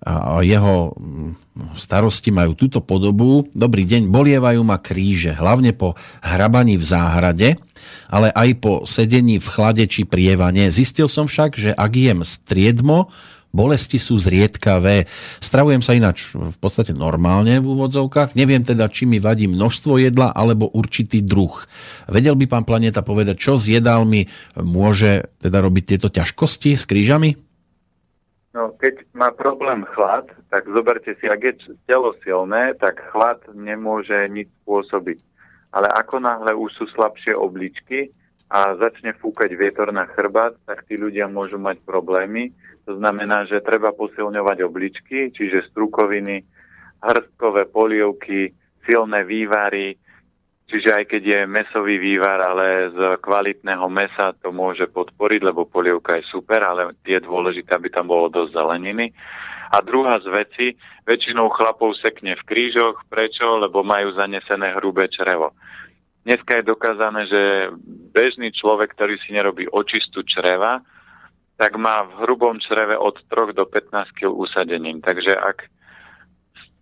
a 0.00 0.40
jeho 0.40 0.96
mm, 0.96 1.76
starosti 1.76 2.32
majú 2.32 2.56
túto 2.56 2.80
podobu. 2.80 3.44
Dobrý 3.52 3.84
deň, 3.84 4.08
bolievajú 4.08 4.64
ma 4.64 4.80
kríže, 4.80 5.36
hlavne 5.36 5.76
po 5.76 5.92
hrabaní 6.24 6.80
v 6.80 6.84
záhrade, 6.88 7.48
ale 8.08 8.32
aj 8.32 8.48
po 8.64 8.72
sedení 8.88 9.36
v 9.36 9.48
chlade 9.52 9.84
či 9.84 10.08
prievane. 10.08 10.72
Zistil 10.72 11.04
som 11.04 11.28
však, 11.28 11.60
že 11.60 11.70
ak 11.76 11.92
jem 11.92 12.24
striedmo, 12.24 13.12
Bolesti 13.50 13.98
sú 13.98 14.14
zriedkavé. 14.14 15.10
Stravujem 15.42 15.82
sa 15.82 15.98
ináč 15.98 16.30
v 16.38 16.54
podstate 16.62 16.94
normálne 16.94 17.58
v 17.58 17.66
úvodzovkách. 17.66 18.38
Neviem 18.38 18.62
teda, 18.62 18.86
či 18.86 19.10
mi 19.10 19.18
vadí 19.18 19.50
množstvo 19.50 19.98
jedla 19.98 20.30
alebo 20.30 20.70
určitý 20.70 21.18
druh. 21.18 21.66
Vedel 22.06 22.38
by 22.38 22.46
pán 22.46 22.62
Planeta 22.62 23.02
povedať, 23.02 23.42
čo 23.42 23.58
s 23.58 23.66
jedálmi 23.66 24.30
môže 24.62 25.34
teda 25.42 25.58
robiť 25.66 25.84
tieto 25.96 26.08
ťažkosti 26.14 26.78
s 26.78 26.86
krížami? 26.86 27.34
No, 28.50 28.74
keď 28.78 29.06
má 29.14 29.30
problém 29.30 29.86
chlad, 29.94 30.26
tak 30.50 30.66
zoberte 30.70 31.14
si, 31.18 31.26
ak 31.30 31.42
je 31.42 31.54
telo 31.86 32.14
silné, 32.26 32.74
tak 32.78 32.98
chlad 33.14 33.38
nemôže 33.54 34.26
nič 34.26 34.50
spôsobiť. 34.62 35.18
Ale 35.70 35.86
ako 35.86 36.18
náhle 36.18 36.54
už 36.54 36.70
sú 36.74 36.84
slabšie 36.90 37.34
obličky 37.34 38.10
a 38.50 38.74
začne 38.74 39.14
fúkať 39.14 39.54
vietor 39.54 39.94
na 39.94 40.06
chrbát, 40.10 40.58
tak 40.66 40.82
tí 40.90 40.98
ľudia 40.98 41.30
môžu 41.30 41.62
mať 41.62 41.78
problémy 41.86 42.50
to 42.90 42.98
znamená, 42.98 43.46
že 43.46 43.62
treba 43.62 43.94
posilňovať 43.94 44.66
obličky, 44.66 45.30
čiže 45.30 45.70
strukoviny, 45.70 46.42
hrstkové 46.98 47.70
polievky, 47.70 48.50
silné 48.82 49.22
vývary, 49.22 49.94
čiže 50.66 50.90
aj 50.90 51.04
keď 51.06 51.22
je 51.22 51.40
mesový 51.46 52.02
vývar, 52.02 52.42
ale 52.42 52.90
z 52.90 52.98
kvalitného 53.22 53.86
mesa 53.86 54.34
to 54.42 54.50
môže 54.50 54.90
podporiť, 54.90 55.40
lebo 55.46 55.70
polievka 55.70 56.18
je 56.18 56.26
super, 56.26 56.66
ale 56.66 56.90
je 57.06 57.22
dôležité, 57.22 57.78
aby 57.78 57.94
tam 57.94 58.10
bolo 58.10 58.26
dosť 58.26 58.58
zeleniny. 58.58 59.14
A 59.70 59.78
druhá 59.86 60.18
z 60.18 60.34
veci, 60.34 60.66
väčšinou 61.06 61.46
chlapov 61.54 61.94
sekne 61.94 62.34
v 62.34 62.42
krížoch. 62.42 63.06
Prečo? 63.06 63.54
Lebo 63.62 63.86
majú 63.86 64.10
zanesené 64.18 64.74
hrubé 64.74 65.06
črevo. 65.06 65.54
Dneska 66.26 66.58
je 66.58 66.66
dokázané, 66.66 67.30
že 67.30 67.70
bežný 68.10 68.50
človek, 68.50 68.98
ktorý 68.98 69.14
si 69.22 69.30
nerobí 69.30 69.70
očistú 69.70 70.26
čreva, 70.26 70.82
tak 71.60 71.76
má 71.76 72.08
v 72.08 72.24
hrubom 72.24 72.56
čreve 72.56 72.96
od 72.96 73.20
3 73.28 73.52
do 73.52 73.68
15 73.68 74.16
kg 74.16 74.32
usadením. 74.32 75.04
Takže 75.04 75.36
ak 75.36 75.68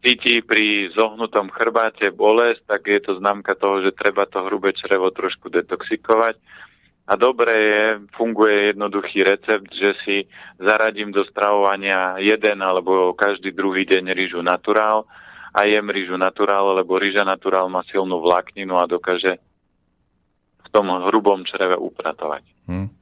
cíti 0.06 0.38
pri 0.38 0.94
zohnutom 0.94 1.50
chrbáte 1.50 2.14
bolesť, 2.14 2.62
tak 2.62 2.86
je 2.86 3.02
to 3.02 3.18
známka 3.18 3.58
toho, 3.58 3.82
že 3.82 3.98
treba 3.98 4.30
to 4.30 4.46
hrubé 4.46 4.70
črevo 4.78 5.10
trošku 5.10 5.50
detoxikovať. 5.50 6.38
A 7.10 7.16
dobre 7.18 7.52
je, 7.58 7.82
funguje 8.14 8.70
jednoduchý 8.70 9.26
recept, 9.26 9.66
že 9.74 9.98
si 10.06 10.16
zaradím 10.62 11.10
do 11.10 11.26
stravovania 11.26 12.20
jeden 12.22 12.62
alebo 12.62 13.16
každý 13.18 13.50
druhý 13.50 13.82
deň 13.82 14.14
rýžu 14.14 14.46
naturál 14.46 15.10
a 15.56 15.66
jem 15.66 15.90
rýžu 15.90 16.14
naturál, 16.14 16.78
lebo 16.78 17.02
rýža 17.02 17.26
naturál 17.26 17.66
má 17.66 17.82
silnú 17.90 18.22
vlákninu 18.22 18.78
a 18.78 18.86
dokáže 18.86 19.42
v 20.62 20.68
tom 20.70 20.86
hrubom 21.10 21.42
čreve 21.42 21.74
upratovať. 21.74 22.44
Hmm. 22.68 22.92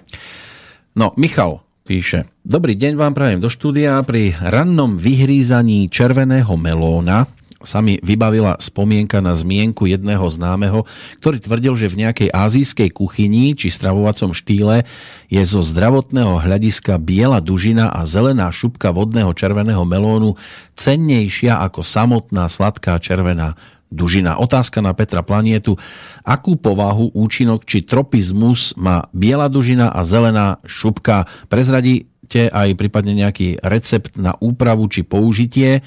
No, 0.97 1.13
Michal, 1.19 1.66
píše. 1.87 2.27
Dobrý 2.43 2.75
deň 2.75 2.99
vám 2.99 3.15
prajem 3.15 3.39
do 3.39 3.47
štúdia. 3.47 4.03
Pri 4.03 4.35
rannom 4.35 4.99
vyhrízaní 4.99 5.87
červeného 5.87 6.59
melóna 6.59 7.31
sa 7.63 7.83
mi 7.83 7.99
vybavila 8.03 8.59
spomienka 8.59 9.23
na 9.23 9.35
zmienku 9.35 9.91
jedného 9.91 10.23
známeho, 10.27 10.87
ktorý 11.23 11.39
tvrdil, 11.43 11.75
že 11.79 11.91
v 11.91 12.07
nejakej 12.07 12.29
azijskej 12.31 12.91
kuchyni 12.95 13.55
či 13.55 13.71
stravovacom 13.71 14.35
štýle 14.35 14.87
je 15.31 15.43
zo 15.43 15.63
zdravotného 15.63 16.43
hľadiska 16.43 16.99
biela 17.03 17.39
dužina 17.43 17.91
a 17.91 18.07
zelená 18.07 18.51
šupka 18.51 18.91
vodného 18.95 19.35
červeného 19.35 19.83
melónu 19.83 20.39
cennejšia 20.79 21.59
ako 21.63 21.83
samotná 21.83 22.47
sladká 22.47 22.99
červená 23.03 23.59
dužina. 23.97 24.37
Otázka 24.37 24.85
na 24.85 24.93
Petra 24.93 25.25
Planietu. 25.25 25.81
Akú 26.21 26.61
povahu, 26.61 27.17
účinok 27.17 27.65
či 27.65 27.81
tropizmus 27.81 28.77
má 28.77 29.09
biela 29.17 29.49
dužina 29.49 29.89
a 29.89 30.05
zelená 30.05 30.61
šupka? 30.69 31.25
Prezradíte 31.49 32.53
aj 32.53 32.77
prípadne 32.77 33.17
nejaký 33.17 33.65
recept 33.65 34.21
na 34.21 34.37
úpravu 34.37 34.85
či 34.93 35.01
použitie? 35.01 35.81
E, 35.81 35.83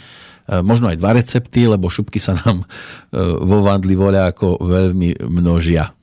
možno 0.65 0.89
aj 0.89 0.97
dva 0.97 1.13
recepty, 1.13 1.69
lebo 1.69 1.93
šupky 1.93 2.17
sa 2.17 2.33
nám 2.33 2.65
e, 2.65 2.67
vo 3.21 3.61
vandli 3.61 3.93
voľa 3.93 4.33
ako 4.33 4.65
veľmi 4.65 5.29
množia. 5.29 5.93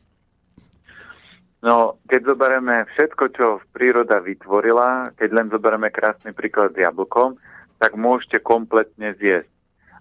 No, 1.67 1.99
keď 2.07 2.31
zoberieme 2.31 2.87
všetko, 2.95 3.25
čo 3.35 3.47
príroda 3.75 4.23
vytvorila, 4.23 5.11
keď 5.19 5.31
len 5.35 5.47
zoberieme 5.51 5.91
krásny 5.91 6.31
príklad 6.31 6.71
s 6.71 6.79
jablkom, 6.79 7.35
tak 7.83 7.99
môžete 7.99 8.39
kompletne 8.39 9.19
zjesť 9.19 9.51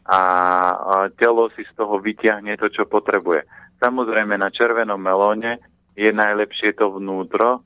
a 0.05 1.09
telo 1.17 1.49
si 1.57 1.65
z 1.65 1.73
toho 1.73 1.97
vyťahne 1.97 2.53
to, 2.61 2.69
čo 2.69 2.85
potrebuje. 2.85 3.41
Samozrejme 3.81 4.37
na 4.37 4.53
červenom 4.53 5.01
melóne 5.01 5.57
je 5.97 6.13
najlepšie 6.13 6.77
to 6.77 6.93
vnútro 6.93 7.65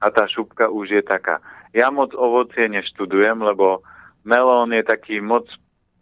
a 0.00 0.06
tá 0.08 0.24
šupka 0.24 0.72
už 0.72 0.98
je 0.98 1.02
taká. 1.04 1.44
Ja 1.76 1.92
moc 1.92 2.16
ovocie 2.16 2.66
neštudujem, 2.68 3.44
lebo 3.44 3.84
melón 4.24 4.72
je 4.72 4.84
taký 4.84 5.20
moc 5.20 5.48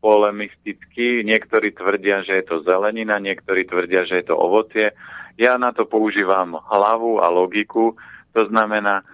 polemistický. 0.00 1.26
Niektorí 1.26 1.76
tvrdia, 1.76 2.24
že 2.24 2.40
je 2.40 2.44
to 2.46 2.64
zelenina, 2.64 3.20
niektorí 3.20 3.68
tvrdia, 3.68 4.08
že 4.08 4.24
je 4.24 4.32
to 4.32 4.38
ovocie. 4.38 4.96
Ja 5.36 5.60
na 5.60 5.76
to 5.76 5.84
používam 5.84 6.56
hlavu 6.56 7.20
a 7.20 7.28
logiku. 7.28 7.98
To 8.32 8.42
znamená, 8.48 9.04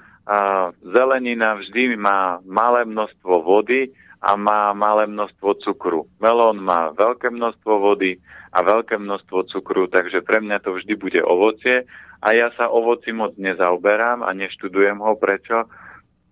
zelenina 0.84 1.58
vždy 1.58 1.98
má 1.98 2.38
malé 2.46 2.86
množstvo 2.86 3.42
vody, 3.42 3.90
a 4.20 4.34
má 4.34 4.72
malé 4.72 5.06
množstvo 5.06 5.60
cukru. 5.60 6.08
Melón 6.18 6.62
má 6.64 6.92
veľké 6.96 7.28
množstvo 7.28 7.72
vody 7.78 8.16
a 8.52 8.64
veľké 8.64 8.96
množstvo 8.96 9.52
cukru, 9.52 9.86
takže 9.86 10.24
pre 10.24 10.40
mňa 10.40 10.64
to 10.64 10.76
vždy 10.76 10.94
bude 10.96 11.20
ovocie 11.20 11.84
a 12.24 12.32
ja 12.32 12.48
sa 12.56 12.72
ovoci 12.72 13.12
moc 13.12 13.36
nezaoberám 13.36 14.24
a 14.24 14.32
neštudujem 14.32 14.98
ho. 14.98 15.12
Prečo? 15.14 15.68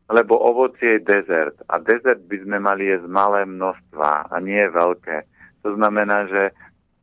Lebo 0.09 0.37
ovocie 0.37 1.01
je 1.01 1.07
dezert 1.07 1.57
a 1.69 1.81
dezert 1.81 2.25
by 2.25 2.37
sme 2.45 2.57
mali 2.61 2.93
jesť 2.93 3.09
malé 3.09 3.45
množstva 3.49 4.33
a 4.33 4.37
nie 4.41 4.65
veľké. 4.69 5.25
To 5.65 5.77
znamená, 5.77 6.29
že 6.29 6.43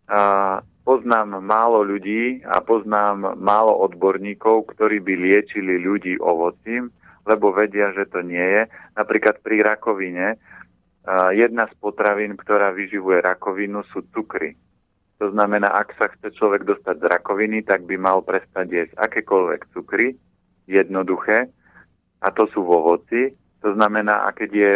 a, 0.09 0.61
poznám 0.81 1.41
málo 1.41 1.85
ľudí 1.85 2.41
a 2.45 2.61
poznám 2.61 3.37
málo 3.37 3.73
odborníkov, 3.85 4.73
ktorí 4.73 5.01
by 5.01 5.13
liečili 5.17 5.81
ľudí 5.81 6.17
ovocím, 6.21 6.89
lebo 7.25 7.53
vedia, 7.53 7.93
že 7.93 8.09
to 8.09 8.25
nie 8.25 8.41
je. 8.41 8.63
Napríklad 8.97 9.41
pri 9.45 9.61
rakovine 9.61 10.41
jedna 11.33 11.65
z 11.65 11.73
potravín, 11.81 12.37
ktorá 12.37 12.69
vyživuje 12.71 13.21
rakovinu, 13.25 13.81
sú 13.89 14.05
cukry. 14.13 14.53
To 15.21 15.29
znamená, 15.29 15.69
ak 15.69 15.93
sa 16.01 16.09
chce 16.09 16.33
človek 16.33 16.65
dostať 16.65 16.97
z 16.97 17.05
rakoviny, 17.05 17.61
tak 17.61 17.85
by 17.85 17.93
mal 17.97 18.25
prestať 18.25 18.65
jesť 18.69 18.93
akékoľvek 18.97 19.61
cukry, 19.73 20.17
jednoduché, 20.65 21.49
a 22.21 22.27
to 22.33 22.45
sú 22.53 22.65
ovoci. 22.65 23.33
To 23.61 23.73
znamená, 23.77 24.25
a 24.25 24.33
keď 24.33 24.49
je 24.49 24.75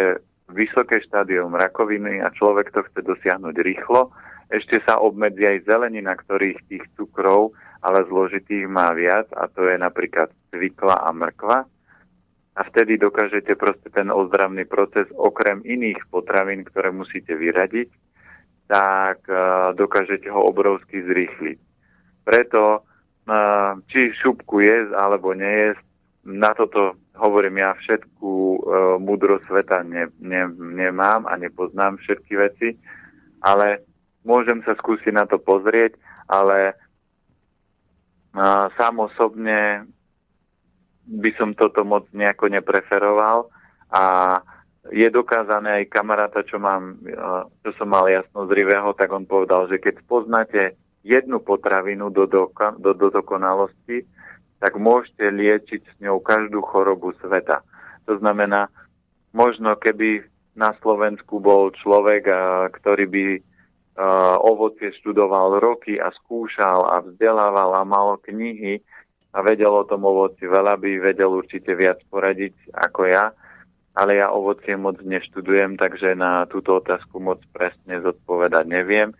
vysoké 0.54 1.02
štádium 1.02 1.54
rakoviny 1.58 2.22
a 2.22 2.30
človek 2.34 2.70
to 2.74 2.86
chce 2.86 3.02
dosiahnuť 3.02 3.56
rýchlo, 3.62 4.14
ešte 4.54 4.78
sa 4.86 5.02
obmedzí 5.02 5.42
aj 5.42 5.66
zelenina, 5.66 6.14
ktorých 6.14 6.62
tých 6.70 6.86
cukrov, 6.94 7.58
ale 7.82 8.06
zložitých 8.06 8.70
má 8.70 8.94
viac, 8.94 9.26
a 9.34 9.50
to 9.50 9.66
je 9.66 9.78
napríklad 9.78 10.30
cvikla 10.54 11.02
a 11.02 11.10
mrkva 11.10 11.66
a 12.56 12.62
vtedy 12.64 12.96
dokážete 12.96 13.60
proste 13.60 13.92
ten 13.92 14.08
ozdravný 14.08 14.64
proces 14.64 15.12
okrem 15.12 15.60
iných 15.68 16.08
potravín, 16.08 16.64
ktoré 16.64 16.88
musíte 16.88 17.36
vyradiť, 17.36 17.92
tak 18.72 19.28
uh, 19.28 19.76
dokážete 19.76 20.32
ho 20.32 20.42
obrovsky 20.48 21.04
zrýchliť. 21.04 21.60
Preto 22.24 22.82
uh, 22.82 23.76
či 23.92 24.16
šupku 24.16 24.64
jesť 24.64 24.96
alebo 24.96 25.36
nejesť, 25.36 25.84
na 26.26 26.56
toto 26.58 26.98
hovorím 27.20 27.60
ja 27.62 27.76
všetku 27.76 28.30
uh, 28.32 28.58
múdro 29.04 29.38
sveta 29.46 29.84
ne, 29.84 30.08
ne, 30.24 30.48
nemám 30.58 31.28
a 31.28 31.36
nepoznám 31.36 32.00
všetky 32.00 32.34
veci, 32.40 32.70
ale 33.44 33.84
môžem 34.24 34.64
sa 34.64 34.80
skúsiť 34.80 35.12
na 35.12 35.28
to 35.28 35.38
pozrieť, 35.38 36.00
ale 36.32 36.74
uh, 38.32 38.72
sám 38.80 39.06
osobne 39.06 39.92
by 41.06 41.32
som 41.38 41.54
toto 41.54 41.86
moc 41.86 42.10
nejako 42.12 42.50
nepreferoval 42.50 43.50
a 43.94 44.04
je 44.94 45.10
dokázané 45.10 45.82
aj 45.82 45.90
kamaráta, 45.90 46.46
čo, 46.46 46.62
mám, 46.62 47.02
čo 47.66 47.70
som 47.78 47.90
mal 47.90 48.06
jasno 48.06 48.46
zrivého, 48.46 48.94
tak 48.94 49.10
on 49.10 49.26
povedal, 49.26 49.66
že 49.66 49.82
keď 49.82 50.06
poznáte 50.06 50.78
jednu 51.02 51.42
potravinu 51.42 52.14
do, 52.14 52.30
do, 52.30 52.54
do, 52.78 52.92
do 52.94 53.08
dokonalosti, 53.10 54.06
tak 54.62 54.78
môžete 54.78 55.26
liečiť 55.30 55.82
s 55.86 55.96
ňou 56.02 56.22
každú 56.22 56.62
chorobu 56.62 57.14
sveta. 57.22 57.66
To 58.06 58.18
znamená, 58.22 58.70
možno 59.34 59.74
keby 59.78 60.26
na 60.54 60.74
Slovensku 60.82 61.42
bol 61.42 61.74
človek, 61.82 62.30
ktorý 62.82 63.06
by 63.10 63.26
ovocie 64.42 64.92
študoval 65.02 65.60
roky 65.60 65.98
a 65.98 66.12
skúšal 66.12 66.88
a 66.90 67.02
vzdelával 67.04 67.74
a 67.80 67.84
mal 67.88 68.20
knihy, 68.22 68.84
a 69.36 69.44
vedel 69.44 69.68
o 69.68 69.84
tom 69.84 70.08
ovoci 70.08 70.48
veľa, 70.48 70.80
by 70.80 71.12
vedel 71.12 71.28
určite 71.36 71.76
viac 71.76 72.00
poradiť 72.08 72.72
ako 72.72 73.02
ja, 73.12 73.36
ale 73.96 74.24
ja 74.24 74.32
ovocie 74.32 74.80
moc 74.80 75.04
neštudujem, 75.04 75.76
takže 75.76 76.16
na 76.16 76.48
túto 76.48 76.80
otázku 76.80 77.20
moc 77.20 77.44
presne 77.52 78.00
zodpovedať 78.00 78.64
neviem. 78.64 79.12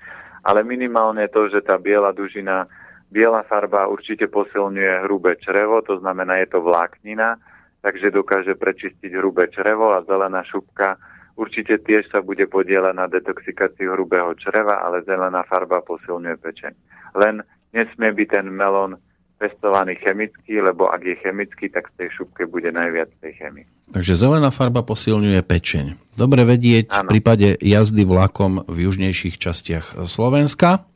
Ale 0.46 0.64
minimálne 0.64 1.28
to, 1.28 1.52
že 1.52 1.60
tá 1.60 1.76
biela 1.76 2.16
dužina, 2.16 2.70
biela 3.12 3.44
farba 3.44 3.92
určite 3.92 4.32
posilňuje 4.32 5.04
hrubé 5.04 5.36
črevo, 5.44 5.84
to 5.84 6.00
znamená, 6.00 6.40
je 6.44 6.48
to 6.48 6.64
vláknina, 6.64 7.36
takže 7.84 8.16
dokáže 8.16 8.56
prečistiť 8.56 9.12
hrubé 9.20 9.52
črevo 9.52 9.92
a 9.92 10.06
zelená 10.08 10.48
šupka 10.48 10.96
určite 11.36 11.80
tiež 11.84 12.08
sa 12.08 12.24
bude 12.24 12.48
podielať 12.48 12.94
na 12.96 13.06
detoxikáciu 13.12 13.92
hrubého 13.92 14.32
čreva, 14.40 14.80
ale 14.80 15.04
zelená 15.04 15.44
farba 15.44 15.84
posilňuje 15.84 16.36
pečeň. 16.40 16.74
Len 17.20 17.44
nesmie 17.76 18.12
byť 18.16 18.28
ten 18.40 18.48
melón 18.48 18.96
pestovaný 19.36 20.00
chemicky, 20.00 20.64
lebo 20.64 20.88
ak 20.88 21.02
je 21.04 21.16
chemický, 21.20 21.68
tak 21.68 21.92
v 21.92 22.06
tej 22.06 22.10
šupke 22.16 22.48
bude 22.48 22.72
najviac 22.72 23.12
tej 23.20 23.36
chemie. 23.36 23.68
Takže 23.92 24.16
zelená 24.16 24.50
farba 24.50 24.82
posilňuje 24.82 25.42
pečeň. 25.44 25.86
Dobre 26.16 26.48
vedieť 26.48 26.90
ano. 26.90 27.08
v 27.08 27.20
prípade 27.20 27.48
jazdy 27.60 28.04
vlakom 28.08 28.64
v 28.66 28.78
južnejších 28.88 29.36
častiach 29.36 30.08
Slovenska. 30.08 30.88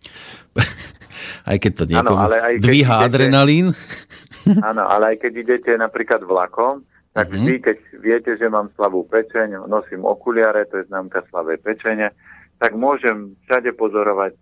aj 1.52 1.58
keď 1.60 1.72
to 1.76 1.84
niekomu 1.86 2.16
ano, 2.16 2.26
ale 2.32 2.38
aj 2.40 2.54
keď 2.58 2.64
dvíha 2.64 2.96
idete, 2.96 3.08
adrenalín. 3.08 3.68
Áno, 4.72 4.84
ale 4.88 5.14
aj 5.14 5.18
keď 5.28 5.34
idete 5.46 5.72
napríklad 5.78 6.26
vlakom, 6.26 6.82
tak 7.14 7.30
mm-hmm. 7.30 7.44
vždy, 7.44 7.56
keď 7.62 7.78
viete, 8.02 8.32
že 8.40 8.48
mám 8.50 8.72
slabú 8.74 9.06
pečeň, 9.06 9.68
nosím 9.68 10.08
okuliare, 10.08 10.66
to 10.72 10.82
je 10.82 10.88
známka 10.90 11.22
slabej 11.30 11.60
pečene, 11.62 12.16
tak 12.58 12.74
môžem 12.74 13.36
všade 13.46 13.76
pozorovať 13.76 14.34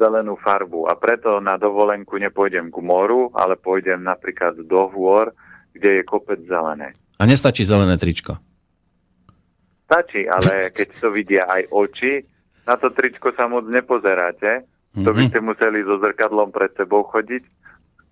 zelenú 0.00 0.34
farbu. 0.40 0.88
A 0.88 0.96
preto 0.96 1.38
na 1.44 1.60
dovolenku 1.60 2.16
nepôjdem 2.16 2.72
k 2.72 2.78
moru, 2.80 3.28
ale 3.36 3.54
pôjdem 3.60 4.00
napríklad 4.00 4.56
do 4.64 4.88
hôr, 4.88 5.32
kde 5.76 6.00
je 6.00 6.02
kopec 6.08 6.40
zelené. 6.48 6.96
A 7.20 7.28
nestačí 7.28 7.64
zelené 7.64 8.00
tričko? 8.00 8.40
Stačí, 9.86 10.26
ale 10.26 10.72
keď 10.72 10.88
to 10.98 11.08
vidia 11.12 11.44
aj 11.46 11.62
oči, 11.70 12.24
na 12.66 12.74
to 12.74 12.90
tričko 12.90 13.30
sa 13.36 13.46
moc 13.46 13.68
nepozeráte. 13.70 14.66
To 14.96 15.12
by 15.12 15.28
mhm. 15.28 15.28
ste 15.30 15.40
museli 15.44 15.84
so 15.84 16.00
zrkadlom 16.00 16.50
pred 16.50 16.72
sebou 16.74 17.04
chodiť 17.04 17.44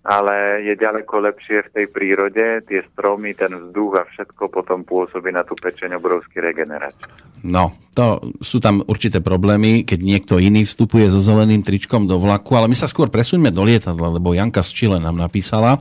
ale 0.04 0.60
je 0.68 0.76
ďaleko 0.76 1.16
lepšie 1.32 1.64
v 1.64 1.72
tej 1.72 1.86
prírode, 1.88 2.60
tie 2.68 2.84
stromy, 2.92 3.32
ten 3.32 3.48
vzduch 3.56 3.92
a 3.96 4.04
všetko 4.04 4.52
potom 4.52 4.84
pôsobí 4.84 5.32
na 5.32 5.40
tú 5.40 5.56
pečeň 5.56 5.96
obrovský 5.96 6.44
regeneráciu. 6.44 7.08
No, 7.40 7.72
to 7.96 8.20
sú 8.44 8.60
tam 8.60 8.84
určité 8.84 9.24
problémy, 9.24 9.88
keď 9.88 10.00
niekto 10.04 10.34
iný 10.36 10.68
vstupuje 10.68 11.08
so 11.08 11.24
zeleným 11.24 11.64
tričkom 11.64 12.04
do 12.04 12.20
vlaku, 12.20 12.52
ale 12.52 12.68
my 12.68 12.76
sa 12.76 12.84
skôr 12.84 13.08
presuňme 13.08 13.48
do 13.48 13.64
lietadla, 13.64 14.20
lebo 14.20 14.36
Janka 14.36 14.60
z 14.60 14.70
Čile 14.76 14.98
nám 15.00 15.16
napísala 15.16 15.80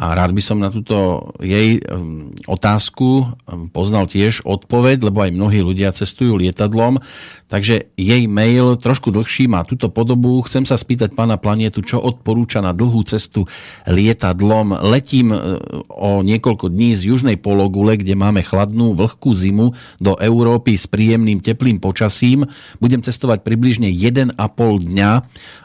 a 0.00 0.16
rád 0.16 0.32
by 0.32 0.40
som 0.40 0.56
na 0.56 0.72
túto 0.72 1.28
jej 1.44 1.76
um, 1.84 2.32
otázku 2.48 3.28
um, 3.28 3.68
poznal 3.68 4.08
tiež 4.08 4.40
odpoveď, 4.48 5.04
lebo 5.04 5.20
aj 5.20 5.36
mnohí 5.36 5.60
ľudia 5.60 5.92
cestujú 5.92 6.40
lietadlom. 6.40 7.04
Takže 7.52 7.92
jej 8.00 8.24
mail 8.24 8.80
trošku 8.80 9.12
dlhší 9.12 9.50
má 9.50 9.60
túto 9.68 9.92
podobu. 9.92 10.40
Chcem 10.48 10.64
sa 10.64 10.80
spýtať 10.80 11.12
pána 11.12 11.36
Planietu, 11.36 11.84
čo 11.84 12.00
odporúča 12.00 12.64
na 12.64 12.72
dlhú 12.72 13.04
cestu 13.04 13.44
lietadlom. 13.84 14.80
Letím 14.88 15.36
uh, 15.36 15.60
o 15.92 16.24
niekoľko 16.24 16.72
dní 16.72 16.96
z 16.96 17.12
južnej 17.12 17.36
pologule, 17.36 18.00
kde 18.00 18.16
máme 18.16 18.40
chladnú, 18.40 18.96
vlhkú 18.96 19.36
zimu 19.36 19.76
do 20.00 20.16
Európy 20.16 20.80
s 20.80 20.88
príjemným 20.88 21.44
teplým 21.44 21.76
počasím. 21.76 22.48
Budem 22.80 23.04
cestovať 23.04 23.44
približne 23.44 23.92
1,5 23.92 24.32
dňa 24.80 25.10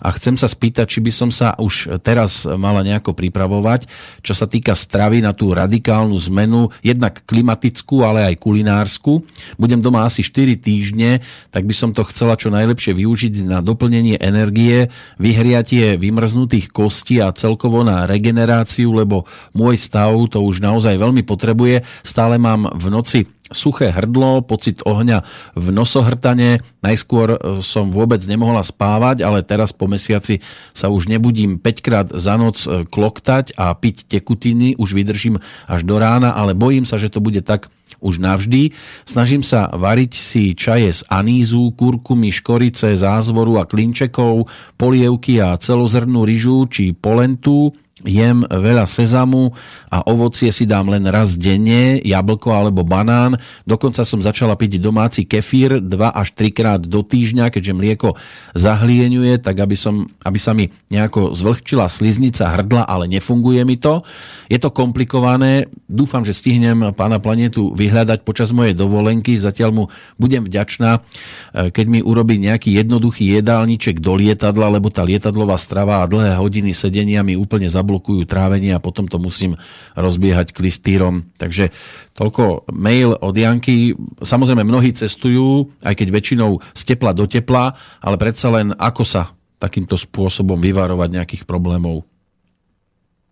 a 0.03 0.07
chcem 0.19 0.35
sa 0.35 0.51
spýtať, 0.51 0.91
či 0.91 0.99
by 0.99 1.11
som 1.13 1.29
sa 1.31 1.55
už 1.55 2.03
teraz 2.03 2.43
mala 2.43 2.83
nejako 2.83 3.15
pripravovať 3.15 3.87
čo 4.25 4.33
sa 4.33 4.49
týka 4.49 4.73
stravy 4.73 5.21
na 5.21 5.37
tú 5.37 5.53
radikálnu 5.53 6.17
zmenu, 6.33 6.73
jednak 6.81 7.21
klimatickú, 7.29 8.01
ale 8.01 8.25
aj 8.33 8.41
kulinársku. 8.41 9.21
Budem 9.61 9.85
doma 9.85 10.09
asi 10.09 10.25
4 10.25 10.57
týždne, 10.57 11.21
tak 11.53 11.69
by 11.69 11.73
som 11.77 11.93
to 11.93 12.01
chcela 12.09 12.33
čo 12.33 12.49
najlepšie 12.49 12.97
využiť 12.97 13.45
na 13.45 13.61
doplnenie 13.61 14.17
energie, 14.17 14.89
vyhriatie 15.21 16.01
vymrznutých 16.01 16.73
kostí 16.73 17.21
a 17.21 17.29
celkovo 17.29 17.85
na 17.85 18.09
regeneráciu, 18.09 18.89
lebo 18.89 19.29
môj 19.53 19.77
stav 19.77 20.17
to 20.31 20.39
už 20.41 20.63
naozaj 20.63 20.95
veľmi 20.97 21.21
potrebuje. 21.27 21.85
Stále 22.01 22.41
mám 22.41 22.71
v 22.71 22.87
noci 22.89 23.19
suché 23.55 23.89
hrdlo, 23.89 24.43
pocit 24.43 24.83
ohňa 24.83 25.23
v 25.55 25.67
nosohrtane. 25.71 26.59
Najskôr 26.83 27.27
e, 27.33 27.37
som 27.63 27.89
vôbec 27.89 28.19
nemohla 28.27 28.61
spávať, 28.61 29.23
ale 29.23 29.41
teraz 29.41 29.71
po 29.71 29.87
mesiaci 29.87 30.43
sa 30.75 30.91
už 30.91 31.07
nebudím 31.07 31.57
5 31.57 31.79
krát 31.79 32.07
za 32.11 32.35
noc 32.35 32.67
e, 32.67 32.83
kloktať 32.83 33.55
a 33.55 33.71
piť 33.73 34.11
tekutiny, 34.11 34.75
už 34.75 34.91
vydržím 34.91 35.39
až 35.65 35.87
do 35.87 35.95
rána, 35.95 36.35
ale 36.35 36.51
bojím 36.51 36.83
sa, 36.83 36.99
že 36.99 37.07
to 37.07 37.23
bude 37.23 37.39
tak 37.47 37.71
už 38.03 38.19
navždy. 38.19 38.75
Snažím 39.07 39.41
sa 39.41 39.71
variť 39.71 40.13
si 40.13 40.43
čaje 40.53 40.91
z 40.91 41.01
anízu, 41.07 41.73
kurkumy, 41.73 42.29
škorice, 42.29 42.93
zázvoru 42.93 43.57
a 43.61 43.65
klinčekov, 43.65 44.51
polievky 44.75 45.39
a 45.39 45.55
celozrnú 45.57 46.27
ryžu 46.27 46.67
či 46.67 46.91
polentu 46.91 47.73
jem 48.05 48.45
veľa 48.45 48.85
sezamu 48.85 49.57
a 49.89 50.05
ovocie 50.05 50.53
si 50.53 50.69
dám 50.69 50.93
len 50.93 51.09
raz 51.09 51.33
denne, 51.41 51.97
jablko 52.05 52.53
alebo 52.53 52.85
banán. 52.85 53.41
Dokonca 53.65 54.05
som 54.05 54.21
začala 54.21 54.53
piť 54.53 54.77
domáci 54.77 55.25
kefír 55.25 55.81
2 55.81 55.89
až 56.13 56.37
3 56.37 56.53
krát 56.53 56.81
do 56.85 57.01
týždňa, 57.01 57.49
keďže 57.49 57.73
mlieko 57.73 58.09
zahlieňuje, 58.53 59.41
tak 59.41 59.57
aby, 59.57 59.73
som, 59.73 60.05
aby 60.21 60.37
sa 60.37 60.53
mi 60.53 60.69
nejako 60.93 61.33
zvlhčila 61.33 61.89
sliznica 61.89 62.53
hrdla, 62.53 62.85
ale 62.85 63.09
nefunguje 63.09 63.65
mi 63.65 63.81
to. 63.81 64.05
Je 64.45 64.61
to 64.61 64.69
komplikované. 64.69 65.65
Dúfam, 65.89 66.21
že 66.21 66.37
stihnem 66.37 66.93
pána 66.93 67.17
planetu 67.17 67.73
vyhľadať 67.73 68.21
počas 68.21 68.53
mojej 68.53 68.77
dovolenky. 68.77 69.33
Zatiaľ 69.33 69.69
mu 69.73 69.83
budem 70.21 70.45
vďačná, 70.45 71.01
eh, 71.01 71.73
keď 71.73 71.85
mi 71.89 71.99
urobí 72.05 72.37
nejaký 72.37 72.77
jednoduchý 72.77 73.41
jedálniček 73.41 73.97
do 73.97 74.13
lietadla, 74.13 74.69
lebo 74.69 74.93
tá 74.93 75.01
lietadlová 75.01 75.57
strava 75.57 76.05
a 76.05 76.09
dlhé 76.09 76.37
hodiny 76.37 76.75
sedenia 76.75 77.25
mi 77.25 77.33
úplne 77.33 77.65
zabudú 77.65 77.94
zablokujú 77.95 78.27
trávenie 78.27 78.75
a 78.75 78.83
potom 78.83 79.07
to 79.07 79.15
musím 79.15 79.55
rozbiehať 79.95 80.51
klistýrom. 80.51 81.31
Takže 81.39 81.71
toľko 82.11 82.67
mail 82.75 83.15
od 83.15 83.31
Janky. 83.31 83.95
Samozrejme, 84.19 84.67
mnohí 84.67 84.91
cestujú, 84.91 85.71
aj 85.79 85.95
keď 85.95 86.07
väčšinou 86.11 86.59
z 86.75 86.81
tepla 86.83 87.15
do 87.15 87.23
tepla, 87.23 87.71
ale 88.03 88.19
predsa 88.19 88.51
len 88.51 88.75
ako 88.75 89.07
sa 89.07 89.31
takýmto 89.55 89.95
spôsobom 89.95 90.59
vyvarovať 90.59 91.09
nejakých 91.15 91.43
problémov? 91.47 92.03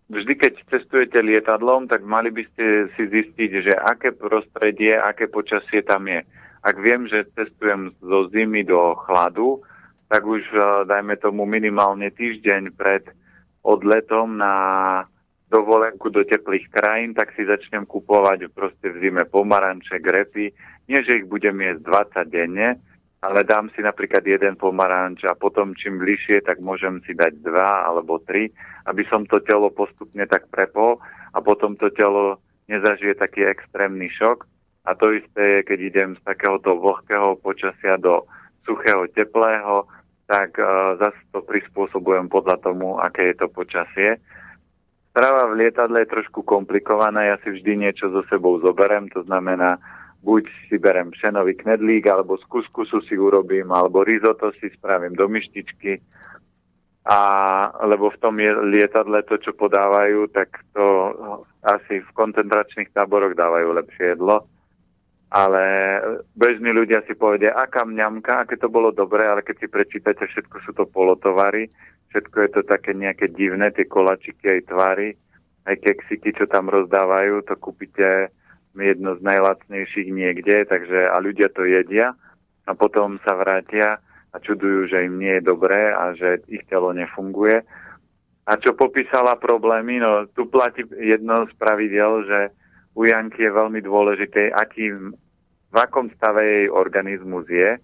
Vždy, 0.08 0.32
keď 0.32 0.52
cestujete 0.72 1.20
lietadlom, 1.20 1.92
tak 1.92 2.00
mali 2.00 2.32
by 2.32 2.48
ste 2.48 2.88
si 2.96 3.04
zistiť, 3.04 3.50
že 3.68 3.72
aké 3.76 4.16
prostredie, 4.16 4.96
aké 4.96 5.28
počasie 5.28 5.84
tam 5.84 6.08
je. 6.08 6.24
Ak 6.64 6.80
viem, 6.80 7.04
že 7.04 7.28
cestujem 7.36 7.92
zo 8.00 8.32
zimy 8.32 8.64
do 8.64 8.96
chladu, 9.04 9.60
tak 10.08 10.24
už 10.24 10.40
eh, 10.48 10.64
dajme 10.88 11.20
tomu 11.20 11.44
minimálne 11.44 12.08
týždeň 12.08 12.72
pred 12.72 13.04
odletom 13.64 14.36
na 14.36 14.54
dovolenku 15.48 16.12
do 16.12 16.24
teplých 16.24 16.68
krajín, 16.68 17.16
tak 17.16 17.32
si 17.32 17.48
začnem 17.48 17.88
kupovať 17.88 18.52
proste 18.52 18.92
v 18.92 19.00
zime 19.00 19.24
pomaranče, 19.24 20.02
grepy. 20.02 20.52
Nie, 20.90 21.00
že 21.00 21.24
ich 21.24 21.26
budem 21.26 21.56
jesť 21.62 22.12
20 22.20 22.34
denne, 22.34 22.68
ale 23.24 23.40
dám 23.40 23.72
si 23.72 23.80
napríklad 23.80 24.20
jeden 24.20 24.60
pomaranč 24.60 25.24
a 25.24 25.32
potom 25.32 25.72
čím 25.72 25.96
bližšie, 25.96 26.44
tak 26.44 26.60
môžem 26.60 27.00
si 27.08 27.16
dať 27.16 27.40
dva 27.40 27.88
alebo 27.88 28.20
tri, 28.20 28.52
aby 28.84 29.02
som 29.08 29.24
to 29.24 29.40
telo 29.40 29.72
postupne 29.72 30.28
tak 30.28 30.44
prepol 30.52 31.00
a 31.32 31.40
potom 31.40 31.72
to 31.72 31.88
telo 31.88 32.36
nezažije 32.68 33.16
taký 33.16 33.48
extrémny 33.48 34.12
šok. 34.12 34.44
A 34.84 34.92
to 34.92 35.16
isté 35.16 35.40
je, 35.40 35.60
keď 35.64 35.78
idem 35.80 36.10
z 36.12 36.20
takéhoto 36.28 36.76
vlhkého 36.76 37.40
počasia 37.40 37.96
do 37.96 38.28
suchého, 38.68 39.08
teplého, 39.16 39.88
tak 40.24 40.56
uh, 40.56 40.96
zase 40.96 41.20
to 41.30 41.44
prispôsobujem 41.44 42.32
podľa 42.32 42.56
tomu, 42.64 42.96
aké 42.96 43.32
je 43.32 43.36
to 43.44 43.48
počasie. 43.52 44.16
Strava 45.14 45.46
v 45.46 45.62
lietadle 45.62 46.02
je 46.02 46.10
trošku 46.10 46.42
komplikovaná, 46.42 47.22
ja 47.22 47.36
si 47.44 47.54
vždy 47.54 47.86
niečo 47.86 48.10
so 48.10 48.26
sebou 48.26 48.58
zoberem, 48.58 49.06
to 49.14 49.22
znamená, 49.22 49.78
buď 50.24 50.48
si 50.66 50.80
berem 50.80 51.12
pšenový 51.12 51.54
knedlík, 51.54 52.08
alebo 52.08 52.34
z 52.40 52.44
kuskusu 52.50 53.04
si 53.06 53.14
urobím, 53.14 53.70
alebo 53.70 54.02
risotto 54.02 54.50
si 54.58 54.72
spravím 54.74 55.14
do 55.14 55.28
myštičky. 55.28 56.00
A, 57.04 57.18
lebo 57.84 58.08
v 58.08 58.16
tom 58.16 58.40
lietadle 58.72 59.20
to, 59.28 59.36
čo 59.36 59.52
podávajú, 59.52 60.32
tak 60.32 60.56
to 60.72 61.12
asi 61.60 62.00
v 62.00 62.10
koncentračných 62.16 62.96
táboroch 62.96 63.36
dávajú 63.36 63.76
lepšie 63.76 64.16
jedlo. 64.16 64.48
Ale 65.34 65.64
bežní 66.38 66.70
ľudia 66.70 67.02
si 67.10 67.18
povedia, 67.18 67.58
aká 67.58 67.82
mňamka, 67.82 68.46
aké 68.46 68.54
to 68.54 68.70
bolo 68.70 68.94
dobré, 68.94 69.26
ale 69.26 69.42
keď 69.42 69.56
si 69.58 69.66
prečítate, 69.66 70.22
všetko 70.30 70.56
sú 70.62 70.70
to 70.78 70.86
polotovary, 70.86 71.66
všetko 72.14 72.36
je 72.38 72.50
to 72.54 72.62
také 72.62 72.94
nejaké 72.94 73.34
divné, 73.34 73.74
tie 73.74 73.82
kolačiky 73.82 74.46
aj 74.46 74.70
tvary, 74.70 75.18
aj 75.66 75.74
keksiky, 75.82 76.38
čo 76.38 76.46
tam 76.46 76.70
rozdávajú, 76.70 77.50
to 77.50 77.58
kúpite 77.58 78.30
jedno 78.78 79.18
z 79.18 79.20
najlacnejších 79.26 80.08
niekde, 80.14 80.70
takže 80.70 81.10
a 81.10 81.18
ľudia 81.18 81.50
to 81.50 81.66
jedia 81.66 82.14
a 82.70 82.72
potom 82.78 83.18
sa 83.26 83.34
vrátia 83.34 83.98
a 84.30 84.36
čudujú, 84.38 84.86
že 84.86 85.02
im 85.02 85.18
nie 85.18 85.42
je 85.42 85.46
dobré 85.50 85.90
a 85.90 86.14
že 86.14 86.46
ich 86.46 86.62
telo 86.70 86.94
nefunguje. 86.94 87.62
A 88.44 88.52
čo 88.60 88.78
popísala 88.78 89.34
problémy, 89.34 89.98
no 89.98 90.30
tu 90.30 90.46
platí 90.46 90.86
jedno 90.94 91.50
z 91.50 91.52
pravidel, 91.58 92.22
že 92.22 92.40
u 92.94 93.02
Janky 93.06 93.46
je 93.46 93.50
veľmi 93.50 93.80
dôležité, 93.82 94.54
aký, 94.54 94.94
v 95.74 95.76
akom 95.82 96.06
stave 96.14 96.42
jej 96.46 96.66
organizmus 96.70 97.50
je. 97.50 97.74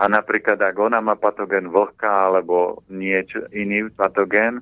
A 0.00 0.04
napríklad, 0.08 0.60
ak 0.60 0.76
ona 0.76 1.00
má 1.00 1.16
patogen 1.16 1.72
vlhka 1.72 2.28
alebo 2.28 2.84
niečo 2.92 3.48
iný 3.52 3.88
patogen, 3.92 4.60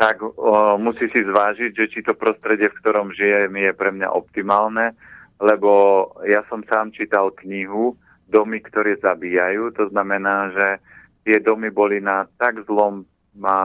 tak 0.00 0.20
o, 0.20 0.76
musí 0.80 1.08
si 1.12 1.20
zvážiť, 1.20 1.72
že 1.72 1.86
či 1.88 2.00
to 2.04 2.16
prostredie, 2.16 2.68
v 2.68 2.78
ktorom 2.80 3.12
žijem, 3.12 3.52
je 3.56 3.72
pre 3.72 3.92
mňa 3.92 4.08
optimálne, 4.12 4.92
lebo 5.40 5.72
ja 6.28 6.44
som 6.48 6.64
sám 6.64 6.92
čítal 6.92 7.32
knihu 7.44 7.96
Domy, 8.24 8.64
ktoré 8.64 8.96
zabíjajú. 8.98 9.76
To 9.76 9.84
znamená, 9.92 10.50
že 10.56 10.66
tie 11.28 11.36
domy 11.40 11.68
boli 11.68 12.00
na 12.00 12.24
tak 12.40 12.64
zlom 12.64 13.04
a, 13.44 13.58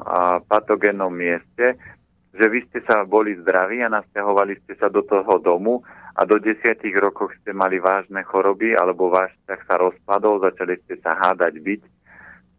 a 0.00 0.18
patogénnom 0.40 1.12
mieste, 1.12 1.76
že 2.36 2.44
vy 2.48 2.64
ste 2.68 2.80
sa 2.84 3.04
boli 3.04 3.36
zdraví 3.40 3.80
a 3.84 3.92
nasťahovali 3.92 4.56
ste 4.64 4.74
sa 4.76 4.88
do 4.92 5.04
toho 5.04 5.40
domu 5.40 5.84
a 6.16 6.24
do 6.24 6.40
desiatich 6.40 6.96
rokoch 6.96 7.30
ste 7.44 7.52
mali 7.52 7.76
vážne 7.76 8.24
choroby 8.24 8.72
alebo 8.72 9.12
váš 9.12 9.36
vzťah 9.44 9.60
sa 9.68 9.74
rozpadol, 9.76 10.40
začali 10.40 10.80
ste 10.84 10.96
sa 11.04 11.12
hádať, 11.12 11.54
byť 11.60 11.82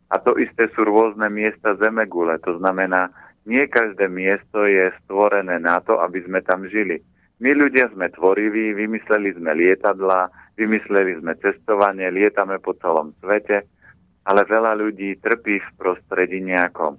a 0.08 0.16
to 0.24 0.40
isté 0.40 0.72
sú 0.72 0.88
rôzne 0.88 1.28
miesta 1.28 1.76
zemegule. 1.76 2.40
To 2.48 2.56
znamená, 2.60 3.12
nie 3.44 3.68
každé 3.68 4.08
miesto 4.08 4.64
je 4.64 4.92
stvorené 5.04 5.60
na 5.60 5.84
to, 5.84 6.00
aby 6.00 6.24
sme 6.24 6.40
tam 6.44 6.64
žili. 6.68 7.04
My 7.44 7.54
ľudia 7.54 7.92
sme 7.94 8.10
tvoriví, 8.10 8.74
vymysleli 8.74 9.36
sme 9.38 9.54
lietadla, 9.54 10.32
vymysleli 10.58 11.22
sme 11.22 11.38
cestovanie, 11.38 12.10
lietame 12.10 12.58
po 12.58 12.74
celom 12.80 13.14
svete, 13.22 13.68
ale 14.26 14.42
veľa 14.48 14.80
ľudí 14.80 15.20
trpí 15.22 15.60
v 15.60 15.70
prostredí 15.78 16.42
nejakom. 16.42 16.98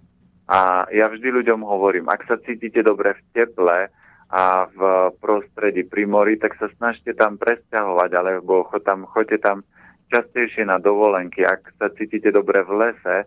A 0.48 0.88
ja 0.94 1.10
vždy 1.10 1.28
ľuďom 1.42 1.60
hovorím, 1.60 2.08
ak 2.08 2.24
sa 2.24 2.36
cítite 2.40 2.80
dobre 2.80 3.12
v 3.12 3.22
teple 3.36 3.92
a 4.28 4.68
v 4.68 4.80
prostredí 5.24 5.88
pri 5.88 6.04
mori, 6.04 6.36
tak 6.36 6.56
sa 6.60 6.68
snažte 6.76 7.16
tam 7.16 7.40
presťahovať, 7.40 8.10
alebo 8.12 8.68
tam, 8.84 9.08
choďte 9.08 9.40
tam 9.40 9.64
častejšie 10.12 10.68
na 10.68 10.76
dovolenky. 10.76 11.48
Ak 11.48 11.64
sa 11.80 11.88
cítite 11.96 12.28
dobre 12.28 12.60
v 12.60 12.72
lese, 12.76 13.24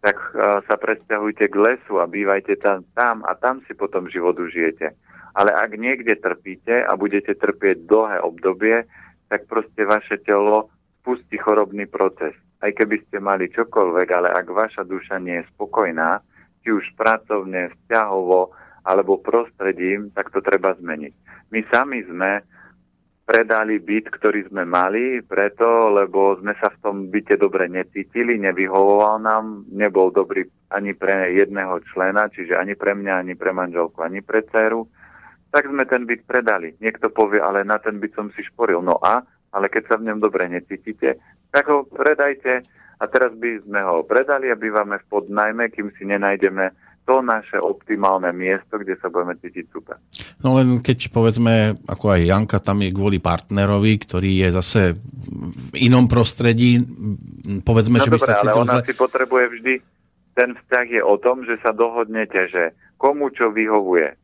tak 0.00 0.16
uh, 0.32 0.60
sa 0.64 0.76
presťahujte 0.76 1.48
k 1.48 1.56
lesu 1.56 2.00
a 2.00 2.08
bývajte 2.08 2.56
tam, 2.60 2.84
tam 2.96 3.24
a 3.24 3.36
tam 3.36 3.64
si 3.68 3.72
potom 3.76 4.08
život 4.08 4.36
užijete. 4.36 4.92
Ale 5.36 5.52
ak 5.52 5.76
niekde 5.76 6.16
trpíte 6.16 6.84
a 6.84 6.92
budete 6.96 7.36
trpieť 7.36 7.84
dlhé 7.88 8.20
obdobie, 8.20 8.84
tak 9.28 9.46
proste 9.46 9.86
vaše 9.86 10.18
telo 10.24 10.72
spustí 11.00 11.38
chorobný 11.40 11.88
proces. 11.88 12.36
Aj 12.60 12.72
keby 12.76 13.00
ste 13.08 13.24
mali 13.24 13.48
čokoľvek, 13.48 14.08
ale 14.12 14.28
ak 14.36 14.46
vaša 14.52 14.82
duša 14.84 15.16
nie 15.16 15.40
je 15.40 15.48
spokojná, 15.56 16.20
či 16.60 16.76
už 16.76 16.84
pracovne, 16.92 17.72
vzťahovo 17.72 18.52
alebo 18.90 19.22
prostredím, 19.22 20.10
tak 20.10 20.34
to 20.34 20.42
treba 20.42 20.74
zmeniť. 20.74 21.14
My 21.54 21.60
sami 21.70 22.02
sme 22.02 22.42
predali 23.30 23.78
byt, 23.78 24.10
ktorý 24.10 24.50
sme 24.50 24.66
mali, 24.66 25.22
preto, 25.22 25.94
lebo 25.94 26.34
sme 26.42 26.50
sa 26.58 26.66
v 26.74 26.80
tom 26.82 26.96
byte 27.14 27.38
dobre 27.38 27.70
necítili, 27.70 28.34
nevyhovoval 28.42 29.22
nám, 29.22 29.70
nebol 29.70 30.10
dobrý 30.10 30.50
ani 30.74 30.98
pre 30.98 31.30
jedného 31.38 31.78
člena, 31.94 32.26
čiže 32.34 32.58
ani 32.58 32.74
pre 32.74 32.98
mňa, 32.98 33.22
ani 33.22 33.38
pre 33.38 33.54
manželku, 33.54 34.02
ani 34.02 34.18
pre 34.18 34.42
dceru, 34.50 34.82
tak 35.54 35.70
sme 35.70 35.86
ten 35.86 36.10
byt 36.10 36.26
predali. 36.26 36.74
Niekto 36.82 37.10
povie, 37.14 37.38
ale 37.38 37.62
na 37.62 37.78
ten 37.78 38.02
byt 38.02 38.18
som 38.18 38.34
si 38.34 38.42
šporil. 38.42 38.82
No 38.82 38.98
a, 38.98 39.22
ale 39.54 39.66
keď 39.70 39.94
sa 39.94 39.96
v 39.98 40.10
ňom 40.10 40.18
dobre 40.18 40.50
necítite, 40.50 41.18
tak 41.54 41.70
ho 41.70 41.86
predajte 41.86 42.66
a 42.98 43.04
teraz 43.06 43.30
by 43.38 43.62
sme 43.62 43.78
ho 43.82 44.02
predali 44.06 44.50
a 44.50 44.58
bývame 44.58 44.98
v 44.98 45.08
podnajme, 45.10 45.70
kým 45.70 45.90
si 45.94 46.02
nenájdeme 46.02 46.70
to 47.08 47.24
naše 47.24 47.58
optimálne 47.58 48.30
miesto, 48.30 48.78
kde 48.78 48.94
sa 49.00 49.10
budeme 49.10 49.34
cítiť 49.40 49.66
super. 49.72 49.98
No 50.44 50.54
len 50.56 50.78
keď 50.78 51.10
povedzme, 51.10 51.80
ako 51.88 52.14
aj 52.14 52.20
Janka 52.22 52.58
tam 52.62 52.84
je 52.84 52.94
kvôli 52.94 53.18
partnerovi, 53.18 53.92
ktorý 53.98 54.46
je 54.46 54.48
zase 54.54 54.80
v 55.70 55.74
inom 55.74 56.06
prostredí, 56.06 56.78
povedzme, 57.66 57.98
no 57.98 58.04
že 58.04 58.10
by 58.12 58.18
dobré, 58.20 58.28
sa 58.30 58.38
cítil 58.38 58.52
ale 58.54 58.62
ona 58.62 58.76
zle. 58.78 58.86
si 58.86 58.94
potrebuje 58.94 59.44
vždy, 59.58 59.74
ten 60.38 60.50
vzťah 60.54 60.86
je 60.86 61.02
o 61.02 61.16
tom, 61.18 61.42
že 61.42 61.58
sa 61.60 61.74
dohodnete, 61.74 62.40
že 62.48 62.72
komu 62.94 63.34
čo 63.34 63.50
vyhovuje. 63.50 64.14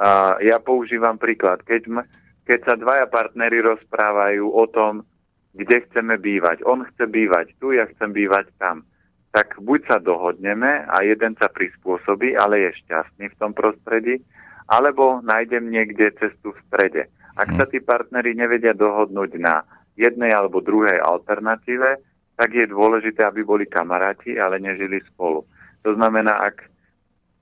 A 0.00 0.40
ja 0.40 0.58
používam 0.58 1.20
príklad. 1.20 1.62
Keď, 1.62 1.82
m- 1.86 2.08
keď 2.48 2.58
sa 2.64 2.74
dvaja 2.74 3.06
partnery 3.06 3.60
rozprávajú 3.60 4.48
o 4.48 4.64
tom, 4.72 5.06
kde 5.52 5.84
chceme 5.84 6.16
bývať. 6.16 6.64
On 6.64 6.80
chce 6.80 7.04
bývať 7.06 7.52
tu, 7.60 7.76
ja 7.76 7.84
chcem 7.92 8.08
bývať 8.10 8.48
tam 8.56 8.88
tak 9.32 9.56
buď 9.56 9.80
sa 9.88 9.96
dohodneme 9.96 10.84
a 10.92 11.00
jeden 11.00 11.32
sa 11.40 11.48
prispôsobí, 11.48 12.36
ale 12.36 12.68
je 12.68 12.84
šťastný 12.84 13.32
v 13.32 13.38
tom 13.40 13.56
prostredí, 13.56 14.20
alebo 14.68 15.24
nájdem 15.24 15.72
niekde 15.72 16.12
cestu 16.20 16.52
v 16.52 16.62
strede. 16.68 17.08
Ak 17.40 17.48
sa 17.56 17.64
tí 17.64 17.80
partneri 17.80 18.36
nevedia 18.36 18.76
dohodnúť 18.76 19.40
na 19.40 19.64
jednej 19.96 20.36
alebo 20.36 20.60
druhej 20.60 21.00
alternatíve, 21.00 21.96
tak 22.36 22.48
je 22.52 22.68
dôležité, 22.68 23.24
aby 23.24 23.40
boli 23.40 23.64
kamaráti, 23.64 24.36
ale 24.36 24.60
nežili 24.60 25.00
spolu. 25.08 25.48
To 25.88 25.96
znamená, 25.96 26.52
ak 26.52 26.68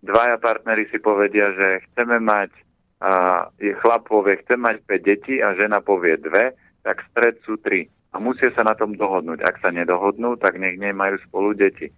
dvaja 0.07 0.38
partneri 0.38 0.86
si 0.95 1.03
povedia, 1.03 1.51
že 1.59 1.82
chceme 1.91 2.22
mať, 2.22 2.51
a, 3.03 3.47
chlap 3.82 4.07
povie, 4.07 4.38
chcem 4.47 4.62
mať 4.62 4.78
5 4.86 5.11
detí 5.11 5.43
a 5.43 5.59
žena 5.59 5.82
povie 5.82 6.22
dve, 6.22 6.55
tak 6.86 7.03
stred 7.11 7.34
sú 7.43 7.59
tri 7.59 7.91
a 8.11 8.16
musia 8.18 8.50
sa 8.54 8.66
na 8.66 8.74
tom 8.74 8.98
dohodnúť. 8.98 9.42
Ak 9.46 9.62
sa 9.62 9.70
nedohodnú, 9.70 10.34
tak 10.38 10.58
nech 10.58 10.74
nemajú 10.76 11.22
spolu 11.30 11.54
deti. 11.54 11.90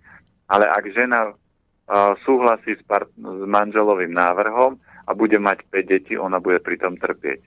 Ale 0.52 0.68
ak 0.68 0.84
žena 0.92 1.32
uh, 1.32 2.12
súhlasí 2.20 2.76
s, 2.76 2.82
part- 2.84 3.12
s 3.16 3.42
manželovým 3.48 4.12
návrhom 4.12 4.76
a 5.08 5.10
bude 5.16 5.40
mať 5.40 5.64
5 5.72 5.88
detí, 5.88 6.14
ona 6.20 6.36
bude 6.36 6.60
pritom 6.60 7.00
trpieť. 7.00 7.40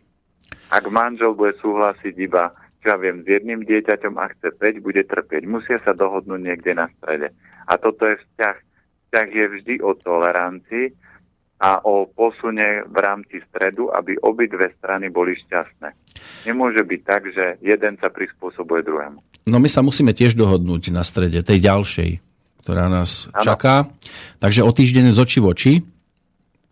Ak 0.74 0.89
manžel 0.89 1.38
bude 1.38 1.53
súhlasiť 1.61 2.16
iba, 2.18 2.49
ja 2.86 2.97
viem, 3.01 3.22
s 3.22 3.28
jedným 3.30 3.66
dieťaťom 3.66 4.13
a 4.18 4.30
chce 4.34 4.53
5, 4.57 4.86
bude 4.86 5.01
trpieť. 5.05 5.45
Musia 5.45 5.78
sa 5.82 5.93
dohodnúť 5.93 6.41
niekde 6.41 6.74
na 6.78 6.89
strede. 6.97 7.34
A 7.66 7.78
toto 7.82 8.05
je 8.05 8.18
vzťah. 8.18 8.57
vzťah 9.09 9.28
je 9.30 9.45
vždy 9.57 9.76
o 9.82 9.93
tolerancii 9.97 10.93
a 11.56 11.80
o 11.88 12.06
posune 12.12 12.84
v 12.84 12.97
rámci 12.99 13.39
stredu, 13.47 13.88
aby 13.88 14.20
obidve 14.20 14.76
strany 14.76 15.08
boli 15.08 15.39
šťastné. 15.39 15.89
Nemôže 16.51 16.84
byť 16.84 17.01
tak, 17.08 17.32
že 17.32 17.56
jeden 17.64 17.95
sa 18.03 18.12
prispôsobuje 18.12 18.84
druhému. 18.84 19.20
No 19.47 19.58
my 19.62 19.70
sa 19.72 19.80
musíme 19.80 20.12
tiež 20.12 20.36
dohodnúť 20.36 20.91
na 20.91 21.06
strede, 21.08 21.39
tej 21.45 21.64
ďalšej, 21.64 22.12
ktorá 22.66 22.91
nás 22.91 23.32
ano. 23.32 23.45
čaká. 23.45 23.88
Takže 24.43 24.68
o 24.68 24.72
týždeň 24.74 25.16
z 25.16 25.20
oči 25.22 25.39
v 25.39 25.45
oči. 25.47 25.74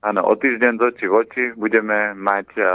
Áno, 0.03 0.21
o 0.27 0.33
týždeň 0.35 0.73
z 0.75 0.83
oči 0.83 1.05
v 1.07 1.15
oči 1.15 1.43
budeme 1.55 2.11
mať 2.17 2.49
uh, 2.59 2.67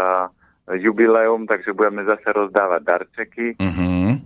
jubileum, 0.80 1.44
takže 1.44 1.76
budeme 1.76 2.08
zase 2.08 2.24
rozdávať 2.32 2.80
darčeky. 2.88 3.46
Uh-huh. 3.60 4.16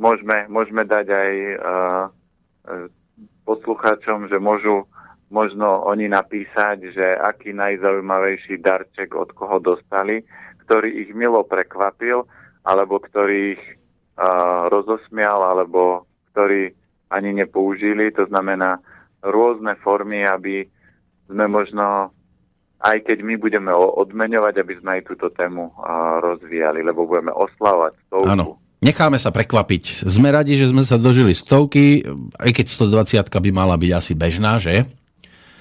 Môžeme, 0.00 0.48
môžeme 0.48 0.88
dať 0.88 1.06
aj 1.12 1.32
uh, 1.36 2.04
poslucháčom, 3.44 4.30
že 4.30 4.38
môžu 4.40 4.86
možno 5.30 5.86
oni 5.86 6.10
napísať, 6.10 6.90
že 6.90 7.06
aký 7.16 7.54
najzaujímavejší 7.54 8.58
darček 8.60 9.14
od 9.14 9.30
koho 9.32 9.62
dostali, 9.62 10.26
ktorý 10.66 11.06
ich 11.06 11.10
milo 11.14 11.46
prekvapil, 11.46 12.26
alebo 12.66 12.98
ktorý 12.98 13.56
ich 13.56 13.64
uh, 14.18 14.66
rozosmial, 14.68 15.46
alebo 15.46 16.04
ktorý 16.34 16.74
ani 17.10 17.30
nepoužili. 17.42 18.10
To 18.18 18.26
znamená 18.26 18.82
rôzne 19.22 19.78
formy, 19.80 20.26
aby 20.26 20.66
sme 21.30 21.46
možno, 21.46 22.10
aj 22.82 23.06
keď 23.06 23.18
my 23.22 23.34
budeme 23.38 23.70
odmeňovať, 23.74 24.54
aby 24.60 24.74
sme 24.82 24.90
aj 24.98 25.02
túto 25.06 25.30
tému 25.30 25.70
uh, 25.70 26.18
rozvíjali, 26.22 26.82
lebo 26.82 27.06
budeme 27.06 27.30
oslavovať 27.30 27.92
stovku. 28.06 28.28
Áno. 28.28 28.58
Necháme 28.80 29.20
sa 29.20 29.28
prekvapiť. 29.28 30.08
Sme 30.08 30.32
radi, 30.32 30.56
že 30.56 30.72
sme 30.72 30.80
sa 30.80 30.96
dožili 30.96 31.36
stovky, 31.36 32.00
aj 32.40 32.50
keď 32.56 32.66
120 33.20 33.28
by 33.28 33.50
mala 33.52 33.76
byť 33.76 33.92
asi 33.92 34.12
bežná, 34.16 34.56
že? 34.56 34.88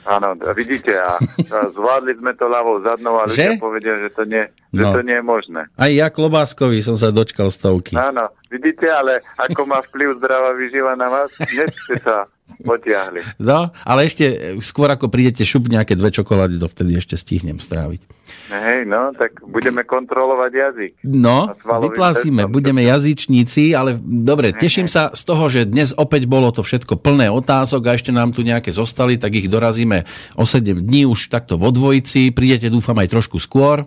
Áno, 0.09 0.33
vidíte, 0.57 0.97
a, 0.97 1.21
a 1.53 1.57
zvládli 1.77 2.17
sme 2.17 2.33
to 2.33 2.49
ľavou 2.49 2.81
zadnou 2.81 3.21
a 3.21 3.29
ľudia 3.29 3.53
že? 3.53 3.61
povedia, 3.61 3.93
že 4.01 4.09
to, 4.09 4.25
nie, 4.25 4.41
že 4.73 4.81
no. 4.81 4.89
to 4.97 5.01
nie 5.05 5.17
je 5.21 5.25
možné. 5.25 5.61
Aj 5.77 5.91
ja 5.93 6.09
Klobáskovi 6.09 6.81
som 6.81 6.97
sa 6.97 7.13
dočkal 7.13 7.53
stovky. 7.53 7.93
Áno, 7.93 8.33
vidíte, 8.49 8.89
ale 8.89 9.21
ako 9.37 9.69
má 9.69 9.85
vplyv 9.85 10.17
zdravá 10.17 10.57
vyživa 10.57 10.97
na 10.97 11.13
vás, 11.13 11.29
dnes 11.37 11.69
ste 11.85 12.01
sa 12.01 12.25
potiahli. 12.63 13.21
No, 13.39 13.71
ale 13.85 14.09
ešte 14.09 14.55
skôr 14.59 14.91
ako 14.91 15.07
prídete 15.07 15.47
šup 15.47 15.69
nejaké 15.69 15.95
dve 15.95 16.11
čokolády, 16.11 16.59
to 16.59 16.67
vtedy 16.67 16.97
ešte 16.99 17.15
stihnem 17.15 17.61
stráviť. 17.61 18.01
Hej, 18.49 18.85
no, 18.89 19.13
tak 19.13 19.41
budeme 19.45 19.85
kontrolovať 19.85 20.51
jazyk. 20.53 20.91
No, 21.05 21.53
vyplásime, 21.61 22.49
budeme 22.49 22.85
jazyčníci, 22.85 23.73
ale 23.73 23.97
dobre, 24.01 24.53
teším 24.53 24.89
sa 24.89 25.13
z 25.13 25.21
toho, 25.25 25.45
že 25.49 25.69
dnes 25.69 25.93
opäť 25.93 26.25
bolo 26.25 26.49
to 26.49 26.65
všetko 26.65 26.97
plné 26.97 27.29
otázok 27.29 27.81
a 27.89 27.95
ešte 27.97 28.09
nám 28.13 28.33
tu 28.33 28.41
nejaké 28.41 28.73
zostali, 28.73 29.21
tak 29.21 29.37
ich 29.37 29.49
dorazíme 29.49 30.05
o 30.37 30.45
7 30.45 30.81
dní 30.81 31.05
už 31.05 31.29
takto 31.29 31.57
vo 31.57 31.69
dvojici. 31.69 32.33
Prídete, 32.33 32.73
dúfam, 32.73 32.97
aj 32.97 33.09
trošku 33.09 33.37
skôr. 33.37 33.85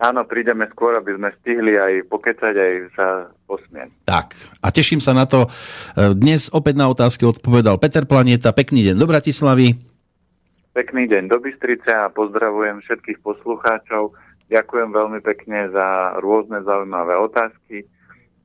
Áno, 0.00 0.24
prídeme 0.24 0.64
skôr, 0.72 0.96
aby 0.96 1.12
sme 1.12 1.28
stihli 1.44 1.76
aj 1.76 2.08
pokecať, 2.08 2.54
aj 2.56 2.74
sa 2.96 3.28
posmieť. 3.44 4.08
Tak, 4.08 4.32
a 4.64 4.72
teším 4.72 4.96
sa 4.96 5.12
na 5.12 5.28
to. 5.28 5.44
Dnes 6.16 6.48
opäť 6.56 6.80
na 6.80 6.88
otázky 6.88 7.28
odpovedal 7.28 7.76
Peter 7.76 8.08
Planieta. 8.08 8.56
Pekný 8.56 8.80
deň 8.88 8.96
do 8.96 9.04
Bratislavy. 9.04 9.76
Pekný 10.72 11.04
deň 11.04 11.28
do 11.28 11.36
Bystrice 11.44 11.92
a 11.92 12.08
pozdravujem 12.08 12.80
všetkých 12.80 13.20
poslucháčov. 13.20 14.16
Ďakujem 14.48 14.88
veľmi 14.88 15.20
pekne 15.20 15.68
za 15.68 16.16
rôzne 16.24 16.64
zaujímavé 16.64 17.20
otázky 17.20 17.84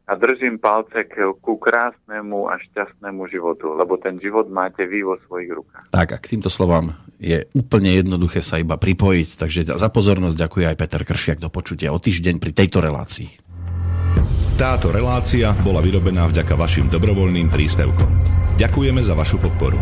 a 0.05 0.13
držím 0.13 0.61
palce 0.61 1.09
ku 1.41 1.57
krásnemu 1.57 2.45
a 2.49 2.61
šťastnému 2.61 3.25
životu, 3.25 3.73
lebo 3.73 3.97
ten 3.97 4.21
život 4.21 4.45
máte 4.53 4.85
vy 4.85 5.01
vo 5.01 5.17
svojich 5.25 5.49
rukách. 5.49 5.89
Tak 5.89 6.13
a 6.13 6.17
k 6.21 6.37
týmto 6.37 6.53
slovám 6.53 6.93
je 7.17 7.49
úplne 7.57 7.89
jednoduché 7.89 8.45
sa 8.45 8.61
iba 8.61 8.77
pripojiť, 8.77 9.27
takže 9.33 9.61
za 9.73 9.89
pozornosť 9.89 10.37
ďakuje 10.37 10.65
aj 10.69 10.77
Peter 10.77 11.01
Kršiak 11.01 11.39
do 11.41 11.49
počutia 11.49 11.89
o 11.89 11.97
týždeň 11.97 12.37
pri 12.37 12.51
tejto 12.53 12.85
relácii. 12.85 13.41
Táto 14.55 14.87
relácia 14.93 15.51
bola 15.65 15.83
vyrobená 15.83 16.31
vďaka 16.31 16.55
vašim 16.55 16.87
dobrovoľným 16.87 17.51
príspevkom. 17.51 18.07
Ďakujeme 18.55 19.03
za 19.03 19.11
vašu 19.11 19.35
podporu. 19.41 19.75